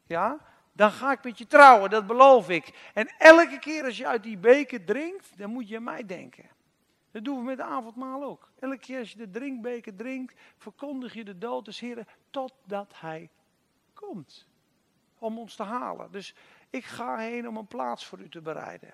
ja, 0.06 0.38
dan 0.72 0.91
ga 0.91 1.12
ik 1.12 1.24
met 1.24 1.38
je 1.38 1.48
trouwen, 1.48 1.89
dat 1.89 2.08
beloof 2.08 2.50
ik. 2.50 2.89
En 2.93 3.08
elke 3.17 3.60
keer 3.60 3.84
als 3.84 3.98
je 3.98 4.08
uit 4.08 4.24
die 4.24 4.38
beker 4.38 4.86
drinkt, 4.86 5.38
dan 5.38 5.50
moet 5.50 5.70
je 5.70 5.76
aan 5.76 5.84
mij 5.84 6.06
denken. 6.06 6.46
Dat 7.17 7.25
doen 7.25 7.38
we 7.38 7.43
met 7.43 7.58
de 7.58 7.63
avondmaal 7.63 8.23
ook. 8.23 8.49
Elke 8.60 8.77
keer 8.77 8.99
als 8.99 9.12
je 9.12 9.17
de 9.17 9.30
drinkbeker 9.30 9.95
drinkt, 9.95 10.39
verkondig 10.58 11.13
je 11.13 11.23
de 11.23 11.38
dood 11.38 11.65
des 11.65 11.80
Heren 11.80 12.08
totdat 12.30 12.93
Hij 12.95 13.30
komt. 13.93 14.47
Om 15.17 15.38
ons 15.38 15.56
te 15.56 15.63
halen. 15.63 16.12
Dus 16.12 16.36
ik 16.69 16.86
ga 16.86 17.17
heen 17.17 17.47
om 17.47 17.58
een 17.58 17.67
plaats 17.67 18.06
voor 18.06 18.19
u 18.19 18.30
te 18.30 18.41
bereiden. 18.41 18.93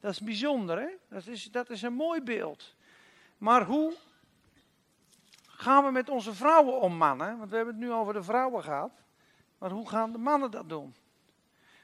Dat 0.00 0.12
is 0.12 0.20
bijzonder, 0.20 0.80
hè? 0.80 0.88
Dat 1.08 1.26
is, 1.26 1.50
dat 1.50 1.70
is 1.70 1.82
een 1.82 1.92
mooi 1.92 2.22
beeld. 2.22 2.74
Maar 3.38 3.64
hoe 3.64 3.94
gaan 5.46 5.84
we 5.84 5.90
met 5.90 6.08
onze 6.08 6.34
vrouwen 6.34 6.80
om, 6.80 6.96
mannen? 6.96 7.38
Want 7.38 7.50
we 7.50 7.56
hebben 7.56 7.74
het 7.74 7.84
nu 7.84 7.92
over 7.92 8.12
de 8.12 8.22
vrouwen 8.22 8.62
gehad. 8.62 9.02
Maar 9.58 9.70
hoe 9.70 9.88
gaan 9.88 10.12
de 10.12 10.18
mannen 10.18 10.50
dat 10.50 10.68
doen? 10.68 10.94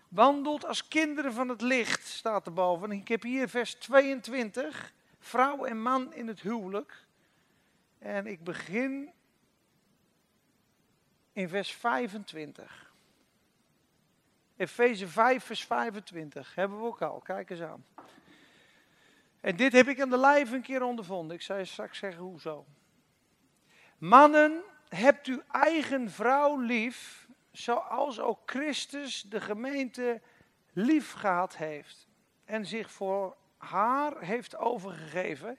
Wandelt 0.08 0.66
als 0.66 0.88
kinderen 0.88 1.32
van 1.32 1.48
het 1.48 1.60
licht, 1.60 2.06
staat 2.06 2.46
er 2.46 2.52
boven. 2.52 2.92
Ik 2.92 3.08
heb 3.08 3.22
hier 3.22 3.48
vers 3.48 3.74
22, 3.74 4.96
vrouw 5.18 5.64
en 5.64 5.82
man 5.82 6.12
in 6.14 6.28
het 6.28 6.40
huwelijk. 6.40 7.06
En 7.98 8.26
ik 8.26 8.44
begin 8.44 9.12
in 11.32 11.48
vers 11.48 11.72
25. 11.72 12.92
Efeze 14.56 15.08
5, 15.08 15.44
vers 15.44 15.64
25. 15.64 16.54
Hebben 16.54 16.78
we 16.78 16.84
ook 16.84 17.02
al. 17.02 17.18
Kijk 17.20 17.50
eens 17.50 17.60
aan. 17.60 17.84
En 19.40 19.56
dit 19.56 19.72
heb 19.72 19.88
ik 19.88 20.00
aan 20.00 20.10
de 20.10 20.18
lijf 20.18 20.50
een 20.50 20.62
keer 20.62 20.82
ondervonden. 20.82 21.36
Ik 21.36 21.42
zou 21.42 21.58
je 21.58 21.64
straks 21.64 21.98
zeggen 21.98 22.22
hoezo. 22.22 22.66
Mannen, 23.98 24.62
hebt 24.88 25.26
uw 25.26 25.42
eigen 25.50 26.10
vrouw 26.10 26.58
lief 26.58 27.28
zoals 27.50 28.20
ook 28.20 28.40
Christus 28.46 29.22
de 29.22 29.40
gemeente 29.40 30.20
lief 30.72 31.12
gehad 31.12 31.56
heeft 31.56 32.08
en 32.44 32.66
zich 32.66 32.90
voor 32.90 33.36
haar 33.58 34.20
heeft 34.20 34.56
overgegeven, 34.56 35.58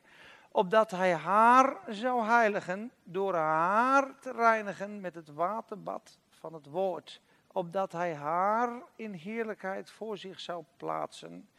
opdat 0.51 0.91
hij 0.91 1.13
haar 1.13 1.77
zou 1.87 2.25
heiligen 2.25 2.91
door 3.03 3.35
haar 3.35 4.19
te 4.19 4.31
reinigen 4.31 5.01
met 5.01 5.15
het 5.15 5.33
waterbad 5.33 6.19
van 6.29 6.53
het 6.53 6.65
woord, 6.65 7.21
opdat 7.47 7.91
hij 7.91 8.15
haar 8.15 8.81
in 8.95 9.13
heerlijkheid 9.13 9.91
voor 9.91 10.17
zich 10.17 10.39
zou 10.39 10.63
plaatsen. 10.77 11.49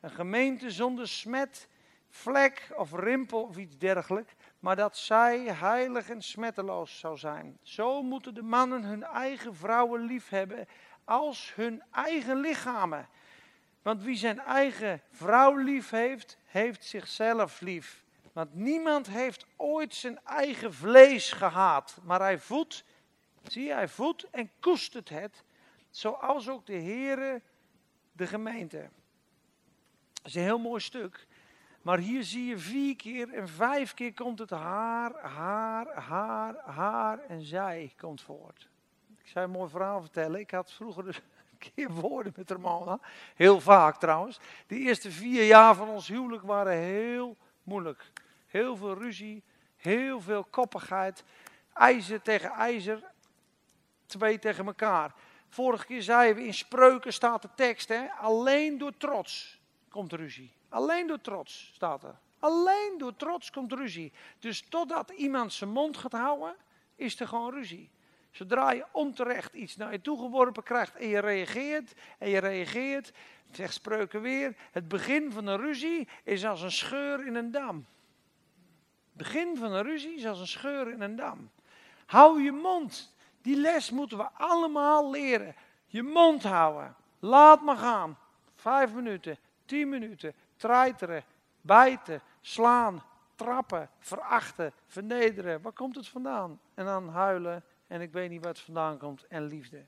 Een 0.00 0.10
gemeente 0.10 0.70
zonder 0.70 1.08
smet, 1.08 1.68
vlek 2.08 2.72
of 2.76 2.92
rimpel 2.92 3.42
of 3.42 3.56
iets 3.56 3.78
dergelijks, 3.78 4.32
maar 4.58 4.76
dat 4.76 4.96
zij 4.96 5.38
heilig 5.38 6.10
en 6.10 6.22
smetteloos 6.22 6.98
zou 6.98 7.16
zijn. 7.16 7.58
Zo 7.62 8.02
moeten 8.02 8.34
de 8.34 8.42
mannen 8.42 8.84
hun 8.84 9.02
eigen 9.02 9.54
vrouwen 9.54 10.00
lief 10.00 10.28
hebben 10.28 10.66
als 11.04 11.52
hun 11.54 11.82
eigen 11.90 12.36
lichamen. 12.36 13.08
Want 13.86 14.02
wie 14.02 14.16
zijn 14.16 14.38
eigen 14.38 15.00
vrouw 15.10 15.56
lief 15.56 15.90
heeft, 15.90 16.38
heeft 16.44 16.84
zichzelf 16.84 17.60
lief. 17.60 18.04
Want 18.32 18.54
niemand 18.54 19.06
heeft 19.06 19.46
ooit 19.56 19.94
zijn 19.94 20.18
eigen 20.24 20.74
vlees 20.74 21.32
gehaat, 21.32 21.98
maar 22.02 22.20
hij 22.20 22.38
voedt, 22.38 22.84
zie 23.42 23.72
hij 23.72 23.88
voedt 23.88 24.30
en 24.30 24.50
koestert 24.60 25.08
het, 25.08 25.44
zoals 25.90 26.48
ook 26.48 26.66
de 26.66 26.76
Heere 26.76 27.42
de 28.12 28.26
gemeente. 28.26 28.88
Dat 30.12 30.26
is 30.26 30.34
een 30.34 30.42
heel 30.42 30.58
mooi 30.58 30.80
stuk. 30.80 31.26
Maar 31.82 31.98
hier 31.98 32.24
zie 32.24 32.46
je 32.46 32.58
vier 32.58 32.96
keer 32.96 33.34
en 33.34 33.48
vijf 33.48 33.94
keer 33.94 34.14
komt 34.14 34.38
het 34.38 34.50
haar, 34.50 35.20
haar, 35.20 35.94
haar, 35.94 36.56
haar 36.64 37.18
en 37.18 37.42
zij 37.42 37.92
komt 37.96 38.20
voort. 38.20 38.68
Ik 39.18 39.26
zou 39.28 39.44
een 39.44 39.50
mooi 39.50 39.70
verhaal 39.70 40.00
vertellen. 40.00 40.40
Ik 40.40 40.50
had 40.50 40.72
vroeger 40.72 41.04
dus 41.04 41.20
keer 41.58 41.90
woorden 41.90 42.32
met 42.36 42.50
Ramona. 42.50 42.98
Heel 43.34 43.60
vaak 43.60 43.96
trouwens. 43.98 44.38
De 44.66 44.76
eerste 44.76 45.10
vier 45.10 45.46
jaar 45.46 45.74
van 45.74 45.88
ons 45.88 46.08
huwelijk 46.08 46.42
waren 46.42 46.72
heel 46.72 47.36
moeilijk. 47.62 48.10
Heel 48.46 48.76
veel 48.76 48.94
ruzie, 48.94 49.42
heel 49.76 50.20
veel 50.20 50.44
koppigheid. 50.44 51.24
IJzer 51.72 52.22
tegen 52.22 52.50
ijzer. 52.50 53.02
twee 54.06 54.38
tegen 54.38 54.66
elkaar. 54.66 55.14
Vorige 55.48 55.86
keer 55.86 56.02
zeiden 56.02 56.42
we 56.42 56.46
in 56.46 56.54
spreuken 56.54 57.12
staat 57.12 57.42
de 57.42 57.48
tekst, 57.54 57.88
hè, 57.88 58.10
alleen 58.10 58.78
door 58.78 58.96
trots 58.96 59.60
komt 59.88 60.12
ruzie. 60.12 60.52
Alleen 60.68 61.06
door 61.06 61.20
trots 61.20 61.70
staat 61.74 62.02
er. 62.04 62.18
Alleen 62.38 62.94
door 62.98 63.16
trots 63.16 63.50
komt 63.50 63.72
ruzie. 63.72 64.12
Dus 64.38 64.64
totdat 64.68 65.10
iemand 65.10 65.52
zijn 65.52 65.70
mond 65.70 65.96
gaat 65.96 66.12
houden, 66.12 66.56
is 66.96 67.20
er 67.20 67.28
gewoon 67.28 67.54
ruzie. 67.54 67.90
Zodra 68.36 68.70
je 68.70 68.84
onterecht 68.92 69.54
iets 69.54 69.76
naar 69.76 69.92
je 69.92 70.00
toe 70.00 70.18
geworpen 70.18 70.62
krijgt 70.62 70.96
en 70.96 71.08
je 71.08 71.18
reageert 71.18 71.92
en 72.18 72.28
je 72.28 72.38
reageert, 72.38 73.12
zegt 73.50 73.74
spreuken 73.74 74.20
weer, 74.20 74.56
het 74.70 74.88
begin 74.88 75.32
van 75.32 75.46
een 75.46 75.56
ruzie 75.56 76.08
is 76.24 76.46
als 76.46 76.62
een 76.62 76.72
scheur 76.72 77.26
in 77.26 77.34
een 77.34 77.50
dam. 77.50 77.86
Het 79.08 79.12
begin 79.12 79.56
van 79.56 79.72
een 79.72 79.82
ruzie 79.82 80.16
is 80.16 80.26
als 80.26 80.40
een 80.40 80.46
scheur 80.46 80.92
in 80.92 81.00
een 81.00 81.16
dam. 81.16 81.50
Hou 82.06 82.42
je 82.42 82.52
mond. 82.52 83.14
Die 83.42 83.56
les 83.56 83.90
moeten 83.90 84.18
we 84.18 84.28
allemaal 84.32 85.10
leren. 85.10 85.54
Je 85.86 86.02
mond 86.02 86.42
houden. 86.42 86.96
Laat 87.18 87.62
maar 87.62 87.76
gaan. 87.76 88.18
Vijf 88.54 88.92
minuten, 88.92 89.38
tien 89.64 89.88
minuten. 89.88 90.34
Treiteren, 90.56 91.24
bijten, 91.60 92.22
slaan, 92.40 93.02
trappen, 93.34 93.90
verachten, 93.98 94.72
vernederen. 94.86 95.62
Waar 95.62 95.72
komt 95.72 95.96
het 95.96 96.08
vandaan? 96.08 96.60
En 96.74 96.84
dan 96.84 97.08
huilen 97.08 97.64
en 97.86 98.00
ik 98.00 98.12
weet 98.12 98.30
niet 98.30 98.40
waar 98.40 98.52
het 98.52 98.60
vandaan 98.60 98.98
komt 98.98 99.26
en 99.26 99.44
liefde. 99.44 99.84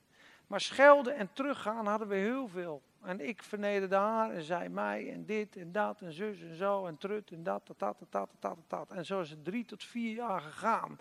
Maar 0.47 0.61
schelden 0.61 1.17
en 1.17 1.33
teruggaan 1.33 1.87
hadden 1.87 2.09
we 2.09 2.15
heel 2.15 2.49
veel. 2.49 2.83
En 3.03 3.29
ik 3.29 3.43
vernederde 3.43 3.97
haar 3.97 4.31
en 4.31 4.43
zij 4.43 4.69
mij 4.69 5.13
en 5.13 5.25
dit 5.25 5.57
en 5.57 5.73
dat 5.73 6.01
en 6.01 6.13
zus 6.13 6.43
en 6.43 6.57
zo 6.57 6.87
en 6.87 6.99
trut 6.99 7.31
en 7.31 7.43
dat, 7.43 7.67
dat, 7.67 7.79
dat, 7.79 7.97
dat, 7.99 8.09
dat, 8.11 8.29
dat, 8.39 8.59
dat. 8.67 8.91
En 8.91 9.07
zo 9.07 9.21
is 9.21 9.31
het 9.31 9.45
drie 9.45 9.65
tot 9.65 9.85
vier 9.85 10.15
jaar 10.15 10.41
gegaan. 10.41 10.99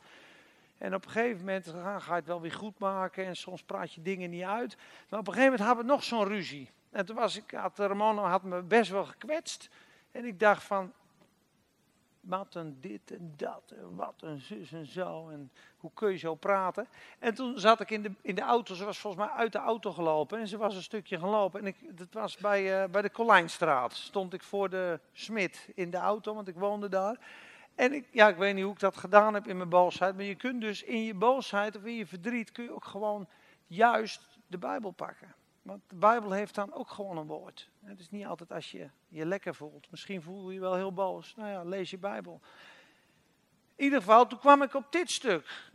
En 0.77 0.93
op 0.93 1.05
een 1.05 1.11
gegeven 1.11 1.37
moment 1.37 1.67
ga 1.67 2.05
je 2.05 2.13
het 2.13 2.25
wel 2.25 2.41
weer 2.41 2.51
goed 2.51 2.79
maken 2.79 3.25
en 3.25 3.35
soms 3.35 3.63
praat 3.63 3.93
je 3.93 4.01
dingen 4.01 4.29
niet 4.29 4.43
uit. 4.43 4.77
Maar 5.09 5.19
op 5.19 5.27
een 5.27 5.33
gegeven 5.33 5.51
moment 5.51 5.67
hadden 5.67 5.85
we 5.85 5.91
nog 5.91 6.03
zo'n 6.03 6.27
ruzie. 6.27 6.69
En 6.89 7.05
toen 7.05 7.15
was 7.15 7.37
ik, 7.37 7.51
had 7.51 7.79
Ramona 7.79 8.21
had 8.21 8.43
me 8.43 8.61
best 8.61 8.91
wel 8.91 9.05
gekwetst. 9.05 9.69
En 10.11 10.25
ik 10.25 10.39
dacht 10.39 10.63
van, 10.63 10.93
wat 12.27 12.55
een 12.55 12.77
dit 12.81 13.11
en 13.11 13.33
dat 13.37 13.73
en 13.75 13.95
wat 13.95 14.13
een 14.17 14.39
zus 14.39 14.71
en 14.71 14.85
zo 14.85 15.29
en 15.29 15.51
hoe 15.77 15.91
kun 15.93 16.11
je 16.11 16.17
zo 16.17 16.35
praten. 16.35 16.87
En 17.19 17.33
toen 17.33 17.59
zat 17.59 17.79
ik 17.79 17.89
in 17.89 18.01
de, 18.01 18.11
in 18.21 18.35
de 18.35 18.41
auto, 18.41 18.73
ze 18.73 18.85
was 18.85 18.99
volgens 18.99 19.25
mij 19.25 19.33
uit 19.33 19.51
de 19.51 19.57
auto 19.57 19.91
gelopen 19.91 20.39
en 20.39 20.47
ze 20.47 20.57
was 20.57 20.75
een 20.75 20.81
stukje 20.81 21.19
gelopen. 21.19 21.59
En 21.59 21.65
ik, 21.67 21.97
dat 21.97 22.07
was 22.11 22.37
bij, 22.37 22.83
uh, 22.83 22.89
bij 22.89 23.01
de 23.01 23.11
Colijnstraat, 23.11 23.93
stond 23.93 24.33
ik 24.33 24.43
voor 24.43 24.69
de 24.69 24.99
Smit 25.13 25.69
in 25.75 25.89
de 25.89 25.97
auto, 25.97 26.33
want 26.33 26.47
ik 26.47 26.55
woonde 26.55 26.89
daar. 26.89 27.19
En 27.75 27.93
ik, 27.93 28.07
ja, 28.11 28.27
ik 28.27 28.37
weet 28.37 28.53
niet 28.53 28.63
hoe 28.63 28.73
ik 28.73 28.79
dat 28.79 28.97
gedaan 28.97 29.33
heb 29.33 29.47
in 29.47 29.57
mijn 29.57 29.69
boosheid, 29.69 30.15
maar 30.15 30.25
je 30.25 30.35
kunt 30.35 30.61
dus 30.61 30.83
in 30.83 31.03
je 31.03 31.13
boosheid 31.13 31.75
of 31.75 31.83
in 31.83 31.93
je 31.93 32.07
verdriet 32.07 32.51
kun 32.51 32.63
je 32.63 32.75
ook 32.75 32.85
gewoon 32.85 33.27
juist 33.67 34.39
de 34.47 34.57
Bijbel 34.57 34.91
pakken. 34.91 35.35
Want 35.67 35.81
de 35.87 35.95
Bijbel 35.95 36.31
heeft 36.31 36.55
dan 36.55 36.73
ook 36.73 36.89
gewoon 36.89 37.17
een 37.17 37.27
woord. 37.27 37.69
Het 37.83 37.99
is 37.99 38.09
niet 38.09 38.25
altijd 38.25 38.51
als 38.51 38.71
je 38.71 38.89
je 39.07 39.25
lekker 39.25 39.55
voelt. 39.55 39.91
Misschien 39.91 40.21
voel 40.21 40.47
je 40.47 40.53
je 40.53 40.59
wel 40.59 40.75
heel 40.75 40.93
boos. 40.93 41.35
Nou 41.35 41.49
ja, 41.49 41.63
lees 41.63 41.89
je 41.89 41.97
Bijbel. 41.97 42.41
In 43.75 43.83
ieder 43.83 43.99
geval, 43.99 44.27
toen 44.27 44.39
kwam 44.39 44.61
ik 44.61 44.73
op 44.73 44.91
dit 44.91 45.11
stuk. 45.11 45.71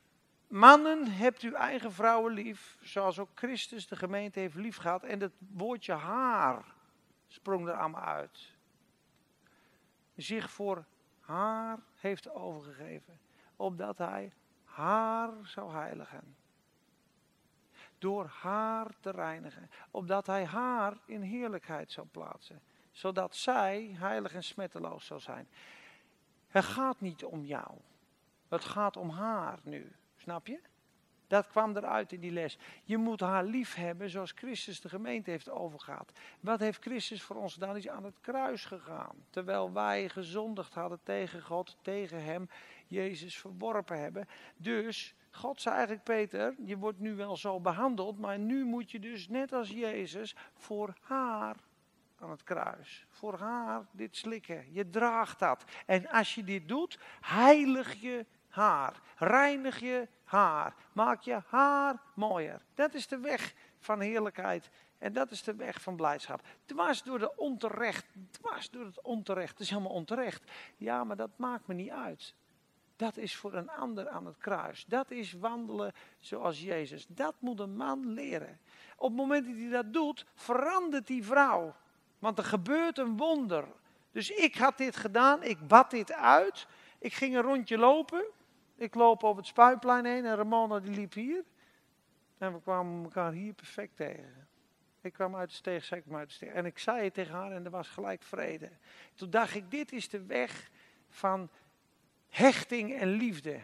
Mannen, 0.47 1.07
hebt 1.07 1.41
uw 1.41 1.53
eigen 1.53 1.93
vrouwen 1.93 2.33
lief, 2.33 2.79
zoals 2.81 3.19
ook 3.19 3.29
Christus 3.35 3.87
de 3.87 3.97
gemeente 3.97 4.41
heeft 4.41 4.55
lief 4.55 4.77
gehad. 4.77 5.03
En 5.03 5.21
het 5.21 5.33
woordje 5.39 5.93
haar 5.93 6.65
sprong 7.29 7.69
er 7.69 7.75
allemaal 7.75 8.05
uit. 8.05 8.57
Zich 10.17 10.51
voor 10.51 10.85
haar 11.21 11.79
heeft 11.95 12.31
overgegeven, 12.31 13.21
opdat 13.57 13.99
hij 13.99 14.33
haar 14.65 15.31
zou 15.43 15.73
heiligen 15.73 16.37
door 18.03 18.27
haar 18.41 18.87
te 19.01 19.11
reinigen, 19.11 19.71
opdat 19.91 20.27
hij 20.27 20.45
haar 20.45 20.97
in 21.05 21.21
heerlijkheid 21.21 21.93
zou 21.93 22.07
plaatsen, 22.07 22.61
zodat 22.91 23.37
zij 23.37 23.97
heilig 23.99 24.35
en 24.35 24.45
smetteloos 24.45 25.07
zou 25.07 25.21
zijn. 25.21 25.49
Het 26.49 26.65
gaat 26.65 27.01
niet 27.01 27.25
om 27.25 27.45
jou, 27.45 27.79
het 28.49 28.65
gaat 28.65 28.97
om 28.97 29.11
haar 29.11 29.59
nu, 29.63 29.93
snap 30.17 30.47
je? 30.47 30.61
Dat 31.27 31.49
kwam 31.49 31.77
eruit 31.77 32.13
in 32.13 32.21
die 32.21 32.33
les. 32.33 32.59
Je 32.85 32.97
moet 32.97 33.21
haar 33.21 33.45
lief 33.45 33.75
hebben 33.75 34.11
zoals 34.11 34.33
Christus 34.33 34.81
de 34.81 34.89
gemeente 34.89 35.31
heeft 35.31 35.51
overgaat. 35.51 36.13
Wat 36.41 36.61
heeft 36.61 36.83
Christus 36.83 37.23
voor 37.23 37.37
ons 37.37 37.53
gedaan? 37.53 37.69
Hij 37.69 37.79
is 37.79 37.89
aan 37.89 38.05
het 38.05 38.21
kruis 38.21 38.65
gegaan. 38.65 39.17
Terwijl 39.31 39.73
wij 39.73 40.09
gezondigd 40.09 40.75
hadden 40.75 41.01
tegen 41.03 41.43
God, 41.43 41.77
tegen 41.83 42.25
hem, 42.25 42.49
Jezus 42.87 43.39
verworpen 43.39 44.01
hebben. 44.01 44.29
Dus 44.57 45.15
God 45.35 45.61
zei 45.61 45.75
eigenlijk, 45.75 46.05
Peter, 46.05 46.55
je 46.65 46.77
wordt 46.77 46.99
nu 46.99 47.15
wel 47.15 47.37
zo 47.37 47.61
behandeld, 47.61 48.19
maar 48.19 48.39
nu 48.39 48.65
moet 48.65 48.91
je 48.91 48.99
dus 48.99 49.29
net 49.29 49.53
als 49.53 49.69
Jezus 49.69 50.37
voor 50.55 50.95
haar 51.01 51.57
aan 52.19 52.31
het 52.31 52.43
kruis. 52.43 53.07
Voor 53.09 53.39
haar 53.39 53.87
dit 53.91 54.17
slikken. 54.17 54.73
Je 54.73 54.91
draagt 54.91 55.39
dat. 55.39 55.65
En 55.87 56.09
als 56.09 56.35
je 56.35 56.45
dit 56.45 56.69
doet, 56.69 56.99
heilig 57.21 58.01
je 58.01 58.27
haar. 58.49 59.01
Reinig 59.17 59.79
je 59.79 60.09
haar. 60.25 60.75
Maak 60.93 61.23
je 61.23 61.43
haar 61.47 62.03
mooier. 62.15 62.63
Dat 62.75 62.95
is 62.95 63.07
de 63.07 63.19
weg 63.19 63.55
van 63.79 64.01
heerlijkheid. 64.01 64.71
En 64.99 65.13
dat 65.13 65.31
is 65.31 65.43
de 65.43 65.55
weg 65.55 65.83
van 65.83 65.97
blijdschap. 65.97 66.47
Dwars 66.65 67.03
door 67.03 67.19
de 67.19 67.37
onterecht. 67.37 68.07
Dwars 68.31 68.71
door 68.71 68.85
het 68.85 69.03
onterecht. 69.03 69.51
Het 69.51 69.61
is 69.61 69.71
helemaal 69.71 69.93
onterecht. 69.93 70.51
Ja, 70.77 71.05
maar 71.05 71.17
dat 71.17 71.31
maakt 71.37 71.67
me 71.67 71.75
niet 71.75 71.91
uit. 71.91 72.35
Dat 73.03 73.17
is 73.17 73.37
voor 73.37 73.55
een 73.55 73.71
ander 73.71 74.09
aan 74.09 74.27
het 74.27 74.39
kruis. 74.39 74.85
Dat 74.85 75.11
is 75.11 75.33
wandelen 75.33 75.93
zoals 76.19 76.61
Jezus. 76.61 77.07
Dat 77.09 77.35
moet 77.39 77.61
een 77.61 77.77
man 77.77 78.13
leren. 78.13 78.61
Op 78.97 79.09
het 79.09 79.17
moment 79.17 79.47
dat 79.47 79.57
hij 79.57 79.69
dat 79.69 79.93
doet, 79.93 80.27
verandert 80.35 81.07
die 81.07 81.25
vrouw. 81.25 81.75
Want 82.19 82.39
er 82.39 82.45
gebeurt 82.45 82.99
een 82.99 83.17
wonder. 83.17 83.65
Dus 84.13 84.31
ik 84.31 84.55
had 84.55 84.79
dit 84.79 84.97
gedaan, 84.97 85.43
ik 85.43 85.67
bad 85.69 85.91
dit 85.91 86.13
uit. 86.13 86.67
Ik 86.99 87.13
ging 87.13 87.35
een 87.37 87.43
rondje 87.43 87.79
lopen. 87.79 88.25
Ik 88.77 88.95
loop 88.95 89.25
over 89.25 89.37
het 89.37 89.47
spuitplein 89.47 90.05
heen 90.05 90.25
en 90.25 90.37
Ramona 90.37 90.81
die 90.81 90.95
liep 90.95 91.13
hier. 91.13 91.45
En 92.39 92.53
we 92.53 92.61
kwamen 92.61 93.05
elkaar 93.05 93.33
hier 93.33 93.53
perfect 93.53 93.97
tegen. 93.97 94.49
Ik 95.01 95.13
kwam 95.13 95.37
uit 95.37 95.49
de 95.49 95.55
steeg, 95.55 95.85
zei 95.85 96.01
ik 96.01 96.07
kwam 96.07 96.19
uit 96.19 96.29
de 96.29 96.35
steeg. 96.35 96.53
En 96.53 96.67
ik 96.67 96.79
zei 96.79 97.05
het 97.05 97.15
tegen 97.15 97.35
haar 97.35 97.53
en 97.53 97.65
er 97.65 97.71
was 97.71 97.89
gelijk 97.89 98.23
vrede. 98.23 98.71
Toen 99.15 99.31
dacht 99.31 99.55
ik, 99.55 99.71
dit 99.71 99.93
is 99.93 100.09
de 100.09 100.25
weg 100.27 100.71
van 101.09 101.51
hechting 102.33 103.01
en 103.01 103.09
liefde. 103.09 103.61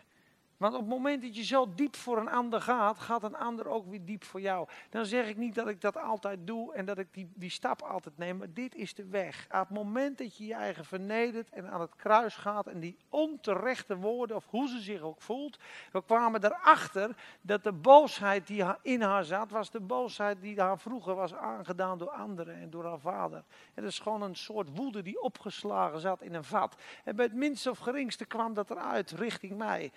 Want 0.59 0.75
op 0.75 0.81
het 0.81 0.89
moment 0.89 1.23
dat 1.23 1.37
je 1.37 1.45
zo 1.45 1.69
diep 1.75 1.97
voor 1.97 2.19
een 2.19 2.29
ander 2.29 2.61
gaat, 2.61 2.99
gaat 2.99 3.23
een 3.23 3.37
ander 3.37 3.69
ook 3.69 3.87
weer 3.87 4.05
diep 4.05 4.25
voor 4.25 4.41
jou. 4.41 4.69
Dan 4.91 5.07
zeg 5.07 5.29
ik 5.29 5.37
niet 5.37 5.55
dat 5.55 5.69
ik 5.69 5.81
dat 5.81 5.97
altijd 5.97 6.47
doe 6.47 6.75
en 6.75 6.85
dat 6.85 6.99
ik 6.99 7.15
die, 7.15 7.31
die 7.35 7.51
stap 7.51 7.83
altijd 7.83 8.19
neem, 8.19 8.37
maar 8.37 8.53
dit 8.53 8.75
is 8.75 8.95
de 8.95 9.07
weg. 9.07 9.47
Op 9.47 9.59
het 9.59 9.71
moment 9.71 10.19
dat 10.19 10.37
je 10.37 10.47
je 10.47 10.55
eigen 10.55 10.85
vernedert 10.85 11.51
en 11.51 11.71
aan 11.71 11.81
het 11.81 11.95
kruis 11.97 12.35
gaat 12.35 12.67
en 12.67 12.81
die 12.81 12.97
onterechte 13.09 13.97
woorden, 13.97 14.37
of 14.37 14.47
hoe 14.49 14.69
ze 14.69 14.81
zich 14.81 15.01
ook 15.01 15.21
voelt, 15.21 15.59
we 15.93 16.05
kwamen 16.05 16.45
erachter 16.45 17.17
dat 17.41 17.65
de 17.65 17.73
boosheid 17.73 18.47
die 18.47 18.65
in 18.83 19.03
haar 19.03 19.25
zat, 19.25 19.51
was 19.51 19.71
de 19.71 19.81
boosheid 19.81 20.41
die 20.41 20.61
haar 20.61 20.79
vroeger 20.79 21.15
was 21.15 21.35
aangedaan 21.35 21.99
door 21.99 22.11
anderen 22.11 22.55
en 22.55 22.71
door 22.71 22.85
haar 22.85 23.01
vader. 23.01 23.45
Het 23.75 23.85
is 23.85 23.99
gewoon 23.99 24.23
een 24.23 24.37
soort 24.37 24.77
woede 24.77 25.03
die 25.03 25.21
opgeslagen 25.21 26.01
zat 26.01 26.23
in 26.23 26.35
een 26.35 26.45
vat. 26.45 26.77
En 27.05 27.17
bij 27.17 27.25
het 27.25 27.35
minste 27.35 27.71
of 27.71 27.79
geringste 27.79 28.25
kwam 28.25 28.55
dat 28.55 28.71
eruit 28.71 29.11
richting 29.11 29.57
mij. 29.57 29.93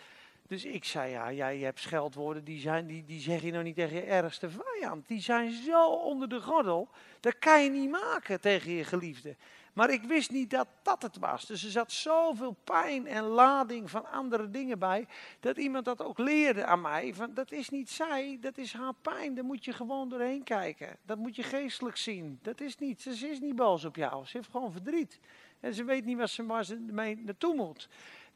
Dus 0.51 0.65
ik 0.65 0.85
zei, 0.85 1.11
ja, 1.11 1.31
jij 1.31 1.57
hebt 1.57 1.79
scheldwoorden, 1.79 2.43
die, 2.43 2.59
zijn, 2.59 2.87
die, 2.87 3.03
die 3.03 3.19
zeg 3.19 3.41
je 3.41 3.51
nou 3.51 3.63
niet 3.63 3.75
tegen 3.75 3.95
je 3.95 4.01
ergste 4.01 4.49
vijand. 4.49 5.07
Die 5.07 5.21
zijn 5.21 5.51
zo 5.51 5.85
onder 5.87 6.29
de 6.29 6.41
gordel, 6.41 6.89
dat 7.19 7.39
kan 7.39 7.63
je 7.63 7.69
niet 7.69 7.89
maken 7.89 8.41
tegen 8.41 8.71
je 8.71 8.83
geliefde. 8.83 9.35
Maar 9.73 9.89
ik 9.89 10.03
wist 10.03 10.31
niet 10.31 10.49
dat 10.49 10.67
dat 10.83 11.01
het 11.01 11.17
was. 11.17 11.45
Dus 11.45 11.63
er 11.63 11.71
zat 11.71 11.91
zoveel 11.91 12.55
pijn 12.63 13.07
en 13.07 13.23
lading 13.23 13.89
van 13.89 14.11
andere 14.11 14.49
dingen 14.49 14.79
bij, 14.79 15.07
dat 15.39 15.57
iemand 15.57 15.85
dat 15.85 16.01
ook 16.01 16.17
leerde 16.17 16.65
aan 16.65 16.81
mij. 16.81 17.13
Van, 17.13 17.33
dat 17.33 17.51
is 17.51 17.69
niet 17.69 17.89
zij, 17.89 18.37
dat 18.41 18.57
is 18.57 18.73
haar 18.73 18.95
pijn, 19.01 19.35
daar 19.35 19.45
moet 19.45 19.65
je 19.65 19.73
gewoon 19.73 20.09
doorheen 20.09 20.43
kijken. 20.43 20.97
Dat 21.05 21.17
moet 21.17 21.35
je 21.35 21.43
geestelijk 21.43 21.97
zien. 21.97 22.39
Dat 22.41 22.61
is 22.61 22.77
niet, 22.77 23.01
ze 23.01 23.29
is 23.29 23.39
niet 23.39 23.55
boos 23.55 23.85
op 23.85 23.95
jou, 23.95 24.25
ze 24.25 24.37
heeft 24.37 24.49
gewoon 24.49 24.71
verdriet. 24.71 25.19
En 25.59 25.73
ze 25.73 25.83
weet 25.83 26.05
niet 26.05 26.45
waar 26.47 26.65
ze 26.65 26.75
mee 26.75 27.17
naartoe 27.17 27.55
moet. 27.55 27.89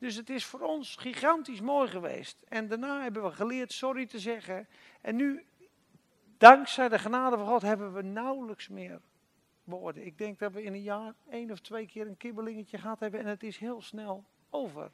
Dus 0.05 0.15
het 0.15 0.29
is 0.29 0.45
voor 0.45 0.59
ons 0.59 0.95
gigantisch 0.95 1.61
mooi 1.61 1.89
geweest. 1.89 2.37
En 2.47 2.67
daarna 2.67 3.01
hebben 3.01 3.23
we 3.23 3.31
geleerd 3.31 3.71
sorry 3.71 4.05
te 4.05 4.19
zeggen. 4.19 4.67
En 5.01 5.15
nu, 5.15 5.45
dankzij 6.37 6.89
de 6.89 6.99
genade 6.99 7.37
van 7.37 7.47
God, 7.47 7.61
hebben 7.61 7.93
we 7.93 8.01
nauwelijks 8.01 8.67
meer 8.67 9.01
woorden. 9.63 10.05
Ik 10.05 10.17
denk 10.17 10.39
dat 10.39 10.51
we 10.53 10.63
in 10.63 10.73
een 10.73 10.81
jaar 10.81 11.13
één 11.29 11.51
of 11.51 11.59
twee 11.59 11.87
keer 11.87 12.07
een 12.07 12.17
kibbelingetje 12.17 12.77
gehad 12.77 12.99
hebben 12.99 13.19
en 13.19 13.25
het 13.25 13.43
is 13.43 13.57
heel 13.57 13.81
snel 13.81 14.25
over 14.49 14.91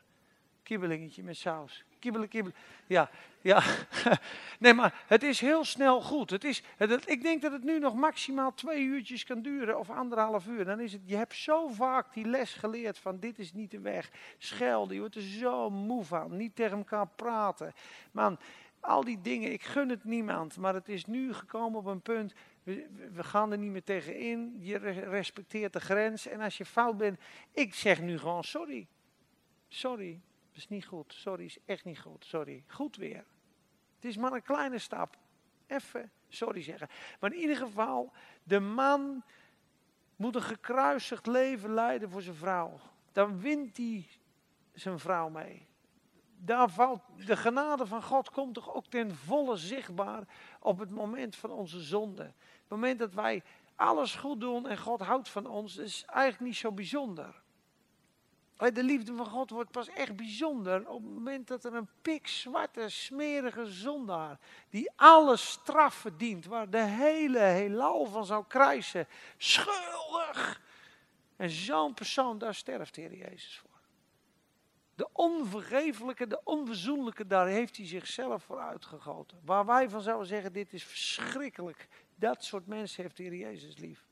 kibbelingetje 0.64 1.24
met 1.24 1.38
saus. 1.38 1.84
Kibbelen, 2.00 2.28
kibbelen. 2.28 2.58
Ja, 2.88 3.10
ja. 3.42 3.64
Nee, 4.60 4.74
maar 4.74 5.04
het 5.08 5.24
is 5.24 5.40
heel 5.40 5.64
snel 5.64 6.02
goed. 6.02 6.30
Het 6.30 6.44
is, 6.44 6.64
ik 7.06 7.22
denk 7.22 7.42
dat 7.42 7.52
het 7.52 7.64
nu 7.64 7.80
nog 7.80 7.96
maximaal 7.96 8.54
twee 8.54 8.84
uurtjes 8.84 9.24
kan 9.24 9.42
duren 9.42 9.80
of 9.80 9.90
anderhalf 9.90 10.48
uur. 10.48 10.66
Dan 10.66 10.80
is 10.80 10.94
het, 10.94 11.02
je 11.06 11.16
hebt 11.16 11.36
zo 11.36 11.68
vaak 11.68 12.14
die 12.14 12.26
les 12.26 12.54
geleerd 12.54 12.98
van 12.98 13.20
dit 13.20 13.40
is 13.40 13.54
niet 13.54 13.72
de 13.72 13.80
weg. 13.80 14.12
Schelden, 14.38 14.94
je 14.94 15.00
wordt 15.00 15.16
er 15.16 15.22
zo 15.22 15.70
moe 15.70 16.04
van. 16.04 16.38
Niet 16.38 16.56
tegen 16.56 16.78
elkaar 16.78 17.08
praten. 17.08 17.74
Man, 18.12 18.40
Al 18.82 19.04
die 19.04 19.22
dingen, 19.22 19.52
ik 19.52 19.64
gun 19.64 19.90
het 19.90 20.04
niemand. 20.04 20.58
Maar 20.58 20.74
het 20.74 20.90
is 20.90 21.06
nu 21.06 21.34
gekomen 21.34 21.80
op 21.80 21.86
een 21.86 22.02
punt, 22.02 22.34
we, 22.64 22.88
we 23.14 23.24
gaan 23.24 23.52
er 23.52 23.58
niet 23.58 23.72
meer 23.72 23.84
tegen 23.84 24.20
in. 24.20 24.58
Je 24.60 24.78
respecteert 24.78 25.74
de 25.74 25.80
grens. 25.80 26.28
En 26.28 26.42
als 26.42 26.58
je 26.58 26.66
fout 26.66 26.98
bent, 26.98 27.20
ik 27.52 27.74
zeg 27.74 28.02
nu 28.02 28.18
gewoon 28.18 28.44
sorry. 28.44 28.88
Sorry, 29.68 30.20
is 30.58 30.68
niet 30.68 30.86
goed. 30.86 31.14
Sorry, 31.14 31.46
is 31.46 31.58
echt 31.66 31.86
niet 31.86 32.00
goed. 32.00 32.26
Sorry. 32.26 32.64
Goed 32.68 32.96
weer. 32.96 33.26
Het 33.96 34.06
is 34.06 34.18
maar 34.18 34.34
een 34.34 34.44
kleine 34.44 34.80
stap. 34.80 35.18
Even 35.68 36.12
sorry 36.30 36.62
zeggen. 36.62 36.88
Maar 37.20 37.34
in 37.34 37.40
ieder 37.40 37.56
geval, 37.56 38.12
de 38.44 38.60
man 38.60 39.24
moet 40.16 40.36
een 40.36 40.42
gekruisigd 40.42 41.28
leven 41.28 41.74
leiden 41.74 42.10
voor 42.10 42.22
zijn 42.22 42.36
vrouw. 42.36 42.80
Dan 43.12 43.40
wint 43.40 43.78
hij 43.78 44.08
zijn 44.74 45.00
vrouw 45.00 45.30
mee. 45.30 45.68
Daar 46.38 46.70
valt, 46.70 47.02
de 47.26 47.38
genade 47.38 47.86
van 47.86 48.04
God 48.04 48.30
komt 48.30 48.54
toch 48.54 48.74
ook 48.74 48.86
ten 48.86 49.16
volle 49.16 49.58
zichtbaar 49.58 50.24
op 50.60 50.80
het 50.80 50.90
moment 50.90 51.36
van 51.36 51.52
onze 51.52 51.82
zonde. 51.82 52.24
Het 52.24 52.70
moment 52.70 53.00
dat 53.00 53.14
wij 53.14 53.44
alles 53.76 54.16
goed 54.16 54.40
doen 54.40 54.68
en 54.68 54.78
God 54.78 55.02
houdt 55.02 55.30
van 55.30 55.46
ons, 55.46 55.78
is 55.78 56.06
eigenlijk 56.06 56.44
niet 56.44 56.56
zo 56.56 56.72
bijzonder. 56.72 57.41
De 58.70 58.84
liefde 58.84 59.16
van 59.16 59.26
God 59.26 59.50
wordt 59.50 59.72
pas 59.72 59.90
echt 59.90 60.16
bijzonder 60.16 60.88
op 60.88 61.04
het 61.04 61.14
moment 61.14 61.48
dat 61.48 61.64
er 61.64 61.74
een 61.74 61.90
pikzwarte, 62.02 62.90
smerige 62.90 63.66
zondaar, 63.66 64.40
die 64.70 64.92
alle 64.96 65.38
straf 65.38 65.94
verdient, 65.94 66.46
waar 66.46 66.70
de 66.70 66.84
hele 66.84 67.40
heelal 67.40 68.06
van 68.06 68.26
zou 68.26 68.46
kruisen, 68.48 69.08
schuldig. 69.38 70.62
En 71.36 71.50
zo'n 71.50 71.94
persoon, 71.94 72.38
daar 72.38 72.56
sterft 72.56 72.96
de 72.96 73.02
Heer 73.02 73.16
Jezus 73.16 73.58
voor. 73.58 73.80
De 74.96 75.08
onvergeeflijke, 75.14 76.28
de 76.28 76.42
onverzoenlijke, 76.44 77.28
daar 77.28 77.48
heeft 77.48 77.78
hij 77.78 77.88
zichzelf 77.88 78.44
voor 78.44 78.60
uitgegoten. 78.60 79.42
Waar 79.46 79.66
wij 79.66 79.90
van 79.90 80.02
zouden 80.02 80.28
zeggen, 80.28 80.54
dit 80.54 80.74
is 80.74 80.84
verschrikkelijk. 80.84 81.88
Dat 82.16 82.44
soort 82.44 82.68
mensen 82.68 83.04
heeft 83.04 83.18
de 83.18 83.24
Heer 83.24 83.36
Jezus 83.36 83.78
lief. 83.78 84.10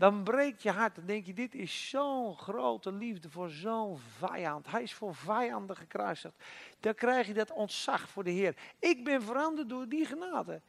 Dan 0.00 0.22
breekt 0.22 0.62
je 0.62 0.70
hart. 0.70 0.94
Dan 0.94 1.06
denk 1.06 1.26
je, 1.26 1.32
dit 1.32 1.54
is 1.54 1.88
zo'n 1.88 2.36
grote 2.36 2.92
liefde 2.92 3.30
voor 3.30 3.48
zo'n 3.48 3.98
vijand. 3.98 4.70
Hij 4.70 4.82
is 4.82 4.94
voor 4.94 5.14
vijanden 5.14 5.76
gekruisigd. 5.76 6.34
Dan 6.80 6.94
krijg 6.94 7.26
je 7.26 7.34
dat 7.34 7.52
ontzag 7.52 8.08
voor 8.08 8.24
de 8.24 8.30
Heer. 8.30 8.56
Ik 8.78 9.04
ben 9.04 9.22
veranderd 9.22 9.68
door 9.68 9.88
die 9.88 10.04
genade. 10.04 10.60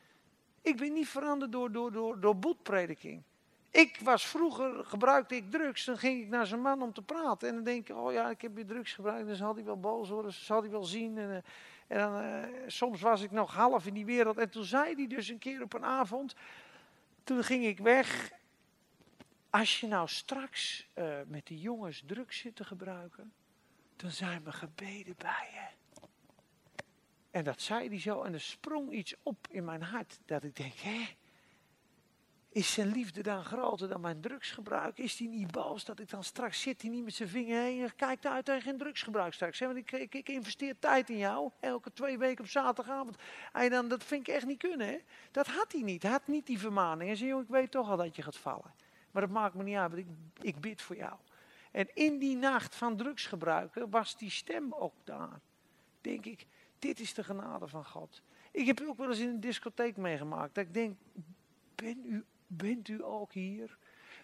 Ik 0.62 0.78
ben 0.78 0.94
niet 0.94 1.08
veranderd 1.08 1.52
door, 1.52 1.72
door, 1.72 1.92
door, 1.92 2.20
door 2.20 2.38
boetprediking. 2.38 3.24
Ik 3.70 4.00
was 4.04 4.26
vroeger, 4.26 4.86
gebruikte 4.86 5.36
ik 5.36 5.52
drugs, 5.52 5.86
dan 5.86 5.98
ging 5.98 6.22
ik 6.22 6.30
naar 6.30 6.46
zijn 6.46 6.62
man 6.62 6.82
om 6.82 6.94
te 6.94 7.02
praten. 7.02 7.48
En 7.48 7.56
dan 7.56 7.64
denk 7.64 7.90
ik, 7.90 7.96
oh 7.96 8.12
ja, 8.12 8.30
ik 8.30 8.42
heb 8.42 8.56
weer 8.56 8.66
drugs 8.66 8.94
gebruikt, 8.94 9.28
dan 9.28 9.36
zal 9.36 9.56
hij 9.56 9.64
wel 9.64 9.80
boos 9.80 10.10
worden, 10.10 10.34
zal 10.34 10.62
hij 10.62 10.70
wel 10.70 10.84
zien. 10.84 11.18
En, 11.18 11.30
eh, 11.30 11.98
en 11.98 11.98
dan, 11.98 12.24
uh, 12.24 12.44
soms 12.68 13.02
was 13.02 13.22
ik 13.22 13.32
nog 13.32 13.54
half 13.54 13.86
in 13.86 13.94
die 13.94 14.06
wereld. 14.06 14.38
En 14.38 14.50
toen 14.50 14.64
zei 14.64 14.96
hij 14.96 15.08
dus 15.08 15.28
een 15.28 15.40
keer 15.40 15.62
op 15.62 15.74
een 15.74 15.86
avond, 15.86 16.36
toen 17.24 17.44
ging 17.44 17.66
ik 17.66 17.80
weg 17.80 18.40
als 19.52 19.80
je 19.80 19.88
nou 19.88 20.08
straks 20.08 20.88
uh, 20.96 21.20
met 21.28 21.48
die 21.48 21.60
jongens 21.60 22.04
drugs 22.06 22.38
zit 22.38 22.56
te 22.56 22.64
gebruiken, 22.64 23.34
dan 23.96 24.12
zijn 24.12 24.44
mijn 24.44 24.56
gebeden 24.56 25.16
bij 25.18 25.50
je. 25.54 25.80
En 27.32 27.44
dat 27.44 27.62
zei 27.62 27.88
hij 27.88 28.00
zo 28.00 28.22
en 28.22 28.34
er 28.34 28.42
sprong 28.42 28.92
iets 28.92 29.16
op 29.24 29.48
in 29.50 29.66
mijn 29.66 29.82
hart 29.82 30.20
dat 30.26 30.44
ik 30.44 30.56
denk, 30.56 30.74
hè? 30.74 31.08
Is 32.50 32.74
zijn 32.74 32.92
liefde 32.92 33.22
dan 33.22 33.46
groter 33.46 33.88
dan 33.88 34.02
mijn 34.02 34.22
drugsgebruik? 34.22 34.98
Is 34.98 35.20
hij 35.20 35.28
niet 35.28 35.52
boos 35.52 35.86
dat 35.86 36.00
ik 36.00 36.10
dan 36.10 36.24
straks 36.24 36.62
zit 36.62 36.82
hij 36.82 36.92
niet 36.92 37.04
met 37.04 37.14
zijn 37.14 37.30
vinger 37.30 37.62
heen 37.62 37.82
en 37.82 37.96
kijkt 37.96 38.26
uit 38.26 38.46
tegen 38.46 38.62
geen 38.62 38.78
drugsgebruik 38.78 39.34
straks? 39.34 39.60
Want 39.60 39.78
ik, 39.78 39.92
ik, 39.92 40.16
ik, 40.16 40.30
investeer 40.30 40.80
tijd 40.80 41.10
in 41.10 41.18
jou, 41.18 41.52
elke 41.60 41.94
twee 41.94 42.18
weken 42.18 42.44
op 42.44 42.50
zaterdagavond. 42.50 43.16
En 43.54 43.70
dan, 43.70 43.88
dat 43.88 44.04
vind 44.04 44.28
ik 44.28 44.34
echt 44.34 44.46
niet 44.46 44.60
kunnen, 44.60 44.88
hè? 44.88 44.98
Dat 45.32 45.48
had 45.48 45.72
hij 45.72 45.82
niet. 45.82 46.02
Hij 46.02 46.12
had 46.12 46.28
niet 46.28 46.46
die 46.46 46.60
vermaning. 46.60 47.10
En 47.10 47.18
zei, 47.18 47.30
joh, 47.30 47.42
ik 47.42 47.50
weet 47.50 47.72
toch 47.72 47.90
al 47.90 47.98
dat 47.98 48.16
je 48.16 48.22
gaat 48.22 48.38
vallen. 48.38 48.74
Maar 49.12 49.22
dat 49.22 49.32
maakt 49.32 49.56
me 49.56 49.64
niet 49.64 49.76
uit, 49.76 49.92
want 49.92 50.08
ik, 50.08 50.14
ik 50.42 50.60
bid 50.60 50.82
voor 50.82 50.96
jou. 50.96 51.14
En 51.72 51.96
in 51.96 52.18
die 52.18 52.36
nacht 52.36 52.76
van 52.76 52.98
drugsgebruiken 52.98 53.90
was 53.90 54.18
die 54.18 54.30
stem 54.30 54.74
ook 54.74 54.94
daar. 55.04 55.40
Denk 56.02 56.26
ik, 56.26 56.46
dit 56.80 57.00
is 57.00 57.14
de 57.14 57.24
genade 57.24 57.68
van 57.68 57.86
God. 57.86 58.22
Ik 58.52 58.66
heb 58.66 58.82
ook 58.82 58.98
wel 58.98 59.10
eens 59.10 59.20
in 59.20 59.30
een 59.30 59.40
discotheek 59.40 59.98
meegemaakt. 59.98 60.56
Dat 60.56 60.66
ik 60.66 60.74
denk, 60.74 60.98
ben 61.76 62.06
u, 62.06 62.26
bent 62.48 62.88
u 62.88 63.04
ook 63.04 63.34
hier? 63.34 63.78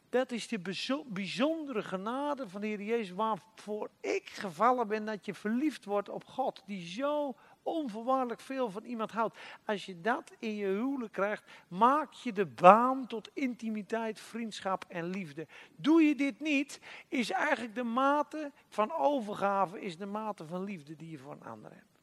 Dat 0.09 0.31
is 0.31 0.47
de 0.47 0.59
bijzondere 1.07 1.83
genade 1.83 2.49
van 2.49 2.61
de 2.61 2.67
Heer 2.67 2.81
Jezus 2.81 3.15
waarvoor 3.15 3.89
ik 4.01 4.29
gevallen 4.29 4.88
ben 4.88 5.05
dat 5.05 5.25
je 5.25 5.33
verliefd 5.33 5.85
wordt 5.85 6.09
op 6.09 6.25
God. 6.25 6.63
Die 6.65 6.88
zo 6.88 7.35
onvoorwaardelijk 7.68 8.39
veel 8.39 8.72
van 8.72 8.84
iemand 8.84 9.11
houdt. 9.11 9.38
Als 9.65 9.86
je 9.86 10.01
dat 10.01 10.32
in 10.39 10.55
je 10.55 10.65
huwelijk 10.65 11.13
krijgt, 11.13 11.43
maak 11.68 12.13
je 12.13 12.34
de 12.34 12.45
baan 12.45 13.07
tot 13.07 13.30
intimiteit, 13.34 14.20
vriendschap 14.20 14.86
en 14.88 15.09
liefde. 15.09 15.47
Doe 15.76 16.01
je 16.01 16.15
dit 16.15 16.39
niet, 16.39 16.80
is 17.07 17.30
eigenlijk 17.30 17.76
de 17.76 17.84
mate 17.84 18.51
van 18.70 18.91
overgave, 18.93 19.82
is 19.82 19.97
de 19.97 20.05
mate 20.05 20.45
van 20.45 20.63
liefde 20.63 20.95
die 20.95 21.11
je 21.11 21.18
voor 21.18 21.32
een 21.32 21.45
ander 21.45 21.72
hebt. 21.72 21.99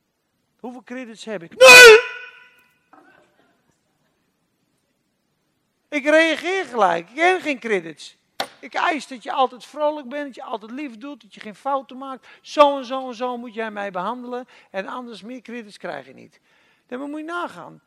Hoeveel 0.61 0.83
credits 0.83 1.25
heb 1.25 1.43
ik? 1.43 1.57
Nee! 1.57 2.13
Ik 5.89 6.05
reageer 6.05 6.65
gelijk. 6.65 7.11
Ik 7.11 7.17
heb 7.17 7.41
geen 7.41 7.59
credits. 7.59 8.17
Ik 8.65 8.75
eis 8.75 9.07
dat 9.07 9.23
je 9.23 9.33
altijd 9.33 9.65
vrolijk 9.65 10.09
bent, 10.09 10.25
dat 10.25 10.35
je 10.35 10.43
altijd 10.43 10.71
lief 10.71 10.97
doet, 10.97 11.23
dat 11.23 11.35
je 11.35 11.41
geen 11.41 11.55
fouten 11.55 11.99
maakt. 11.99 12.27
Zo 12.41 12.79
en 12.79 12.85
zo 12.85 13.09
en 13.09 13.15
zo 13.15 13.37
moet 13.37 13.55
jij 13.55 13.71
mij 13.71 13.91
behandelen. 13.91 14.47
En 14.71 14.87
anders 14.87 15.23
meer 15.23 15.41
credits 15.41 15.77
krijg 15.77 16.07
je 16.07 16.15
niet. 16.15 16.41
Dan 16.87 17.11
moet 17.11 17.19
je 17.19 17.25
nagaan 17.25 17.81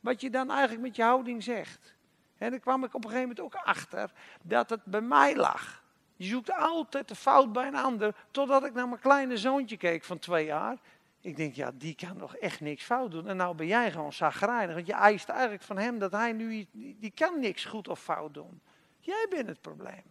wat 0.00 0.20
je 0.20 0.30
dan 0.30 0.50
eigenlijk 0.50 0.80
met 0.80 0.96
je 0.96 1.02
houding 1.02 1.42
zegt. 1.42 1.94
En 2.38 2.50
dan 2.50 2.60
kwam 2.60 2.84
ik 2.84 2.94
op 2.94 3.04
een 3.04 3.10
gegeven 3.10 3.28
moment 3.28 3.40
ook 3.40 3.54
achter 3.54 4.12
dat 4.42 4.70
het 4.70 4.84
bij 4.84 5.00
mij 5.00 5.36
lag. 5.36 5.82
Je 6.16 6.24
zoekt 6.24 6.52
altijd 6.52 7.08
de 7.08 7.14
fout 7.14 7.52
bij 7.52 7.66
een 7.66 7.76
ander, 7.76 8.14
totdat 8.30 8.64
ik 8.64 8.72
naar 8.72 8.88
mijn 8.88 9.00
kleine 9.00 9.36
zoontje 9.36 9.76
keek 9.76 10.04
van 10.04 10.18
twee 10.18 10.44
jaar. 10.44 10.78
Ik 11.20 11.36
denk, 11.36 11.54
ja, 11.54 11.70
die 11.74 11.94
kan 11.94 12.16
nog 12.16 12.36
echt 12.36 12.60
niks 12.60 12.84
fout 12.84 13.10
doen. 13.10 13.28
En 13.28 13.36
nou 13.36 13.54
ben 13.54 13.66
jij 13.66 13.90
gewoon 13.90 14.12
zagrijnig, 14.12 14.74
want 14.74 14.86
je 14.86 14.92
eist 14.92 15.28
eigenlijk 15.28 15.62
van 15.62 15.78
hem 15.78 15.98
dat 15.98 16.12
hij 16.12 16.32
nu, 16.32 16.66
die 16.72 17.12
kan 17.14 17.40
niks 17.40 17.64
goed 17.64 17.88
of 17.88 18.00
fout 18.00 18.34
doen. 18.34 18.60
Jij 18.98 19.26
bent 19.30 19.48
het 19.48 19.60
probleem. 19.60 20.02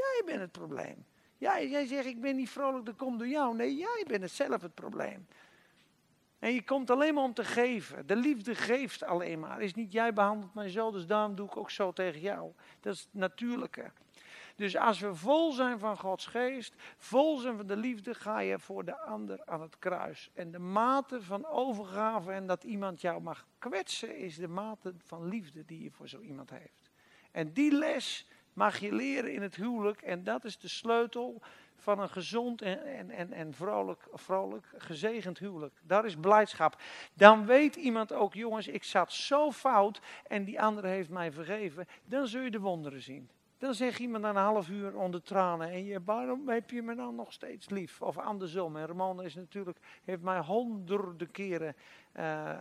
Jij 0.00 0.22
bent 0.26 0.40
het 0.40 0.52
probleem. 0.52 1.04
Jij, 1.38 1.68
jij 1.68 1.86
zegt, 1.86 2.06
ik 2.06 2.20
ben 2.20 2.36
niet 2.36 2.50
vrolijk, 2.50 2.86
dat 2.86 2.96
komt 2.96 3.18
door 3.18 3.28
jou. 3.28 3.56
Nee, 3.56 3.76
jij 3.76 4.04
bent 4.06 4.22
het 4.22 4.30
zelf 4.30 4.62
het 4.62 4.74
probleem. 4.74 5.26
En 6.38 6.52
je 6.52 6.64
komt 6.64 6.90
alleen 6.90 7.14
maar 7.14 7.24
om 7.24 7.34
te 7.34 7.44
geven. 7.44 8.06
De 8.06 8.16
liefde 8.16 8.54
geeft 8.54 9.02
alleen 9.02 9.40
maar. 9.40 9.62
Is 9.62 9.74
niet 9.74 9.92
jij 9.92 10.12
behandelt 10.12 10.54
mij 10.54 10.68
zo, 10.68 10.90
dus 10.90 11.06
daarom 11.06 11.34
doe 11.34 11.46
ik 11.46 11.56
ook 11.56 11.70
zo 11.70 11.92
tegen 11.92 12.20
jou. 12.20 12.52
Dat 12.80 12.94
is 12.94 13.00
het 13.00 13.14
natuurlijke. 13.14 13.90
Dus 14.56 14.76
als 14.76 15.00
we 15.00 15.14
vol 15.14 15.52
zijn 15.52 15.78
van 15.78 15.98
Gods 15.98 16.26
geest, 16.26 16.74
vol 16.96 17.38
zijn 17.38 17.56
van 17.56 17.66
de 17.66 17.76
liefde, 17.76 18.14
ga 18.14 18.40
je 18.40 18.58
voor 18.58 18.84
de 18.84 18.98
ander 18.98 19.44
aan 19.44 19.60
het 19.60 19.78
kruis. 19.78 20.30
En 20.34 20.50
de 20.50 20.58
mate 20.58 21.22
van 21.22 21.46
overgave 21.46 22.32
en 22.32 22.46
dat 22.46 22.64
iemand 22.64 23.00
jou 23.00 23.22
mag 23.22 23.46
kwetsen, 23.58 24.16
is 24.16 24.36
de 24.36 24.48
mate 24.48 24.94
van 25.04 25.28
liefde 25.28 25.64
die 25.64 25.82
je 25.82 25.90
voor 25.90 26.08
zo 26.08 26.20
iemand 26.20 26.50
heeft. 26.50 26.90
En 27.30 27.52
die 27.52 27.72
les 27.72 28.26
mag 28.52 28.78
je 28.78 28.92
leren 28.92 29.32
in 29.32 29.42
het 29.42 29.56
huwelijk. 29.56 30.02
En 30.02 30.24
dat 30.24 30.44
is 30.44 30.58
de 30.58 30.68
sleutel 30.68 31.42
van 31.76 32.00
een 32.00 32.08
gezond 32.08 32.62
en, 32.62 33.10
en, 33.10 33.32
en, 33.32 33.54
vrolijk, 33.54 34.08
vrolijk, 34.12 34.66
gezegend 34.76 35.38
huwelijk. 35.38 35.80
Daar 35.82 36.04
is 36.04 36.16
blijdschap. 36.16 36.76
Dan 37.14 37.46
weet 37.46 37.76
iemand 37.76 38.12
ook, 38.12 38.34
jongens, 38.34 38.68
ik 38.68 38.84
zat 38.84 39.12
zo 39.12 39.50
fout 39.50 40.00
en 40.26 40.44
die 40.44 40.60
andere 40.60 40.88
heeft 40.88 41.10
mij 41.10 41.32
vergeven. 41.32 41.86
Dan 42.04 42.26
zul 42.26 42.42
je 42.42 42.50
de 42.50 42.60
wonderen 42.60 43.02
zien. 43.02 43.30
Dan 43.60 43.74
zegt 43.74 43.98
iemand 43.98 44.22
na 44.22 44.30
een 44.30 44.36
half 44.36 44.68
uur 44.68 44.96
onder 44.96 45.22
tranen. 45.22 45.70
En 45.70 45.84
je, 45.84 46.00
waarom 46.04 46.48
heb 46.48 46.70
je 46.70 46.82
me 46.82 46.94
dan 46.94 47.14
nog 47.14 47.32
steeds 47.32 47.68
lief? 47.68 48.02
Of 48.02 48.18
andersom. 48.18 48.76
En 48.76 48.86
Ramona 48.86 49.22
is 49.22 49.34
natuurlijk, 49.34 49.78
heeft 50.04 50.22
mij 50.22 50.38
honderden 50.38 51.30
keren 51.30 51.76
uh, 52.16 52.52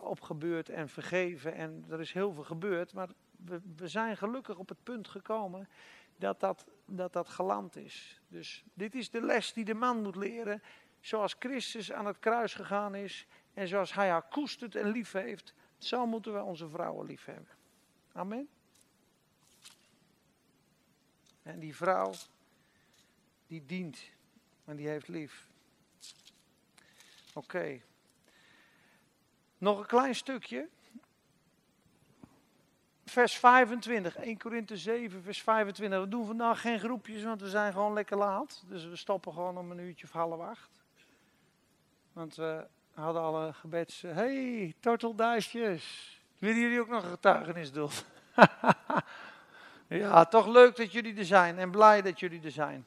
opgebeurd 0.00 0.68
en 0.68 0.88
vergeven. 0.88 1.54
En 1.54 1.84
er 1.90 2.00
is 2.00 2.12
heel 2.12 2.32
veel 2.32 2.44
gebeurd. 2.44 2.92
Maar 2.92 3.08
we, 3.44 3.88
zijn 3.88 4.16
gelukkig 4.16 4.56
op 4.56 4.68
het 4.68 4.82
punt 4.82 5.08
gekomen 5.08 5.68
dat 6.16 6.40
dat, 6.40 6.66
dat 6.84 7.12
dat 7.12 7.28
geland 7.28 7.76
is. 7.76 8.20
Dus 8.28 8.64
dit 8.74 8.94
is 8.94 9.10
de 9.10 9.22
les 9.22 9.52
die 9.52 9.64
de 9.64 9.74
man 9.74 10.02
moet 10.02 10.16
leren. 10.16 10.62
Zoals 11.00 11.36
Christus 11.38 11.92
aan 11.92 12.06
het 12.06 12.18
kruis 12.18 12.54
gegaan 12.54 12.94
is. 12.94 13.26
En 13.54 13.68
zoals 13.68 13.94
hij 13.94 14.08
haar 14.08 14.28
koestert 14.28 14.74
en 14.74 14.90
lief 14.90 15.12
heeft. 15.12 15.54
Zo 15.78 16.06
moeten 16.06 16.32
we 16.32 16.42
onze 16.42 16.68
vrouwen 16.68 17.06
lief 17.06 17.24
hebben. 17.24 17.56
Amen. 18.12 18.48
En 21.42 21.58
die 21.58 21.76
vrouw, 21.76 22.12
die 23.46 23.64
dient 23.66 23.98
en 24.64 24.76
die 24.76 24.88
heeft 24.88 25.08
lief. 25.08 25.48
Oké. 27.34 27.80
Nog 29.58 29.78
een 29.78 29.86
klein 29.86 30.14
stukje. 30.14 30.68
Vers 33.08 33.38
25, 33.38 34.16
1 34.16 34.38
Korinthe 34.38 34.76
7, 34.76 35.22
vers 35.22 35.42
25. 35.42 36.00
We 36.00 36.08
doen 36.08 36.26
vandaag 36.26 36.60
geen 36.60 36.78
groepjes, 36.78 37.22
want 37.22 37.40
we 37.40 37.48
zijn 37.48 37.72
gewoon 37.72 37.92
lekker 37.92 38.16
laat. 38.16 38.62
Dus 38.66 38.84
we 38.84 38.96
stoppen 38.96 39.32
gewoon 39.32 39.58
om 39.58 39.70
een 39.70 39.78
uurtje 39.78 40.06
of 40.06 40.12
half 40.12 40.40
acht. 40.40 40.70
Want 42.12 42.34
we 42.34 42.66
hadden 42.94 43.22
alle 43.22 43.52
gebeds. 43.52 44.02
hey, 44.02 44.74
tortelduifjes. 44.80 46.16
Willen 46.38 46.60
jullie 46.60 46.80
ook 46.80 46.88
nog 46.88 47.04
een 47.04 47.10
getuigenis 47.10 47.72
doen? 47.72 47.90
ja, 49.88 50.24
toch 50.24 50.46
leuk 50.46 50.76
dat 50.76 50.92
jullie 50.92 51.16
er 51.16 51.24
zijn 51.24 51.58
en 51.58 51.70
blij 51.70 52.02
dat 52.02 52.20
jullie 52.20 52.42
er 52.42 52.50
zijn. 52.50 52.86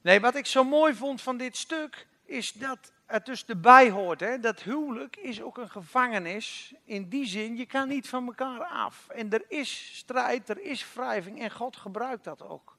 Nee, 0.00 0.20
wat 0.20 0.34
ik 0.34 0.46
zo 0.46 0.64
mooi 0.64 0.94
vond 0.94 1.22
van 1.22 1.36
dit 1.36 1.56
stuk 1.56 2.06
is 2.28 2.52
dat 2.52 2.92
het 3.06 3.26
dus 3.26 3.44
erbij 3.44 3.90
hoort. 3.90 4.20
Hè? 4.20 4.38
Dat 4.38 4.62
huwelijk 4.62 5.16
is 5.16 5.42
ook 5.42 5.58
een 5.58 5.70
gevangenis. 5.70 6.74
In 6.84 7.08
die 7.08 7.26
zin, 7.26 7.56
je 7.56 7.66
kan 7.66 7.88
niet 7.88 8.08
van 8.08 8.26
elkaar 8.26 8.64
af. 8.64 9.08
En 9.08 9.30
er 9.30 9.44
is 9.48 9.96
strijd, 9.96 10.48
er 10.48 10.60
is 10.60 10.94
wrijving 10.94 11.40
en 11.40 11.50
God 11.50 11.76
gebruikt 11.76 12.24
dat 12.24 12.42
ook. 12.42 12.76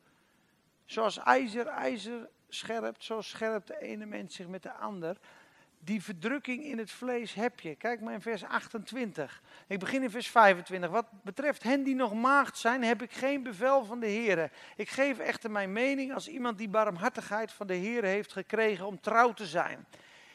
Zoals 0.85 1.17
ijzer 1.17 1.67
ijzer 1.67 2.29
scherpt, 2.49 3.03
zo 3.03 3.21
scherpt 3.21 3.67
de 3.67 3.81
ene 3.81 4.05
mens 4.05 4.35
zich 4.35 4.47
met 4.47 4.63
de 4.63 4.73
ander. 4.73 5.17
Die 5.81 6.03
verdrukking 6.03 6.63
in 6.63 6.77
het 6.77 6.91
vlees 6.91 7.33
heb 7.33 7.59
je. 7.59 7.75
Kijk 7.75 8.01
maar 8.01 8.13
in 8.13 8.21
vers 8.21 8.43
28. 8.43 9.41
Ik 9.67 9.79
begin 9.79 10.03
in 10.03 10.09
vers 10.09 10.29
25. 10.29 10.89
Wat 10.89 11.05
betreft 11.23 11.63
hen 11.63 11.83
die 11.83 11.95
nog 11.95 12.13
maagd 12.13 12.57
zijn, 12.57 12.83
heb 12.83 13.01
ik 13.01 13.11
geen 13.11 13.43
bevel 13.43 13.85
van 13.85 13.99
de 13.99 14.07
Heer. 14.07 14.51
Ik 14.75 14.89
geef 14.89 15.19
echter 15.19 15.51
mijn 15.51 15.71
mening 15.71 16.13
als 16.13 16.27
iemand 16.27 16.57
die 16.57 16.69
barmhartigheid 16.69 17.51
van 17.51 17.67
de 17.67 17.73
Heer 17.73 18.03
heeft 18.03 18.31
gekregen 18.31 18.85
om 18.85 18.99
trouw 18.99 19.33
te 19.33 19.45
zijn. 19.45 19.85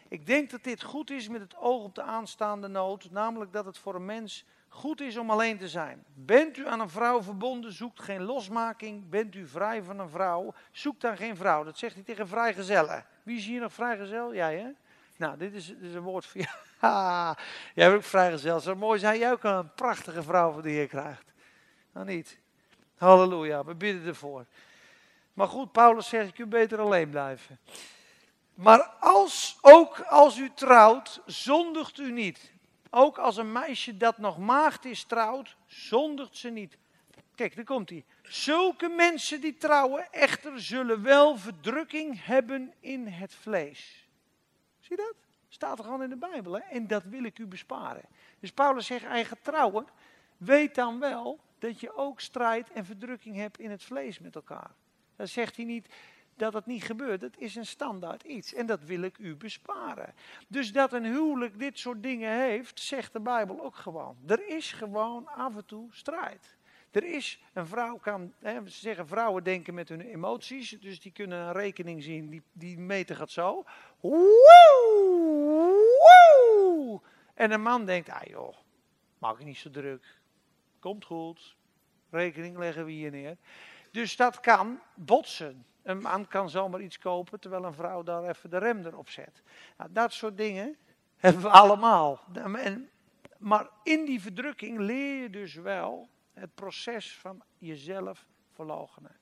Ik 0.08 0.26
denk 0.26 0.50
dat 0.50 0.64
dit 0.64 0.82
goed 0.82 1.10
is 1.10 1.28
met 1.28 1.40
het 1.40 1.56
oog 1.56 1.84
op 1.84 1.94
de 1.94 2.02
aanstaande 2.02 2.68
nood, 2.68 3.10
namelijk 3.10 3.52
dat 3.52 3.64
het 3.64 3.78
voor 3.78 3.94
een 3.94 4.04
mens 4.04 4.44
goed 4.68 5.00
is 5.00 5.16
om 5.16 5.30
alleen 5.30 5.58
te 5.58 5.68
zijn. 5.68 6.04
Bent 6.14 6.56
u 6.56 6.68
aan 6.68 6.80
een 6.80 6.88
vrouw 6.88 7.22
verbonden, 7.22 7.72
zoekt 7.72 8.00
geen 8.00 8.22
losmaking. 8.22 9.08
Bent 9.08 9.34
u 9.34 9.46
vrij 9.46 9.82
van 9.82 9.98
een 9.98 10.08
vrouw, 10.08 10.54
zoekt 10.70 11.00
dan 11.00 11.16
geen 11.16 11.36
vrouw. 11.36 11.64
Dat 11.64 11.78
zegt 11.78 11.94
hij 11.94 12.02
tegen 12.02 12.28
vrijgezellen. 12.28 13.06
Wie 13.22 13.36
is 13.36 13.46
hier 13.46 13.60
nog 13.60 13.72
vrijgezel? 13.72 14.34
Jij 14.34 14.58
hè? 14.58 14.68
Nou, 15.16 15.38
dit 15.38 15.54
is, 15.54 15.68
een 15.68 16.00
woord 16.00 16.26
voor 16.26 16.40
jou. 16.40 17.36
jij 17.74 17.88
bent 17.88 17.94
ook 17.94 18.02
vrijgezel. 18.02 18.60
Zo 18.60 18.74
mooi 18.74 18.98
zijn 18.98 19.18
jij 19.18 19.32
ook 19.32 19.44
een 19.44 19.74
prachtige 19.74 20.22
vrouw 20.22 20.52
van 20.52 20.62
de 20.62 20.70
Heer 20.70 20.86
krijgt. 20.86 21.32
Nou 21.92 22.06
niet. 22.06 22.38
Halleluja, 22.96 23.64
we 23.64 23.74
bidden 23.74 24.06
ervoor. 24.06 24.46
Maar 25.32 25.48
goed, 25.48 25.72
Paulus 25.72 26.08
zegt, 26.08 26.26
je 26.26 26.32
kunt 26.32 26.48
beter 26.48 26.80
alleen 26.80 27.10
blijven. 27.10 27.58
Maar 28.54 28.80
als, 29.00 29.58
ook 29.60 30.00
als 30.00 30.38
u 30.38 30.50
trouwt, 30.54 31.20
zondigt 31.26 31.98
u 31.98 32.12
niet. 32.12 32.52
Ook 32.90 33.18
als 33.18 33.36
een 33.36 33.52
meisje 33.52 33.96
dat 33.96 34.18
nog 34.18 34.38
maagd 34.38 34.84
is 34.84 35.04
trouwt, 35.04 35.56
zondigt 35.66 36.36
ze 36.36 36.48
niet. 36.48 36.76
Kijk, 37.34 37.56
daar 37.56 37.64
komt 37.64 37.90
hij. 37.90 38.04
Zulke 38.22 38.88
mensen 38.88 39.40
die 39.40 39.56
trouwen 39.56 40.12
echter 40.12 40.60
zullen 40.60 41.02
wel 41.02 41.36
verdrukking 41.36 42.24
hebben 42.24 42.72
in 42.80 43.06
het 43.06 43.34
vlees. 43.34 44.03
Zie 44.84 44.96
je 44.96 45.02
dat? 45.02 45.14
Staat 45.48 45.78
er 45.78 45.84
gewoon 45.84 46.02
in 46.02 46.08
de 46.08 46.16
Bijbel. 46.16 46.52
Hè? 46.52 46.60
En 46.60 46.86
dat 46.86 47.04
wil 47.04 47.24
ik 47.24 47.38
u 47.38 47.46
besparen. 47.46 48.04
Dus 48.40 48.52
Paulus 48.52 48.86
zegt, 48.86 49.04
eigen 49.04 49.36
trouwen, 49.42 49.86
weet 50.36 50.74
dan 50.74 50.98
wel 50.98 51.40
dat 51.58 51.80
je 51.80 51.96
ook 51.96 52.20
strijd 52.20 52.72
en 52.72 52.84
verdrukking 52.84 53.36
hebt 53.36 53.58
in 53.58 53.70
het 53.70 53.82
vlees 53.82 54.18
met 54.18 54.34
elkaar. 54.34 54.70
Dan 55.16 55.28
zegt 55.28 55.56
hij 55.56 55.64
niet, 55.64 55.88
dat 56.36 56.52
het 56.52 56.66
niet 56.66 56.84
gebeurt. 56.84 57.20
Het 57.20 57.38
is 57.38 57.54
een 57.54 57.66
standaard 57.66 58.22
iets 58.22 58.54
en 58.54 58.66
dat 58.66 58.82
wil 58.82 59.02
ik 59.02 59.18
u 59.18 59.36
besparen. 59.36 60.14
Dus 60.48 60.72
dat 60.72 60.92
een 60.92 61.04
huwelijk 61.04 61.58
dit 61.58 61.78
soort 61.78 62.02
dingen 62.02 62.38
heeft, 62.40 62.80
zegt 62.80 63.12
de 63.12 63.20
Bijbel 63.20 63.62
ook 63.62 63.76
gewoon. 63.76 64.16
Er 64.26 64.48
is 64.48 64.72
gewoon 64.72 65.28
af 65.28 65.56
en 65.56 65.66
toe 65.66 65.88
strijd. 65.90 66.56
Er 66.94 67.04
is, 67.04 67.40
een 67.52 67.66
vrouw 67.66 67.96
kan, 67.96 68.32
hè, 68.38 68.68
ze 68.68 68.78
zeggen 68.78 69.08
vrouwen 69.08 69.44
denken 69.44 69.74
met 69.74 69.88
hun 69.88 70.00
emoties, 70.00 70.70
dus 70.80 71.00
die 71.00 71.12
kunnen 71.12 71.38
een 71.38 71.52
rekening 71.52 72.02
zien, 72.02 72.28
die, 72.28 72.42
die 72.52 72.78
meter 72.78 73.16
gaat 73.16 73.30
zo. 73.30 73.64
Woe, 74.00 74.40
En 77.34 77.50
een 77.50 77.62
man 77.62 77.84
denkt, 77.86 78.08
ah 78.08 78.22
joh, 78.22 78.56
maak 79.18 79.38
je 79.38 79.44
niet 79.44 79.56
zo 79.56 79.70
druk. 79.70 80.20
Komt 80.78 81.04
goed, 81.04 81.56
rekening 82.10 82.58
leggen 82.58 82.84
we 82.84 82.90
hier 82.90 83.10
neer. 83.10 83.36
Dus 83.90 84.16
dat 84.16 84.40
kan 84.40 84.80
botsen. 84.94 85.66
Een 85.82 86.00
man 86.00 86.28
kan 86.28 86.50
zomaar 86.50 86.80
iets 86.80 86.98
kopen 86.98 87.40
terwijl 87.40 87.64
een 87.64 87.74
vrouw 87.74 88.02
daar 88.02 88.28
even 88.28 88.50
de 88.50 88.58
rem 88.58 88.86
erop 88.86 89.08
zet. 89.08 89.42
Nou, 89.76 89.92
dat 89.92 90.12
soort 90.12 90.36
dingen 90.36 90.76
hebben 91.16 91.42
we 91.42 91.48
allemaal. 91.48 92.20
maar 93.38 93.68
in 93.82 94.04
die 94.04 94.20
verdrukking 94.20 94.78
leer 94.78 95.22
je 95.22 95.30
dus 95.30 95.54
wel 95.54 96.12
het 96.34 96.54
proces 96.54 97.18
van 97.18 97.42
jezelf 97.58 98.26
verloochenen. 98.52 99.16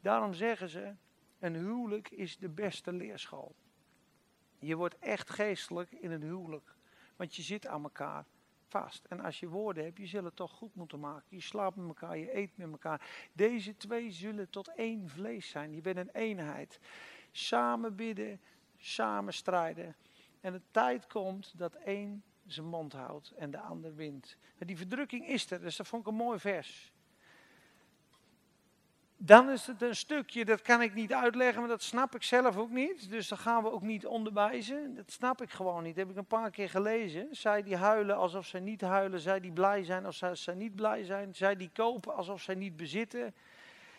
Daarom 0.00 0.34
zeggen 0.34 0.68
ze, 0.68 0.94
een 1.38 1.54
huwelijk 1.54 2.10
is 2.10 2.36
de 2.36 2.48
beste 2.48 2.92
leerschool. 2.92 3.54
Je 4.58 4.76
wordt 4.76 4.98
echt 4.98 5.30
geestelijk 5.30 5.90
in 5.90 6.10
een 6.10 6.22
huwelijk. 6.22 6.74
Want 7.16 7.36
je 7.36 7.42
zit 7.42 7.66
aan 7.66 7.82
elkaar 7.82 8.24
vast. 8.68 9.04
En 9.04 9.20
als 9.20 9.40
je 9.40 9.48
woorden 9.48 9.84
hebt, 9.84 9.98
je 9.98 10.06
zult 10.06 10.24
het 10.24 10.36
toch 10.36 10.52
goed 10.52 10.74
moeten 10.74 11.00
maken. 11.00 11.26
Je 11.28 11.40
slaapt 11.40 11.76
met 11.76 11.86
elkaar, 11.86 12.18
je 12.18 12.36
eet 12.36 12.56
met 12.56 12.70
elkaar. 12.70 13.28
Deze 13.32 13.76
twee 13.76 14.10
zullen 14.10 14.50
tot 14.50 14.74
één 14.74 15.08
vlees 15.08 15.48
zijn. 15.48 15.74
Je 15.74 15.80
bent 15.80 15.96
een 15.96 16.10
eenheid. 16.10 16.80
Samen 17.30 17.96
bidden, 17.96 18.40
samen 18.76 19.32
strijden. 19.32 19.96
En 20.40 20.52
de 20.52 20.62
tijd 20.70 21.06
komt 21.06 21.58
dat 21.58 21.74
één 21.74 22.22
zijn 22.46 22.66
mond 22.66 22.92
houdt 22.92 23.30
en 23.30 23.50
de 23.50 23.60
ander 23.60 23.94
wint. 23.94 24.36
En 24.58 24.66
die 24.66 24.76
verdrukking 24.76 25.26
is 25.28 25.50
er, 25.50 25.60
dus 25.60 25.76
dat 25.76 25.86
vond 25.86 26.02
ik 26.02 26.08
een 26.08 26.14
mooi 26.14 26.38
vers 26.38 26.92
dan 29.26 29.50
is 29.50 29.66
het 29.66 29.82
een 29.82 29.96
stukje, 29.96 30.44
dat 30.44 30.62
kan 30.62 30.82
ik 30.82 30.94
niet 30.94 31.12
uitleggen, 31.12 31.60
maar 31.60 31.68
dat 31.68 31.82
snap 31.82 32.14
ik 32.14 32.22
zelf 32.22 32.56
ook 32.56 32.70
niet. 32.70 33.10
Dus 33.10 33.28
daar 33.28 33.38
gaan 33.38 33.62
we 33.62 33.70
ook 33.70 33.82
niet 33.82 34.06
onderwijzen. 34.06 34.94
Dat 34.94 35.12
snap 35.12 35.42
ik 35.42 35.50
gewoon 35.50 35.82
niet. 35.82 35.96
Dat 35.96 36.04
heb 36.06 36.12
ik 36.12 36.20
een 36.20 36.38
paar 36.38 36.50
keer 36.50 36.70
gelezen. 36.70 37.28
Zij 37.30 37.62
die 37.62 37.76
huilen 37.76 38.16
alsof 38.16 38.46
zij 38.46 38.60
niet 38.60 38.80
huilen. 38.80 39.20
Zij 39.20 39.40
die 39.40 39.52
blij 39.52 39.84
zijn 39.84 40.06
alsof 40.06 40.36
zij 40.36 40.54
niet 40.54 40.74
blij 40.74 41.04
zijn. 41.04 41.34
Zij 41.34 41.56
die 41.56 41.70
kopen 41.72 42.14
alsof 42.14 42.42
zij 42.42 42.54
niet 42.54 42.76
bezitten. 42.76 43.34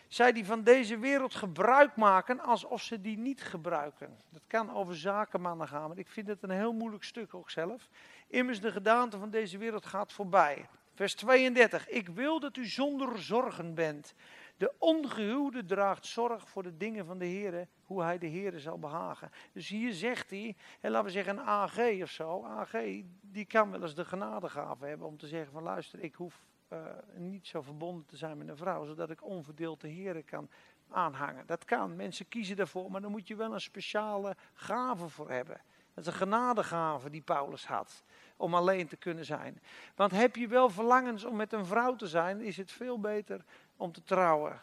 Zij 0.07 0.31
die 0.31 0.45
van 0.45 0.63
deze 0.63 0.97
wereld 0.97 1.35
gebruik 1.35 1.95
maken 1.95 2.39
alsof 2.39 2.81
ze 2.81 3.01
die 3.01 3.17
niet 3.17 3.41
gebruiken. 3.41 4.17
Dat 4.29 4.43
kan 4.47 4.73
over 4.73 4.95
zakenmannen 4.95 5.67
gaan, 5.67 5.87
maar 5.87 5.97
ik 5.97 6.07
vind 6.07 6.27
het 6.27 6.43
een 6.43 6.49
heel 6.49 6.73
moeilijk 6.73 7.03
stuk 7.03 7.33
ook 7.33 7.49
zelf. 7.49 7.89
Immers 8.27 8.61
de 8.61 8.71
gedaante 8.71 9.17
van 9.17 9.29
deze 9.29 9.57
wereld 9.57 9.85
gaat 9.85 10.13
voorbij. 10.13 10.65
Vers 10.93 11.15
32. 11.15 11.89
Ik 11.89 12.07
wil 12.07 12.39
dat 12.39 12.57
u 12.57 12.65
zonder 12.65 13.19
zorgen 13.19 13.73
bent. 13.73 14.13
De 14.57 14.73
ongehuwde 14.77 15.65
draagt 15.65 16.05
zorg 16.05 16.49
voor 16.49 16.63
de 16.63 16.77
dingen 16.77 17.05
van 17.05 17.17
de 17.17 17.25
Heer, 17.25 17.67
hoe 17.83 18.03
hij 18.03 18.17
de 18.17 18.27
Heer 18.27 18.59
zal 18.59 18.79
behagen. 18.79 19.31
Dus 19.51 19.67
hier 19.67 19.93
zegt 19.93 20.29
hij, 20.29 20.55
en 20.81 20.91
laten 20.91 21.05
we 21.05 21.11
zeggen 21.11 21.37
een 21.37 21.45
AG 21.45 22.01
of 22.01 22.09
zo, 22.09 22.43
AG, 22.43 22.73
die 23.21 23.45
kan 23.45 23.71
wel 23.71 23.81
eens 23.81 23.95
de 23.95 24.05
genadegave 24.05 24.85
hebben 24.85 25.07
om 25.07 25.17
te 25.17 25.27
zeggen 25.27 25.51
van 25.51 25.63
luister, 25.63 25.99
ik 25.99 26.15
hoef 26.15 26.43
uh, 26.73 26.79
niet 27.15 27.47
zo 27.47 27.61
verbonden 27.61 28.05
te 28.05 28.17
zijn 28.17 28.37
met 28.37 28.47
een 28.47 28.57
vrouw, 28.57 28.85
zodat 28.85 29.09
ik 29.09 29.23
onverdeeld 29.23 29.81
de 29.81 29.87
Heer 29.87 30.23
kan 30.23 30.49
aanhangen. 30.89 31.45
Dat 31.45 31.65
kan, 31.65 31.95
mensen 31.95 32.27
kiezen 32.27 32.55
daarvoor, 32.55 32.91
maar 32.91 33.01
dan 33.01 33.11
moet 33.11 33.27
je 33.27 33.35
wel 33.35 33.53
een 33.53 33.61
speciale 33.61 34.35
gave 34.53 35.09
voor 35.09 35.29
hebben. 35.29 35.61
Dat 35.95 36.05
is 36.05 36.13
een 36.13 36.19
genadegave 36.19 37.09
die 37.09 37.21
Paulus 37.21 37.67
had 37.67 38.03
om 38.37 38.55
alleen 38.55 38.87
te 38.87 38.95
kunnen 38.95 39.25
zijn. 39.25 39.61
Want 39.95 40.11
heb 40.11 40.35
je 40.35 40.47
wel 40.47 40.69
verlangens 40.69 41.23
om 41.23 41.35
met 41.35 41.53
een 41.53 41.65
vrouw 41.65 41.95
te 41.95 42.07
zijn, 42.07 42.41
is 42.41 42.57
het 42.57 42.71
veel 42.71 42.99
beter 42.99 43.43
om 43.77 43.91
te 43.91 44.03
trouwen. 44.03 44.61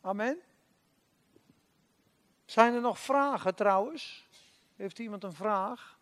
Amen. 0.00 0.38
Zijn 2.44 2.74
er 2.74 2.80
nog 2.80 2.98
vragen 2.98 3.54
trouwens? 3.54 4.26
Heeft 4.76 4.98
iemand 4.98 5.24
een 5.24 5.32
vraag? 5.32 5.95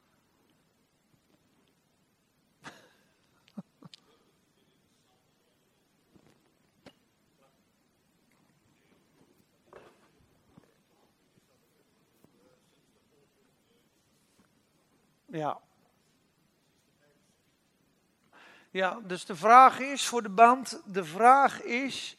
Ja. 15.35 15.59
Ja, 18.71 19.01
dus 19.05 19.25
de 19.25 19.37
vraag 19.37 19.79
is 19.79 20.07
voor 20.07 20.23
de 20.23 20.31
band, 20.31 20.83
de 20.87 21.05
vraag 21.05 21.63
is, 21.63 22.17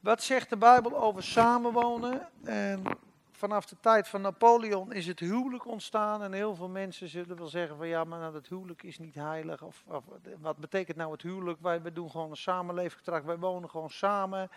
wat 0.00 0.22
zegt 0.22 0.48
de 0.48 0.56
Bijbel 0.56 0.96
over 0.96 1.22
samenwonen? 1.22 2.28
En 2.44 2.82
vanaf 3.30 3.66
de 3.66 3.76
tijd 3.80 4.08
van 4.08 4.20
Napoleon 4.20 4.92
is 4.92 5.06
het 5.06 5.18
huwelijk 5.18 5.66
ontstaan. 5.66 6.22
En 6.22 6.32
heel 6.32 6.54
veel 6.54 6.68
mensen 6.68 7.08
zullen 7.08 7.36
wel 7.36 7.46
zeggen 7.46 7.76
van 7.76 7.88
ja, 7.88 8.04
maar 8.04 8.18
nou, 8.18 8.32
dat 8.32 8.46
huwelijk 8.46 8.82
is 8.82 8.98
niet 8.98 9.14
heilig. 9.14 9.62
Of, 9.62 9.84
of 9.86 10.04
wat 10.40 10.56
betekent 10.56 10.96
nou 10.96 11.12
het 11.12 11.22
huwelijk? 11.22 11.60
Wij, 11.60 11.82
wij 11.82 11.92
doen 11.92 12.10
gewoon 12.10 12.30
een 12.30 12.36
samenlevingsverdrag. 12.36 13.22
Wij 13.22 13.38
wonen 13.38 13.70
gewoon 13.70 13.90
samen. 13.90 14.50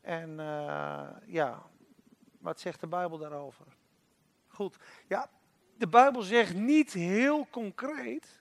En 0.00 0.30
uh, 0.30 1.02
ja, 1.26 1.62
wat 2.38 2.60
zegt 2.60 2.80
de 2.80 2.86
Bijbel 2.86 3.18
daarover? 3.18 3.66
Goed, 4.48 4.76
ja, 5.08 5.28
de 5.76 5.88
Bijbel 5.88 6.22
zegt 6.22 6.54
niet 6.54 6.92
heel 6.92 7.46
concreet 7.50 8.40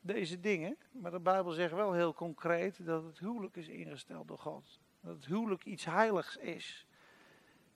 deze 0.00 0.40
dingen. 0.40 0.76
Maar 0.90 1.10
de 1.10 1.20
Bijbel 1.20 1.52
zegt 1.52 1.72
wel 1.72 1.92
heel 1.92 2.14
concreet 2.14 2.86
dat 2.86 3.04
het 3.04 3.18
huwelijk 3.18 3.56
is 3.56 3.68
ingesteld 3.68 4.28
door 4.28 4.38
God. 4.38 4.80
Dat 5.00 5.14
het 5.14 5.26
huwelijk 5.26 5.64
iets 5.64 5.84
heiligs 5.84 6.36
is. 6.36 6.86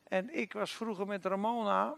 En 0.02 0.36
ik 0.36 0.52
was 0.52 0.74
vroeger 0.74 1.06
met 1.06 1.24
Ramona. 1.24 1.94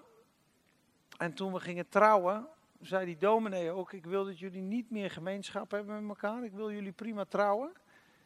En 1.18 1.34
toen 1.34 1.52
we 1.52 1.60
gingen 1.60 1.88
trouwen, 1.88 2.48
zei 2.80 3.04
die 3.04 3.16
dominee 3.16 3.70
ook, 3.70 3.92
ik 3.92 4.04
wil 4.04 4.24
dat 4.24 4.38
jullie 4.38 4.62
niet 4.62 4.90
meer 4.90 5.10
gemeenschap 5.10 5.70
hebben 5.70 6.06
met 6.06 6.08
elkaar. 6.08 6.44
Ik 6.44 6.52
wil 6.52 6.72
jullie 6.72 6.92
prima 6.92 7.24
trouwen. 7.24 7.72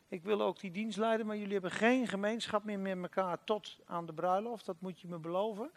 Ik 0.08 0.22
wil 0.22 0.42
ook 0.42 0.60
die 0.60 0.70
dienst 0.70 0.98
leiden, 0.98 1.26
maar 1.26 1.36
jullie 1.36 1.52
hebben 1.52 1.70
geen 1.70 2.06
gemeenschap 2.06 2.64
meer 2.64 2.78
met 2.78 2.98
elkaar 3.02 3.44
tot 3.44 3.78
aan 3.84 4.06
de 4.06 4.12
bruiloft. 4.12 4.66
Dat 4.66 4.80
moet 4.80 5.00
je 5.00 5.08
me 5.08 5.18
beloven. 5.18 5.70